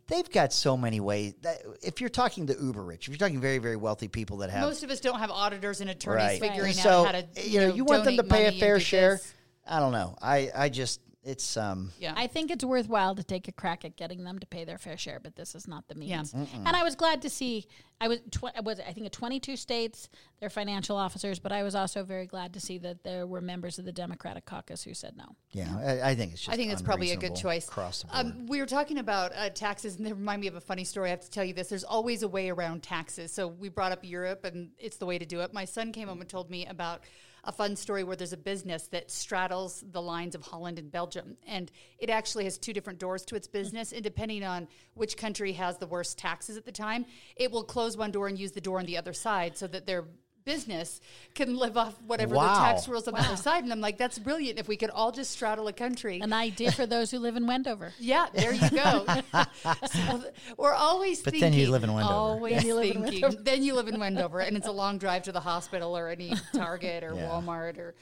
they've 0.07 0.29
got 0.29 0.51
so 0.53 0.75
many 0.75 0.99
ways. 0.99 1.33
That, 1.41 1.61
if 1.83 2.01
you're 2.01 2.09
talking 2.09 2.45
the 2.45 2.55
uber 2.61 2.83
rich, 2.83 3.07
if 3.07 3.09
you're 3.09 3.17
talking 3.17 3.39
very 3.39 3.57
very 3.59 3.75
wealthy 3.75 4.07
people 4.07 4.37
that 4.37 4.49
have 4.49 4.61
Most 4.61 4.83
of 4.83 4.89
us 4.89 4.99
don't 4.99 5.19
have 5.19 5.31
auditors 5.31 5.81
and 5.81 5.89
attorneys 5.89 6.23
right, 6.23 6.39
figuring 6.41 6.73
so, 6.73 6.89
out 7.05 7.05
how 7.05 7.11
to. 7.21 7.49
you 7.49 7.59
know, 7.61 7.73
you 7.73 7.85
want 7.85 8.03
them 8.05 8.17
to 8.17 8.23
pay 8.23 8.47
a 8.47 8.51
fair 8.59 8.79
share. 8.79 9.11
this. 9.15 9.33
I 9.67 9.79
don't 9.79 9.91
know. 9.91 10.15
I 10.21 10.49
I 10.55 10.69
just 10.69 10.99
it's 11.23 11.57
um 11.57 11.91
Yeah. 11.99 12.13
I 12.15 12.27
think 12.27 12.49
it's 12.49 12.63
worthwhile 12.63 13.13
to 13.15 13.23
take 13.23 13.47
a 13.47 13.51
crack 13.51 13.83
at 13.83 13.97
getting 13.97 14.23
them 14.23 14.39
to 14.39 14.47
pay 14.47 14.63
their 14.63 14.77
fair 14.77 14.97
share, 14.97 15.19
but 15.21 15.35
this 15.35 15.53
is 15.53 15.67
not 15.67 15.87
the 15.87 15.95
means. 15.95 16.33
Yeah. 16.33 16.39
means. 16.39 16.49
And 16.53 16.75
I 16.75 16.83
was 16.83 16.95
glad 16.95 17.21
to 17.23 17.29
see. 17.29 17.67
I 18.01 18.07
was 18.07 18.19
tw- 18.31 18.63
was 18.63 18.79
I 18.79 18.93
think 18.93 19.05
at 19.05 19.11
22 19.11 19.57
states 19.57 20.07
their 20.39 20.49
financial 20.49 20.95
officers, 20.95 21.37
but 21.37 21.51
I 21.51 21.63
was 21.63 21.75
also 21.75 22.03
very 22.03 22.25
glad 22.25 22.53
to 22.53 22.61
see 22.61 22.77
that 22.79 23.03
there 23.03 23.27
were 23.27 23.41
members 23.41 23.77
of 23.77 23.83
the 23.83 23.91
Democratic 23.91 24.45
caucus 24.45 24.83
who 24.83 24.93
said 24.93 25.17
no. 25.17 25.35
yeah. 25.51 25.75
I, 25.77 26.11
I 26.11 26.15
think 26.15 26.31
it's 26.31 26.41
just 26.41 26.53
I 26.53 26.55
think 26.55 26.71
it's 26.71 26.81
probably 26.81 27.11
a 27.11 27.17
good 27.17 27.35
choice. 27.35 27.67
across 27.67 28.01
the 28.01 28.07
board. 28.07 28.25
Um, 28.25 28.45
we 28.47 28.59
were 28.61 28.65
talking 28.65 28.99
about 28.99 29.33
uh, 29.35 29.49
taxes, 29.49 29.97
and 29.97 30.05
they 30.05 30.13
remind 30.13 30.39
me 30.39 30.47
of 30.47 30.55
a 30.55 30.61
funny 30.61 30.85
story. 30.85 31.09
I 31.09 31.11
have 31.11 31.21
to 31.21 31.29
tell 31.29 31.43
you 31.43 31.53
this. 31.53 31.67
There's 31.67 31.83
always 31.83 32.23
a 32.23 32.29
way 32.29 32.49
around 32.49 32.81
taxes. 32.83 33.33
So 33.33 33.47
we 33.47 33.67
brought 33.67 33.91
up 33.91 33.99
Europe, 34.03 34.45
and 34.45 34.69
it's 34.79 34.95
the 34.95 35.05
way 35.05 35.19
to 35.19 35.25
do 35.25 35.41
it. 35.41 35.53
My 35.53 35.65
son 35.65 35.91
came 35.91 36.07
home 36.07 36.21
and 36.21 36.29
told 36.29 36.49
me 36.49 36.65
about 36.65 37.01
a 37.43 37.51
fun 37.51 37.75
story 37.75 38.03
where 38.03 38.15
there's 38.15 38.33
a 38.33 38.37
business 38.37 38.87
that 38.87 39.11
straddles 39.11 39.83
the 39.91 40.01
lines 40.01 40.35
of 40.35 40.41
Holland 40.41 40.79
and 40.79 40.91
Belgium, 40.91 41.37
and 41.47 41.71
it 41.97 42.09
actually 42.09 42.43
has 42.45 42.57
two 42.57 42.73
different 42.73 42.99
doors 42.99 43.23
to 43.25 43.35
its 43.35 43.47
business. 43.47 43.91
And 43.91 44.03
depending 44.03 44.43
on 44.43 44.67
which 44.93 45.17
country 45.17 45.53
has 45.53 45.77
the 45.77 45.87
worst 45.87 46.17
taxes 46.17 46.57
at 46.57 46.65
the 46.65 46.71
time, 46.71 47.05
it 47.35 47.51
will 47.51 47.63
close 47.63 47.97
one 47.97 48.11
door 48.11 48.27
and 48.27 48.37
use 48.37 48.51
the 48.51 48.61
door 48.61 48.79
on 48.79 48.85
the 48.85 48.97
other 48.97 49.13
side 49.13 49.57
so 49.57 49.67
that 49.67 49.85
their 49.85 50.05
business 50.53 50.99
can 51.35 51.55
live 51.55 51.77
off 51.77 51.93
whatever 52.07 52.33
Wow. 52.35 52.53
the 52.55 52.59
tax 52.61 52.87
rules 52.87 53.07
on 53.07 53.13
the 53.13 53.19
other 53.21 53.35
side. 53.37 53.63
And 53.63 53.71
I'm 53.71 53.81
like, 53.81 53.97
that's 53.97 54.17
brilliant. 54.17 54.57
If 54.59 54.67
we 54.67 54.77
could 54.77 54.89
all 54.89 55.11
just 55.11 55.31
straddle 55.31 55.67
a 55.67 55.73
country. 55.73 56.19
An 56.21 56.33
idea 56.33 56.71
for 56.71 56.85
those 56.87 57.11
who 57.11 57.19
live 57.19 57.35
in 57.35 57.45
Wendover. 57.45 57.93
Yeah, 57.99 58.25
there 58.33 58.53
you 58.53 58.69
go. 58.71 59.05
so 59.85 60.23
we're 60.57 60.73
always 60.73 61.21
But 61.21 61.33
thinking. 61.33 61.51
then 61.51 61.59
you 61.59 61.69
live 61.69 61.83
in 61.83 61.93
Wendover. 61.93 62.13
Always 62.15 62.63
you 62.63 62.73
live 62.75 62.95
in 62.95 63.03
thinking. 63.03 63.37
then 63.43 63.61
you 63.63 63.75
live 63.75 63.87
in 63.87 63.99
Wendover, 63.99 64.39
and 64.39 64.57
it's 64.57 64.67
a 64.67 64.71
long 64.71 64.97
drive 64.97 65.23
to 65.23 65.31
the 65.31 65.39
hospital 65.39 65.95
or 65.97 66.07
any 66.09 66.33
Target 66.53 67.03
or 67.03 67.13
Yeah. 67.13 67.29
Walmart 67.29 67.77
or. 67.77 67.93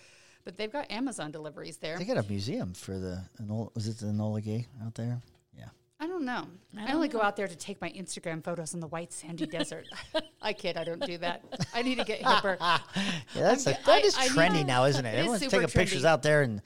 But 0.46 0.56
they've 0.56 0.72
got 0.72 0.90
Amazon 0.90 1.32
deliveries 1.32 1.76
there. 1.78 1.98
They 1.98 2.06
got 2.06 2.18
a 2.18 2.24
museum 2.30 2.74
for 2.74 2.98
the 2.98 3.22
Enola, 3.44 3.70
was 3.76 3.88
it 3.90 3.98
the 3.98 4.06
Enola 4.06 4.42
Gay 4.42 4.66
out 4.86 4.96
there? 4.96 5.20
I 6.00 6.06
don't 6.06 6.26
know. 6.26 6.46
I, 6.78 6.86
don't 6.86 6.96
only 6.96 7.08
go 7.08 7.22
out 7.22 7.36
there 7.36 7.48
to 7.48 7.56
take 7.56 7.82
my 7.82 7.90
Instagram 7.90 8.44
photos 8.44 8.74
in 8.76 8.80
the 8.80 8.88
white 8.88 9.12
sandy 9.12 9.46
desert. 9.58 9.88
I 10.42 10.54
kid. 10.54 10.78
I 10.78 10.84
don't 10.84 11.04
do 11.04 11.18
that. 11.18 11.44
I 11.74 11.82
need 11.82 11.98
to 11.98 12.04
get 12.06 12.22
hipper. 12.22 12.58
Yeah, 12.60 12.80
that's 13.34 13.66
a, 13.66 13.72
that 13.72 13.88
I- 13.88 14.00
is 14.00 14.16
I 14.16 14.28
trendy 14.28 14.62
know. 14.62 14.68
now, 14.68 14.86
isn't 14.92 15.06
it? 15.06 15.16
It 15.16 15.18
Everyone's 15.20 15.48
taking 15.48 15.68
pictures 15.68 16.06
out 16.06 16.22
there, 16.22 16.44
and 16.44 16.62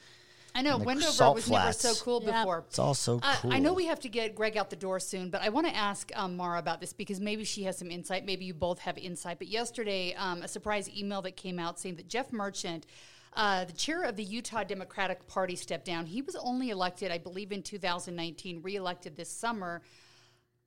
I 0.53 0.61
know 0.63 0.77
Wendover 0.77 1.11
salt 1.11 1.35
was 1.35 1.49
never 1.49 1.71
so 1.71 1.93
cool 2.03 2.21
Yeah. 2.25 2.41
before. 2.41 2.65
it's 2.67 2.77
all 2.77 2.93
so 2.93 3.21
Uh, 3.23 3.35
cool. 3.37 3.53
I 3.53 3.59
know 3.59 3.71
we 3.73 3.85
have 3.85 4.01
to 4.01 4.09
get 4.09 4.35
Greg 4.35 4.57
out 4.57 4.69
the 4.69 4.75
door 4.75 4.99
soon, 4.99 5.29
but 5.29 5.41
I 5.41 5.47
want 5.47 5.65
to 5.67 5.73
ask 5.73 6.11
um, 6.13 6.35
Maura 6.35 6.59
about 6.59 6.81
this 6.81 6.91
because 6.91 7.21
maybe 7.21 7.45
she 7.45 7.63
has 7.63 7.77
some 7.77 7.89
insight. 7.89 8.25
Maybe 8.25 8.43
you 8.43 8.53
both 8.53 8.79
have 8.79 8.97
insight. 8.97 9.39
But 9.39 9.47
yesterday, 9.47 10.13
um, 10.15 10.41
a 10.41 10.47
surprise 10.49 10.89
email 10.89 11.21
that 11.21 11.37
came 11.37 11.57
out 11.57 11.79
saying 11.79 11.95
that 11.95 12.09
Jeff 12.09 12.33
Merchant, 12.33 12.85
uh, 13.33 13.65
the 13.65 13.73
chair 13.73 14.03
of 14.03 14.15
the 14.15 14.23
Utah 14.23 14.63
Democratic 14.63 15.27
Party, 15.27 15.55
stepped 15.55 15.85
down. 15.85 16.05
He 16.05 16.21
was 16.21 16.35
only 16.35 16.69
elected, 16.69 17.11
I 17.11 17.17
believe, 17.17 17.51
in 17.51 17.63
2019, 17.63 18.61
reelected 18.61 19.15
this 19.15 19.29
summer. 19.29 19.81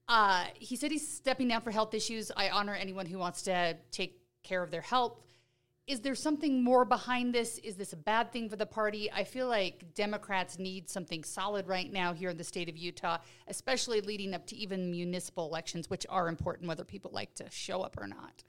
Uh, 0.08 0.44
he 0.54 0.76
said 0.76 0.90
he's 0.90 1.06
stepping 1.06 1.48
down 1.48 1.60
for 1.60 1.70
health 1.70 1.94
issues. 1.94 2.30
I 2.36 2.50
honor 2.50 2.74
anyone 2.74 3.06
who 3.06 3.18
wants 3.18 3.42
to 3.42 3.76
take 3.90 4.18
care 4.42 4.62
of 4.62 4.70
their 4.70 4.82
health. 4.82 5.20
Is 5.86 6.00
there 6.00 6.14
something 6.14 6.64
more 6.64 6.86
behind 6.86 7.34
this? 7.34 7.58
Is 7.58 7.76
this 7.76 7.92
a 7.92 7.96
bad 7.96 8.32
thing 8.32 8.48
for 8.48 8.56
the 8.56 8.64
party? 8.64 9.12
I 9.12 9.24
feel 9.24 9.48
like 9.48 9.94
Democrats 9.94 10.58
need 10.58 10.88
something 10.88 11.22
solid 11.22 11.68
right 11.68 11.92
now 11.92 12.14
here 12.14 12.30
in 12.30 12.38
the 12.38 12.44
state 12.44 12.70
of 12.70 12.76
Utah, 12.78 13.18
especially 13.48 14.00
leading 14.00 14.32
up 14.32 14.46
to 14.46 14.56
even 14.56 14.90
municipal 14.90 15.46
elections, 15.46 15.90
which 15.90 16.06
are 16.08 16.28
important 16.28 16.68
whether 16.68 16.84
people 16.84 17.10
like 17.12 17.34
to 17.34 17.50
show 17.50 17.82
up 17.82 17.98
or 18.00 18.06
not. 18.06 18.42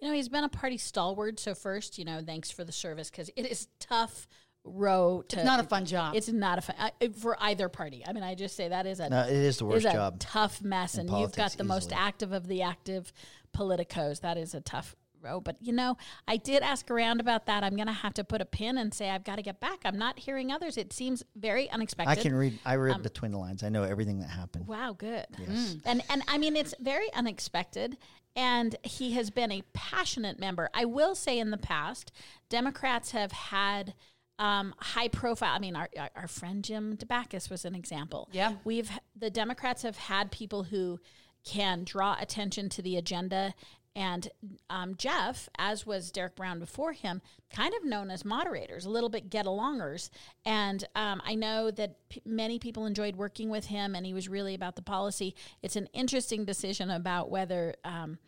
You 0.00 0.08
know, 0.08 0.14
he's 0.14 0.28
been 0.28 0.44
a 0.44 0.48
party 0.48 0.76
stalwart. 0.76 1.40
So 1.40 1.54
first, 1.54 1.98
you 1.98 2.04
know, 2.04 2.20
thanks 2.24 2.50
for 2.50 2.64
the 2.64 2.72
service 2.72 3.10
because 3.10 3.30
it 3.36 3.46
is 3.46 3.68
tough 3.80 4.28
row 4.64 5.22
to. 5.28 5.36
It's 5.36 5.46
not 5.46 5.60
a 5.60 5.64
fun 5.64 5.86
job. 5.86 6.14
It's 6.14 6.28
not 6.28 6.58
a 6.58 6.62
fun 6.62 6.76
uh, 6.78 6.90
for 7.18 7.36
either 7.40 7.68
party. 7.68 8.04
I 8.06 8.12
mean, 8.12 8.24
I 8.24 8.34
just 8.34 8.56
say 8.56 8.68
that 8.68 8.86
is 8.86 9.00
a 9.00 9.08
No, 9.08 9.22
it 9.22 9.32
is 9.32 9.58
the 9.58 9.64
worst 9.64 9.86
is 9.86 9.92
a 9.92 9.92
job. 9.92 10.18
tough 10.18 10.62
mess, 10.62 10.96
and 10.96 11.08
you've 11.08 11.32
got 11.32 11.36
politics, 11.36 11.54
the 11.56 11.64
most 11.64 11.92
active 11.92 12.32
of 12.32 12.46
the 12.46 12.62
active 12.62 13.12
politicos. 13.56 14.20
That 14.20 14.36
is 14.36 14.54
a 14.54 14.60
tough 14.60 14.96
row. 15.26 15.40
But 15.40 15.56
you 15.60 15.72
know, 15.72 15.96
I 16.26 16.36
did 16.36 16.62
ask 16.62 16.90
around 16.90 17.20
about 17.20 17.46
that. 17.46 17.62
I'm 17.64 17.76
going 17.76 17.86
to 17.88 17.92
have 17.92 18.14
to 18.14 18.24
put 18.24 18.40
a 18.40 18.44
pin 18.44 18.78
and 18.78 18.92
say 18.94 19.10
I've 19.10 19.24
got 19.24 19.36
to 19.36 19.42
get 19.42 19.60
back. 19.60 19.80
I'm 19.84 19.98
not 19.98 20.18
hearing 20.18 20.50
others. 20.52 20.76
It 20.76 20.92
seems 20.92 21.22
very 21.36 21.70
unexpected. 21.70 22.18
I 22.18 22.22
can 22.22 22.34
read. 22.34 22.58
I 22.64 22.74
Um, 22.74 22.80
read 22.80 23.02
between 23.02 23.32
the 23.32 23.38
lines. 23.38 23.62
I 23.62 23.68
know 23.68 23.82
everything 23.82 24.20
that 24.20 24.30
happened. 24.30 24.66
Wow, 24.66 24.94
good. 24.96 25.26
Yes, 25.38 25.76
And 25.84 26.02
and 26.10 26.22
I 26.28 26.38
mean 26.38 26.56
it's 26.56 26.74
very 26.80 27.12
unexpected 27.14 27.96
and 28.34 28.76
he 28.82 29.12
has 29.12 29.30
been 29.30 29.50
a 29.50 29.62
passionate 29.72 30.38
member. 30.38 30.68
I 30.74 30.84
will 30.84 31.14
say 31.14 31.38
in 31.38 31.50
the 31.50 31.56
past, 31.56 32.12
Democrats 32.50 33.12
have 33.12 33.32
had 33.32 33.94
um, 34.38 34.74
high 34.78 35.08
profile. 35.08 35.54
I 35.54 35.58
mean, 35.58 35.74
our, 35.74 35.88
our, 35.98 36.10
our 36.14 36.28
friend 36.28 36.62
Jim 36.62 36.96
Dabakis 36.98 37.48
was 37.48 37.64
an 37.64 37.74
example. 37.74 38.28
Yeah. 38.32 38.52
We've, 38.64 38.90
the 39.18 39.30
Democrats 39.30 39.82
have 39.82 39.96
had 39.96 40.30
people 40.30 40.64
who 40.64 41.00
can 41.46 41.84
draw 41.84 42.16
attention 42.20 42.68
to 42.70 42.82
the 42.82 42.98
agenda. 42.98 43.54
And 43.96 44.28
um, 44.68 44.94
Jeff, 44.96 45.48
as 45.58 45.86
was 45.86 46.10
Derek 46.12 46.36
Brown 46.36 46.58
before 46.58 46.92
him, 46.92 47.22
kind 47.50 47.72
of 47.74 47.82
known 47.82 48.10
as 48.10 48.26
moderators, 48.26 48.84
a 48.84 48.90
little 48.90 49.08
bit 49.08 49.30
get 49.30 49.46
alongers. 49.46 50.10
And 50.44 50.84
um, 50.94 51.22
I 51.24 51.34
know 51.34 51.70
that 51.70 51.96
p- 52.10 52.20
many 52.26 52.58
people 52.58 52.84
enjoyed 52.84 53.16
working 53.16 53.48
with 53.48 53.64
him, 53.66 53.94
and 53.94 54.04
he 54.04 54.12
was 54.12 54.28
really 54.28 54.54
about 54.54 54.76
the 54.76 54.82
policy. 54.82 55.34
It's 55.62 55.76
an 55.76 55.88
interesting 55.94 56.44
decision 56.44 56.90
about 56.90 57.30
whether 57.30 57.74
um, 57.84 58.18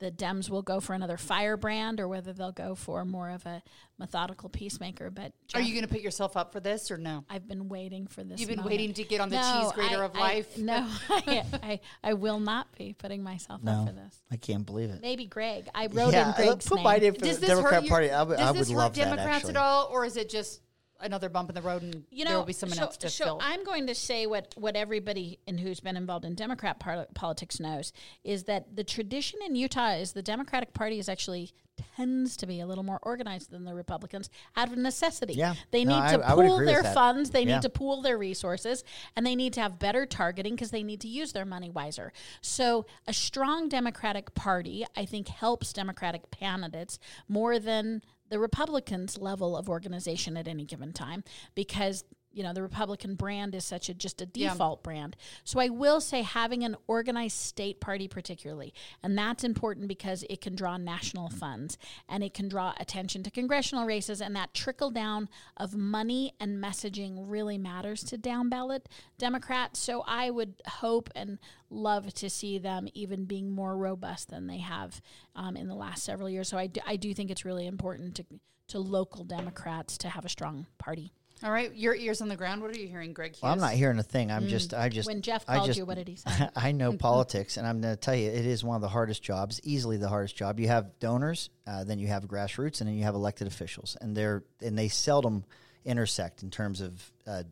the 0.00 0.10
Dems 0.10 0.50
will 0.50 0.62
go 0.62 0.80
for 0.80 0.92
another 0.92 1.16
firebrand 1.16 2.00
or 2.00 2.08
whether 2.08 2.32
they'll 2.32 2.50
go 2.52 2.74
for 2.74 3.04
more 3.04 3.30
of 3.30 3.46
a 3.46 3.62
methodical 3.98 4.48
peacemaker. 4.48 5.08
But 5.10 5.32
Are 5.54 5.60
you 5.60 5.72
going 5.72 5.86
to 5.86 5.92
put 5.92 6.00
yourself 6.00 6.36
up 6.36 6.52
for 6.52 6.58
this 6.60 6.90
or 6.90 6.96
no? 6.96 7.24
I've 7.30 7.46
been 7.46 7.68
waiting 7.68 8.06
for 8.08 8.24
this. 8.24 8.40
You've 8.40 8.48
been 8.48 8.58
moment. 8.58 8.72
waiting 8.72 8.94
to 8.94 9.04
get 9.04 9.20
on 9.20 9.28
the 9.28 9.36
No, 9.36 9.62
cheese 9.62 9.72
grater 9.72 10.02
I- 10.02 10.06
of 10.06 10.16
I- 10.16 10.18
life. 10.20 10.58
no, 10.58 10.86
I, 11.08 11.44
I, 11.62 11.80
I 12.02 12.12
will 12.14 12.40
not 12.40 12.76
be 12.76 12.92
putting 12.92 13.22
myself 13.22 13.62
No, 13.62 13.72
up 13.72 13.86
for 13.88 13.92
this. 13.94 14.20
I 14.32 14.36
can't 14.36 14.66
believe 14.66 14.90
it. 14.90 15.00
Maybe 15.00 15.26
Greg. 15.26 15.68
I 15.74 15.86
wrote 15.86 16.12
yeah, 16.12 16.30
in 16.30 16.34
Greg's 16.44 16.66
put 16.66 16.76
name. 16.76 16.84
my 16.84 16.96
name 16.98 17.14
for 17.14 17.20
Does 17.20 17.36
the 17.36 17.46
this 17.46 17.50
Democrat 17.50 17.74
hurt 17.74 17.84
your- 17.84 17.90
Party. 17.90 18.10
I 18.10 18.22
would, 18.24 18.36
does 18.38 18.48
I 18.48 18.52
this 18.52 18.68
would 18.68 18.74
hurt 18.74 18.78
love 18.80 18.92
Democrats 18.94 19.44
that. 19.44 19.50
At 19.50 19.56
all, 19.56 19.88
or 19.92 20.04
is 20.04 20.16
it 20.16 20.28
just 20.28 20.60
another 21.04 21.28
bump 21.28 21.48
in 21.48 21.54
the 21.54 21.62
road 21.62 21.82
and 21.82 22.04
you 22.10 22.24
know, 22.24 22.30
there 22.30 22.38
will 22.38 22.44
be 22.46 22.52
someone 22.52 22.78
so, 22.78 22.84
else 22.84 22.96
to 22.98 23.10
so 23.10 23.24
fill? 23.24 23.38
I'm 23.42 23.64
going 23.64 23.86
to 23.86 23.94
say 23.94 24.26
what 24.26 24.54
what 24.56 24.76
everybody 24.76 25.38
in 25.46 25.58
who's 25.58 25.80
been 25.80 25.96
involved 25.96 26.24
in 26.24 26.34
Democrat 26.34 26.80
par- 26.80 27.06
politics 27.14 27.60
knows 27.60 27.92
is 28.24 28.44
that 28.44 28.74
the 28.76 28.84
tradition 28.84 29.40
in 29.46 29.54
Utah 29.54 29.92
is 29.92 30.12
the 30.12 30.22
Democratic 30.22 30.72
Party 30.72 30.98
is 30.98 31.08
actually 31.08 31.52
tends 31.96 32.36
to 32.36 32.46
be 32.46 32.60
a 32.60 32.66
little 32.66 32.84
more 32.84 33.00
organized 33.02 33.50
than 33.50 33.64
the 33.64 33.74
Republicans 33.74 34.30
out 34.56 34.70
of 34.70 34.78
necessity. 34.78 35.34
Yeah. 35.34 35.54
they 35.72 35.84
No, 35.84 36.00
need 36.00 36.08
to 36.10 36.24
I 36.28 36.30
pool 36.34 36.40
agree 36.56 36.66
with 36.66 36.66
their 36.66 36.84
funds. 36.94 37.30
They 37.30 37.42
Yeah. 37.42 37.54
need 37.56 37.62
to 37.62 37.68
pool 37.68 38.00
their 38.00 38.16
resources, 38.16 38.84
and 39.16 39.26
they 39.26 39.34
need 39.34 39.52
to 39.54 39.60
have 39.60 39.78
better 39.78 40.06
targeting 40.06 40.54
because 40.54 40.70
they 40.70 40.82
need 40.84 41.00
to 41.00 41.08
use 41.08 41.32
their 41.32 41.44
money 41.44 41.70
wiser. 41.70 42.12
So 42.40 42.86
a 43.08 43.12
strong 43.12 43.68
Democratic 43.68 44.34
Party, 44.34 44.84
I 44.96 45.04
think, 45.04 45.28
helps 45.28 45.72
Democratic 45.72 46.30
candidates 46.30 46.98
more 47.28 47.58
than 47.58 48.02
the 48.34 48.40
Republicans' 48.40 49.16
level 49.16 49.56
of 49.56 49.68
organization 49.68 50.36
at 50.36 50.48
any 50.48 50.64
given 50.64 50.92
time 50.92 51.22
because 51.54 52.02
you 52.34 52.42
know 52.42 52.52
the 52.52 52.62
Republican 52.62 53.14
brand 53.14 53.54
is 53.54 53.64
such 53.64 53.88
a 53.88 53.94
just 53.94 54.20
a 54.20 54.28
Yeah. 54.34 54.52
default 54.52 54.82
brand. 54.82 55.16
So 55.44 55.60
I 55.60 55.68
will 55.68 56.00
say 56.00 56.22
having 56.22 56.64
an 56.64 56.76
organized 56.86 57.36
state 57.38 57.80
party 57.80 58.08
particularly, 58.08 58.74
and 59.02 59.16
that's 59.16 59.44
important 59.44 59.88
because 59.88 60.24
it 60.28 60.40
can 60.40 60.54
draw 60.54 60.76
national 60.76 61.28
funds 61.30 61.78
and 62.08 62.22
it 62.24 62.34
can 62.34 62.48
draw 62.48 62.74
attention 62.80 63.22
to 63.22 63.30
congressional 63.30 63.86
races 63.86 64.20
and 64.20 64.34
that 64.36 64.52
trickle 64.54 64.90
down 64.90 65.28
of 65.56 65.74
money 65.76 66.32
and 66.40 66.62
messaging 66.62 67.24
really 67.28 67.56
matters 67.58 68.02
to 68.04 68.18
down 68.18 68.48
ballot 68.48 68.88
Democrats. 69.18 69.78
So 69.80 70.02
I 70.06 70.30
would 70.30 70.60
hope 70.66 71.08
and 71.14 71.38
love 71.70 72.12
to 72.14 72.28
see 72.30 72.58
them 72.58 72.88
even 72.94 73.24
being 73.24 73.50
more 73.50 73.76
robust 73.76 74.28
than 74.30 74.46
they 74.46 74.58
have 74.58 75.00
um, 75.34 75.56
in 75.56 75.68
the 75.68 75.74
last 75.74 76.04
several 76.04 76.28
years. 76.28 76.48
So 76.48 76.58
I 76.58 76.66
do, 76.66 76.80
I 76.86 76.96
do 76.96 77.14
think 77.14 77.30
it's 77.30 77.44
really 77.44 77.66
important 77.66 78.16
to 78.16 78.24
to 78.66 78.78
local 78.78 79.24
Democrats 79.24 79.98
to 79.98 80.08
have 80.08 80.24
a 80.24 80.28
strong 80.28 80.66
party. 80.78 81.12
All 81.44 81.50
right, 81.50 81.74
your 81.74 81.94
ears 81.94 82.22
on 82.22 82.30
the 82.30 82.36
ground. 82.36 82.62
What 82.62 82.74
are 82.74 82.80
you 82.80 82.88
hearing, 82.88 83.12
Greg? 83.12 83.32
Hughes? 83.32 83.42
well, 83.42 83.52
I'm 83.52 83.60
not 83.60 83.74
hearing 83.74 83.98
a 83.98 84.02
thing. 84.02 84.32
I'm 84.32 84.48
just. 84.48 84.72
I 84.72 84.88
just. 84.88 85.06
Mm. 85.06 85.12
When 85.12 85.22
Jeff 85.22 85.44
I 85.46 85.56
called 85.56 85.66
just, 85.66 85.78
you, 85.78 85.84
what 85.84 85.96
did 85.98 86.08
he 86.08 86.16
say? 86.16 86.48
I 86.56 86.72
know 86.72 86.92
politics, 86.96 87.58
and 87.58 87.66
I'm 87.66 87.82
going 87.82 87.94
to 87.94 88.00
tell 88.00 88.14
you, 88.14 88.30
it 88.30 88.46
is 88.46 88.64
one 88.64 88.76
of 88.76 88.80
the 88.80 88.88
hardest 88.88 89.22
jobs, 89.22 89.60
easily 89.62 89.98
the 89.98 90.08
hardest 90.08 90.36
job. 90.36 90.58
You 90.58 90.68
have 90.68 90.98
donors, 91.00 91.50
uh, 91.66 91.84
then 91.84 91.98
you 91.98 92.06
have 92.06 92.24
grassroots, 92.24 92.80
and 92.80 92.88
then 92.88 92.96
you 92.96 93.04
have 93.04 93.14
elected 93.14 93.46
officials, 93.46 93.94
and 94.00 94.16
they're 94.16 94.42
and 94.62 94.78
they 94.78 94.88
seldom 94.88 95.44
intersect 95.84 96.42
in 96.42 96.50
terms 96.50 96.80
of 96.80 97.12
uh, 97.26 97.42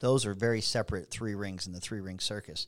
those 0.00 0.26
are 0.26 0.34
very 0.34 0.60
separate 0.60 1.08
three 1.08 1.36
rings 1.36 1.68
in 1.68 1.72
the 1.72 1.80
three 1.80 2.00
ring 2.00 2.18
circus. 2.18 2.66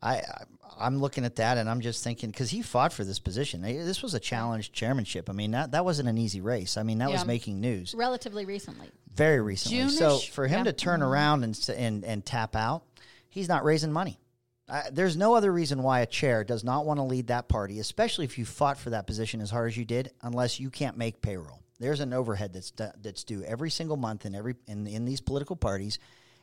I, 0.00 0.18
I 0.18 0.44
I'm 0.78 1.00
looking 1.00 1.24
at 1.24 1.36
that, 1.36 1.58
and 1.58 1.68
I'm 1.68 1.80
just 1.80 2.04
thinking 2.04 2.30
because 2.30 2.50
he 2.50 2.62
fought 2.62 2.92
for 2.92 3.02
this 3.02 3.18
position. 3.18 3.62
This 3.62 4.02
was 4.04 4.14
a 4.14 4.20
challenged 4.20 4.72
chairmanship. 4.72 5.28
I 5.28 5.32
mean, 5.32 5.50
that 5.50 5.72
that 5.72 5.84
wasn't 5.84 6.08
an 6.08 6.18
easy 6.18 6.40
race. 6.40 6.76
I 6.76 6.84
mean, 6.84 6.98
that 6.98 7.08
Yeah. 7.08 7.16
was 7.16 7.24
making 7.24 7.60
news 7.60 7.92
Relatively 7.92 8.44
recently. 8.44 8.88
Very 9.16 9.40
recently. 9.40 9.88
So 9.88 10.10
June-ish? 10.10 10.30
for 10.30 10.46
him 10.46 10.58
Yeah. 10.60 10.64
to 10.64 10.72
turn 10.72 11.02
around 11.02 11.44
and 11.44 11.68
and 11.76 12.04
and 12.04 12.24
tap 12.24 12.54
out, 12.54 12.82
he's 13.28 13.48
not 13.48 13.64
raising 13.64 13.92
money. 13.92 14.20
Uh, 14.68 14.82
there's 14.92 15.16
no 15.16 15.34
other 15.34 15.52
reason 15.52 15.82
why 15.82 16.00
a 16.00 16.06
chair 16.06 16.42
does 16.42 16.64
not 16.64 16.84
want 16.84 16.98
to 16.98 17.04
lead 17.04 17.28
that 17.28 17.48
party, 17.48 17.78
especially 17.78 18.24
if 18.24 18.36
you 18.36 18.44
fought 18.44 18.76
for 18.76 18.90
that 18.90 19.06
position 19.06 19.40
as 19.40 19.48
hard 19.50 19.68
as 19.68 19.76
you 19.76 19.84
did, 19.84 20.10
unless 20.22 20.58
you 20.58 20.70
can't 20.70 20.96
make 20.96 21.22
payroll. 21.22 21.62
There's 21.78 22.00
an 22.00 22.12
overhead 22.12 22.52
that's 22.52 22.70
du- 22.72 22.92
that's 23.00 23.22
due 23.24 23.42
every 23.44 23.70
single 23.70 23.96
month 23.96 24.26
in 24.26 24.34
every 24.34 24.54
in 24.66 24.86
in 24.86 25.04
these 25.04 25.20
political 25.20 25.56
parties, 25.56 25.98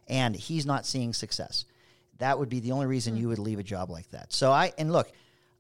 and 0.08 0.36
he's 0.36 0.66
not 0.66 0.86
seeing 0.86 1.14
success. 1.14 1.66
That 2.20 2.40
would 2.40 2.50
be 2.50 2.60
the 2.62 2.72
only 2.72 2.86
reason 2.86 3.18
you 3.18 3.28
would 3.30 3.40
leave 3.40 3.60
a 3.60 3.64
job 3.64 3.90
like 3.90 4.10
that. 4.12 4.32
So 4.32 4.52
I 4.52 4.72
and 4.78 4.92
look, 4.94 5.12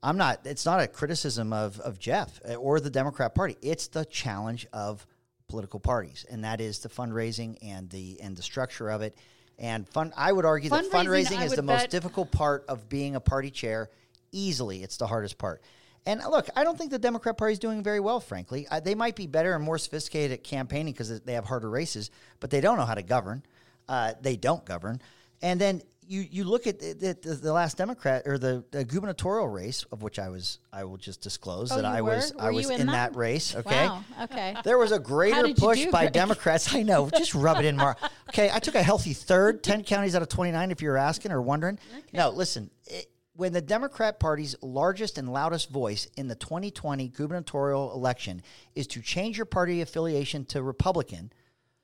I'm 0.01 0.17
not. 0.17 0.41
It's 0.45 0.65
not 0.65 0.79
a 0.79 0.87
criticism 0.87 1.51
of 1.51 1.79
of 1.81 1.97
Jeff 1.99 2.39
uh, 2.47 2.53
or 2.55 2.79
the 2.79 2.89
Democrat 2.91 3.33
Party. 3.35 3.57
It's 3.61 3.87
the 3.87 4.05
challenge 4.05 4.67
of 4.71 5.05
political 5.53 5.79
parties, 5.79 6.25
and 6.31 6.43
that 6.43 6.59
is 6.59 6.79
the 6.79 6.89
fundraising 6.89 7.59
and 7.61 7.87
the 7.91 8.19
and 8.21 8.35
the 8.35 8.41
structure 8.41 8.89
of 8.89 9.03
it. 9.03 9.15
And 9.59 9.87
fun, 9.87 10.11
I 10.17 10.31
would 10.31 10.45
argue 10.45 10.71
that 10.71 10.85
Fundraising, 10.85 11.05
fundraising 11.05 11.37
I 11.37 11.45
is 11.45 11.53
the 11.53 11.61
most 11.61 11.91
difficult 11.91 12.31
part 12.31 12.65
of 12.67 12.89
being 12.89 13.15
a 13.15 13.19
party 13.19 13.51
chair. 13.51 13.91
Easily, 14.31 14.81
it's 14.81 14.97
the 14.97 15.05
hardest 15.05 15.37
part. 15.37 15.61
And 16.07 16.23
look, 16.27 16.49
I 16.55 16.63
don't 16.63 16.75
think 16.75 16.89
the 16.89 16.97
Democrat 16.97 17.37
Party 17.37 17.53
is 17.53 17.59
doing 17.59 17.83
very 17.83 17.99
well. 17.99 18.19
Frankly, 18.19 18.67
uh, 18.71 18.79
they 18.79 18.95
might 18.95 19.15
be 19.15 19.27
better 19.27 19.53
and 19.53 19.63
more 19.63 19.77
sophisticated 19.77 20.31
at 20.31 20.43
campaigning 20.43 20.91
because 20.91 21.21
they 21.21 21.33
have 21.33 21.45
harder 21.45 21.69
races, 21.69 22.09
but 22.39 22.49
they 22.49 22.59
don't 22.59 22.79
know 22.79 22.85
how 22.85 22.95
to 22.95 23.03
govern. 23.03 23.43
Uh, 23.87 24.13
they 24.21 24.35
don't 24.35 24.65
govern. 24.65 24.99
And 25.43 25.61
then 25.61 25.83
you 26.07 26.25
you 26.29 26.43
look 26.43 26.67
at 26.67 26.79
the, 26.79 27.17
the, 27.21 27.35
the 27.35 27.53
last 27.53 27.77
Democrat 27.77 28.23
or 28.25 28.37
the, 28.37 28.63
the 28.71 28.83
gubernatorial 28.83 29.47
race 29.47 29.85
of 29.91 30.01
which 30.01 30.19
I 30.19 30.29
was 30.29 30.59
I 30.71 30.83
will 30.83 30.97
just 30.97 31.21
disclose 31.21 31.71
Oh, 31.71 31.75
that 31.77 31.85
I 31.85 32.01
was 32.01 32.33
were? 32.33 32.41
I 32.41 32.51
was 32.51 32.69
in, 32.69 32.81
in 32.81 32.87
that? 32.87 33.13
that? 33.13 33.15
race. 33.17 33.55
Okay. 33.55 33.87
Wow. 33.87 34.03
Okay. 34.23 34.55
There 34.63 34.77
was 34.77 34.91
a 34.91 34.99
greater 34.99 35.53
push 35.53 35.85
by 35.85 36.03
Greg? 36.03 36.13
Democrats. 36.13 36.73
I 36.73 36.83
know. 36.83 37.09
Just 37.09 37.33
rub 37.35 37.57
it 37.57 37.65
in, 37.65 37.75
Mar. 37.77 37.97
Okay, 38.29 38.49
I 38.51 38.57
took 38.57 38.73
a 38.73 38.81
healthy 38.81 39.13
third, 39.13 39.61
10 39.63 39.83
counties 39.83 40.15
out 40.15 40.23
of 40.23 40.27
29, 40.29 40.71
if 40.71 40.81
you're 40.81 40.97
asking 40.97 41.31
or 41.31 41.39
wondering. 41.39 41.77
No, 42.13 42.29
listen. 42.31 42.71
It, 42.87 43.11
when 43.35 43.53
the 43.53 43.61
Democrat 43.61 44.19
Party's 44.19 44.55
largest 44.61 45.17
and 45.19 45.31
loudest 45.31 45.69
voice 45.69 46.07
in 46.17 46.27
the 46.27 46.35
2020 46.35 47.09
gubernatorial 47.09 47.93
election 47.93 48.41
is 48.75 48.87
to 48.87 49.01
change 49.01 49.37
your 49.37 49.45
party 49.45 49.81
affiliation 49.81 50.45
to 50.45 50.63
Republican 50.63 51.31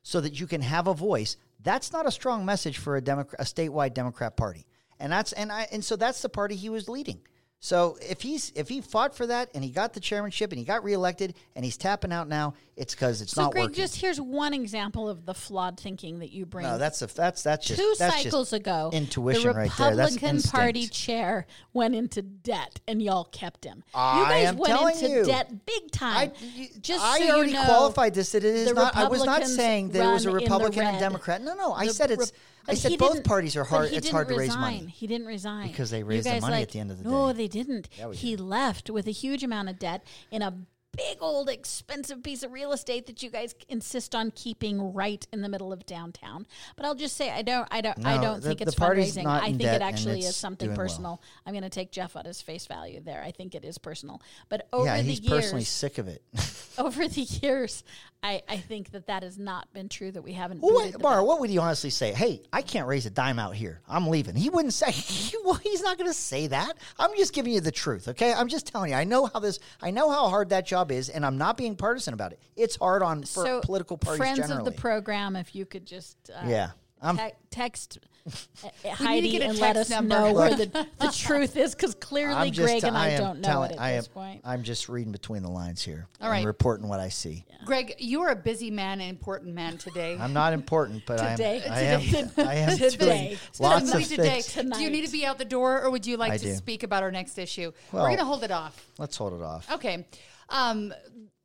so 0.09 0.19
that 0.19 0.39
you 0.39 0.47
can 0.47 0.61
have 0.61 0.87
a 0.87 0.93
voice, 0.93 1.37
that's 1.61 1.93
not 1.93 2.07
a 2.07 2.11
strong 2.11 2.43
message 2.43 2.79
for 2.79 2.97
a, 2.97 3.01
Democrat, 3.01 3.39
a 3.39 3.43
statewide 3.43 3.93
Democrat 3.93 4.35
Party. 4.35 4.65
And 4.99 5.11
that's 5.11 5.33
and 5.33 5.51
I 5.51 5.67
and 5.71 5.85
so 5.85 5.95
that's 5.95 6.23
the 6.23 6.29
party 6.29 6.55
he 6.55 6.69
was 6.69 6.89
leading. 6.89 7.21
So 7.61 7.97
if 8.01 8.21
he's 8.21 8.53
if 8.55 8.69
he 8.69 8.79
fought 8.79 9.13
for 9.13 9.27
that 9.27 9.49
and 9.53 9.61
he 9.61 9.69
got 9.69 9.91
the 9.93 9.99
chairmanship 9.99 10.51
and 10.53 10.59
he 10.59 10.63
got 10.63 10.81
reelected 10.81 11.33
and 11.57 11.65
he's 11.65 11.75
tapping 11.75 12.13
out 12.13 12.29
now, 12.29 12.53
it's 12.77 12.95
because 12.95 13.21
it's 13.21 13.33
So, 13.33 13.41
not 13.43 13.51
Greg, 13.51 13.63
working. 13.63 13.75
just 13.75 13.97
here's 13.99 14.19
one 14.21 14.53
example 14.53 15.09
of 15.09 15.25
the 15.25 15.33
flawed 15.33 15.77
thinking 15.77 16.19
that 16.19 16.31
you 16.31 16.45
bring. 16.45 16.65
no, 16.65 16.77
that's 16.77 17.01
a 17.01 17.07
that's 17.07 17.43
that's 17.43 17.67
just 17.67 17.77
Two 17.77 17.95
that's 17.99 18.15
cycles 18.23 18.51
just 18.51 18.53
ago, 18.53 18.91
intuition 18.93 19.43
the 19.51 19.53
right 19.53 19.71
there. 19.77 19.89
Republican 19.89 20.41
Party 20.41 20.87
chair 20.87 21.45
went 21.73 21.95
into 21.95 22.21
debt, 22.21 22.79
and 22.87 23.01
y'all 23.01 23.25
kept 23.25 23.65
him. 23.65 23.83
you 23.93 23.99
I 23.99 24.23
guys 24.29 24.47
am 24.47 24.57
went 24.57 25.01
into 25.03 25.09
you. 25.13 25.25
debt 25.25 25.51
big 25.65 25.91
time. 25.91 26.15
I, 26.15 26.31
you- 26.55 26.67
Just 26.79 27.03
I 27.03 27.19
so 27.27 27.35
already 27.35 27.51
you 27.51 27.57
know, 27.57 27.65
qualified 27.65 28.13
this 28.13 28.31
that 28.31 28.45
it 28.45 28.55
is 28.55 28.73
not. 28.73 28.95
I 28.95 29.09
was 29.09 29.25
not 29.25 29.45
saying 29.45 29.89
there 29.89 30.09
was 30.13 30.25
a 30.25 30.29
run 30.31 30.37
in 30.43 30.45
the 30.45 30.49
Republican 30.55 30.85
and. 30.85 30.99
Democrat. 30.99 31.41
No, 31.41 31.55
no. 31.55 31.73
I 31.73 31.87
The 31.87 31.93
said 31.93 32.11
it's. 32.11 32.31
Rep- 32.69 32.85
I 32.85 32.89
said 32.89 32.99
both 32.99 33.23
parties 33.23 33.55
are 33.55 33.63
hard. 33.63 33.85
It's 33.91 33.93
didn't 34.05 34.11
hard 34.11 34.27
to 34.29 34.35
raise 34.35 34.55
money. 34.55 34.87
He 34.87 35.07
didn't 35.07 35.27
resign 35.27 35.67
Because 35.67 35.89
they 35.91 36.03
raised 36.03 36.25
the 36.25 36.31
guys, 36.31 36.41
money 36.41 36.61
at 36.61 36.69
the 36.69 36.79
end 36.79 36.91
of 36.91 36.97
the 36.97 37.03
day. 37.03 37.09
no, 37.09 37.33
they 37.33 37.47
didn't. 37.47 37.89
Yeah, 37.97 38.07
we 38.07 38.15
he 38.15 38.35
left 38.35 38.89
with 38.89 39.07
a 39.07 39.11
huge 39.11 39.43
amount 39.43 39.69
of 39.69 39.79
debt 39.79 40.03
in 40.31 40.41
a 40.41 40.53
big 40.97 41.17
old 41.21 41.47
expensive 41.49 42.23
piece 42.23 42.41
of 42.41 42.51
real 42.51 42.71
estate 42.71 43.05
that 43.05 43.21
you 43.21 43.29
guys 43.29 43.53
insist 43.69 44.15
on 44.15 44.31
keeping 44.31 44.91
right 44.91 45.25
in 45.31 45.41
the 45.41 45.47
middle 45.47 45.71
of 45.71 45.85
downtown. 45.85 46.47
But 46.75 46.85
I'll 46.87 46.95
just 46.95 47.15
say 47.15 47.29
I 47.29 47.43
don't 47.43 47.67
I 47.71 47.81
don't 47.81 48.03
I 48.05 48.19
don't 48.19 48.41
the- 48.41 48.47
think 48.49 48.61
it's 48.61 48.73
party's 48.75 49.15
fundraising. 49.15 49.23
not 49.23 49.43
I 49.43 49.47
think 49.49 49.61
it 49.63 49.81
actually 49.83 50.21
is 50.21 50.35
something 50.35 50.69
doing 50.69 50.77
well. 50.77 50.85
personal. 50.87 51.21
I'm 51.45 51.53
going 51.53 51.63
to 51.63 51.69
take 51.69 51.91
Jeff 51.91 52.15
at 52.15 52.25
his 52.25 52.41
face 52.41 52.65
value 52.65 53.01
there. 53.01 53.21
I 53.23 53.29
think 53.31 53.53
it 53.53 53.63
is 53.63 53.77
personal. 53.77 54.19
But 54.49 54.67
over 54.73 54.85
yeah, 54.85 54.97
the 54.97 55.03
he's 55.03 55.19
years 55.21 55.41
personally 55.43 55.63
sick 55.65 55.99
of 55.99 56.07
it. 56.07 56.23
over 56.79 57.07
the 57.07 57.21
years 57.21 57.83
I, 58.21 58.41
I 58.49 58.57
think 58.57 58.91
that 58.91 59.07
that 59.07 59.23
has 59.23 59.37
not 59.37 59.71
been 59.71 59.87
true 59.87 60.11
that 60.11 60.21
we 60.21 60.33
haven't 60.33 60.61
Well, 60.61 60.73
what, 60.73 61.01
Maura, 61.01 61.23
what 61.23 61.39
would 61.39 61.49
he 61.49 61.57
honestly 61.57 61.89
say? 61.89 62.11
Hey, 62.11 62.41
I 62.51 62.61
can't 62.61 62.85
raise 62.85 63.05
a 63.05 63.09
dime 63.09 63.39
out 63.39 63.55
here. 63.55 63.79
I'm 63.87 64.07
leaving. 64.07 64.35
He 64.35 64.49
wouldn't 64.49 64.73
say. 64.73 64.93
well, 65.45 65.53
he's 65.55 65.81
not 65.81 65.97
going 65.97 66.09
to 66.09 66.13
say 66.13 66.47
that. 66.47 66.73
I'm 66.97 67.15
just 67.15 67.33
giving 67.33 67.53
you 67.53 67.61
the 67.61 67.71
truth. 67.71 68.09
Okay, 68.09 68.33
I'm 68.33 68.49
just 68.49 68.67
telling 68.67 68.91
you. 68.91 68.97
I 68.97 69.05
know 69.05 69.27
how 69.27 69.39
this. 69.39 69.59
I 69.81 69.91
know 69.91 70.09
how 70.09 70.27
hard 70.27 70.49
that 70.49 70.65
job 70.65 70.91
is, 70.91 71.07
and 71.07 71.25
I'm 71.25 71.37
not 71.37 71.55
being 71.55 71.77
partisan 71.77 72.13
about 72.13 72.33
it. 72.33 72.41
It's 72.57 72.75
hard 72.75 73.03
on 73.03 73.21
for 73.21 73.45
so 73.45 73.61
political 73.61 73.97
parties 73.97 74.17
friends 74.17 74.39
generally. 74.39 74.59
of 74.59 74.65
the 74.65 74.79
program 74.79 75.37
if 75.37 75.55
you 75.55 75.65
could 75.65 75.85
just 75.85 76.17
uh, 76.35 76.41
yeah. 76.45 76.71
Te- 77.01 77.31
text 77.49 77.99
uh, 78.63 78.89
Heidi 78.89 79.31
get 79.31 79.41
a 79.41 79.45
and 79.49 79.59
let 79.59 79.77
us 79.77 79.89
number. 79.89 80.15
know 80.15 80.33
where 80.33 80.53
the, 80.53 80.65
the 80.99 81.11
truth 81.15 81.55
is 81.57 81.73
because 81.73 81.95
clearly 81.95 82.35
I'm 82.35 82.51
just. 82.51 82.67
Greg 82.67 82.83
and 82.83 82.97
I, 82.97 83.09
am 83.09 83.21
don't 83.21 83.41
know 83.41 83.47
telling, 83.47 83.71
it 83.71 83.75
at 83.75 83.81
I 83.81 83.91
this 83.93 84.07
point. 84.07 84.41
I'm 84.43 84.63
just 84.63 84.89
reading 84.89 85.11
between 85.11 85.41
the 85.41 85.49
lines 85.49 85.81
here. 85.81 86.07
All 86.21 86.29
right. 86.29 86.37
and 86.37 86.45
right. 86.45 86.47
reporting 86.47 86.87
what 86.87 86.99
I 86.99 87.09
see. 87.09 87.45
Greg, 87.65 87.95
you 87.97 88.21
are 88.21 88.29
a 88.29 88.35
busy 88.35 88.71
man, 88.71 89.01
an 89.01 89.09
important 89.09 89.53
man 89.53 89.77
today. 89.77 90.17
I'm 90.19 90.33
not 90.33 90.53
important, 90.53 91.03
but 91.05 91.17
Today. 91.17 91.63
I'm. 91.65 91.71
I 91.71 91.79
am. 91.81 92.31
I 92.37 92.55
am 92.55 92.77
Today. 92.77 92.97
doing 92.97 93.37
lots 93.59 93.93
of 93.93 94.03
today. 94.03 94.41
things. 94.41 94.77
Do 94.77 94.81
you 94.81 94.89
need 94.89 95.05
to 95.05 95.11
be 95.11 95.25
out 95.25 95.37
the 95.37 95.45
door, 95.45 95.81
or 95.81 95.89
would 95.91 96.05
you 96.05 96.17
like 96.17 96.33
I 96.33 96.37
to 96.37 96.45
do. 96.45 96.55
speak 96.55 96.83
about 96.83 97.03
our 97.03 97.11
next 97.11 97.37
issue? 97.37 97.71
We're 97.91 98.01
going 98.01 98.17
to 98.17 98.25
hold 98.25 98.43
it 98.43 98.51
off. 98.51 98.85
Let's 98.97 99.17
hold 99.17 99.33
it 99.33 99.41
off. 99.41 99.71
Okay. 99.71 100.05
Um, 100.49 100.93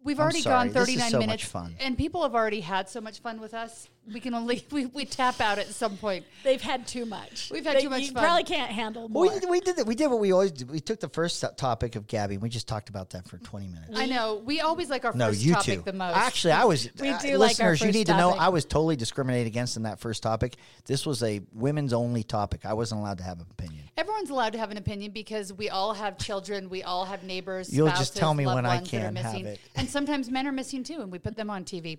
we've 0.02 0.18
I'm 0.18 0.24
already 0.24 0.40
sorry. 0.40 0.68
gone 0.68 0.74
This 0.74 0.88
is 0.88 0.94
39 0.96 1.10
so 1.10 1.18
much 1.18 1.26
minutes, 1.26 1.44
fun. 1.44 1.76
and 1.80 1.98
people 1.98 2.22
have 2.22 2.34
already 2.34 2.60
had 2.60 2.88
so 2.88 3.00
much 3.00 3.20
fun 3.20 3.40
with 3.40 3.54
us. 3.54 3.88
We 4.12 4.20
can 4.20 4.34
only 4.34 4.64
we, 4.70 4.86
we 4.86 5.04
tap 5.04 5.40
out 5.40 5.58
at 5.58 5.66
some 5.68 5.96
point. 5.96 6.24
They've 6.42 6.60
had 6.60 6.86
too 6.86 7.06
much. 7.06 7.50
We've 7.50 7.64
had 7.64 7.76
They- 7.76 7.82
too 7.82 7.90
much 7.90 8.02
You 8.02 8.12
fun. 8.12 8.22
probably 8.22 8.44
can't 8.44 8.70
handle 8.70 9.08
more. 9.08 9.22
We, 9.28 9.46
we 9.48 9.60
did 9.60 9.76
that. 9.76 9.86
We 9.86 9.94
did 9.94 10.08
what 10.08 10.20
we 10.20 10.32
always 10.32 10.52
do. 10.52 10.66
We 10.66 10.80
took 10.80 11.00
the 11.00 11.08
first 11.08 11.40
to- 11.40 11.52
topic 11.56 11.96
of 11.96 12.06
Gabby 12.06 12.34
and 12.34 12.42
we 12.42 12.48
just 12.48 12.68
talked 12.68 12.88
about 12.88 13.10
that 13.10 13.28
for 13.28 13.38
20 13.38 13.68
minutes. 13.68 13.92
I 13.96 14.06
know 14.06 14.42
we 14.44 14.60
always 14.60 14.90
like 14.90 15.04
our 15.04 15.12
No, 15.14 15.28
first 15.28 15.42
you 15.42 15.54
topic 15.54 15.74
two. 15.78 15.82
the 15.82 15.92
most. 15.92 16.16
Actually, 16.16 16.52
I 16.52 16.64
was. 16.64 16.88
We 17.00 17.08
uh, 17.08 17.18
do 17.18 17.28
like 17.38 17.60
our 17.60 17.70
listeners. 17.70 17.80
you 17.80 17.86
first 17.86 17.96
need 17.96 18.06
to 18.08 18.16
know. 18.16 18.30
I 18.30 18.48
was 18.50 18.64
totally 18.64 18.96
discriminated 18.96 19.46
against 19.46 19.76
in 19.76 19.84
that 19.84 20.00
first 20.00 20.22
topic. 20.22 20.56
This 20.86 21.06
was 21.06 21.22
a 21.22 21.40
women's 21.52 21.92
only 21.92 22.22
topic. 22.22 22.66
I 22.66 22.74
wasn't 22.74 23.00
allowed 23.00 23.18
to 23.18 23.24
have 23.24 23.38
an 23.40 23.46
opinion. 23.50 23.84
Everyone's 23.96 24.30
allowed 24.30 24.52
to 24.54 24.58
have 24.58 24.70
an 24.70 24.76
opinion 24.76 25.12
because 25.12 25.52
we 25.52 25.70
all 25.70 25.94
have 25.94 26.18
children, 26.18 26.68
we 26.68 26.82
all 26.82 27.04
have 27.04 27.22
neighbors. 27.22 27.72
You'll 27.72 27.88
just 27.88 28.16
tell 28.16 28.34
me 28.34 28.44
when 28.44 28.66
I 28.66 28.76
ones 28.76 28.90
that 28.90 28.98
can 29.02 29.16
have 29.16 29.34
it. 29.36 29.60
And 29.76 29.88
sometimes 29.88 30.30
men 30.30 30.46
are 30.46 30.52
missing 30.52 30.82
too, 30.82 31.00
and 31.00 31.12
we 31.12 31.18
put 31.18 31.36
them 31.36 31.48
on 31.48 31.64
TV. 31.64 31.98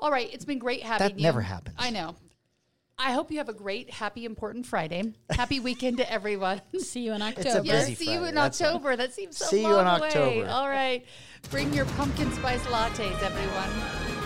All 0.00 0.10
right, 0.10 0.28
it's 0.32 0.44
been 0.44 0.58
great 0.58 0.82
having 0.82 1.06
That 1.08 1.18
you. 1.18 1.22
never 1.22 1.40
happens. 1.40 1.76
I 1.78 1.90
know. 1.90 2.16
I 2.96 3.12
hope 3.12 3.32
you 3.32 3.38
have 3.38 3.48
a 3.48 3.52
great, 3.54 3.90
happy, 3.90 4.24
important 4.24 4.66
Friday. 4.66 5.14
Happy 5.30 5.58
weekend 5.58 5.96
to 5.98 6.10
everyone. 6.12 6.60
See 6.78 7.00
you 7.00 7.12
in 7.12 7.22
a 7.22 7.26
October. 7.26 7.62
busy 7.62 7.66
Yes, 7.90 7.98
see 7.98 8.12
you 8.12 8.24
in 8.24 8.36
that's 8.36 8.60
all. 8.60 8.68
October. 8.68 8.94
That 8.96 9.12
seems 9.12 9.36
so 9.36 9.46
See 9.46 9.62
you 9.62 9.78
in 9.78 9.86
away. 9.86 10.06
October. 10.08 10.48
All 10.48 10.68
right. 10.68 11.04
Bring 11.50 11.72
your 11.72 11.86
pumpkin 11.86 12.30
spice 12.32 12.62
lattes, 12.66 13.20
everyone. 13.22 14.23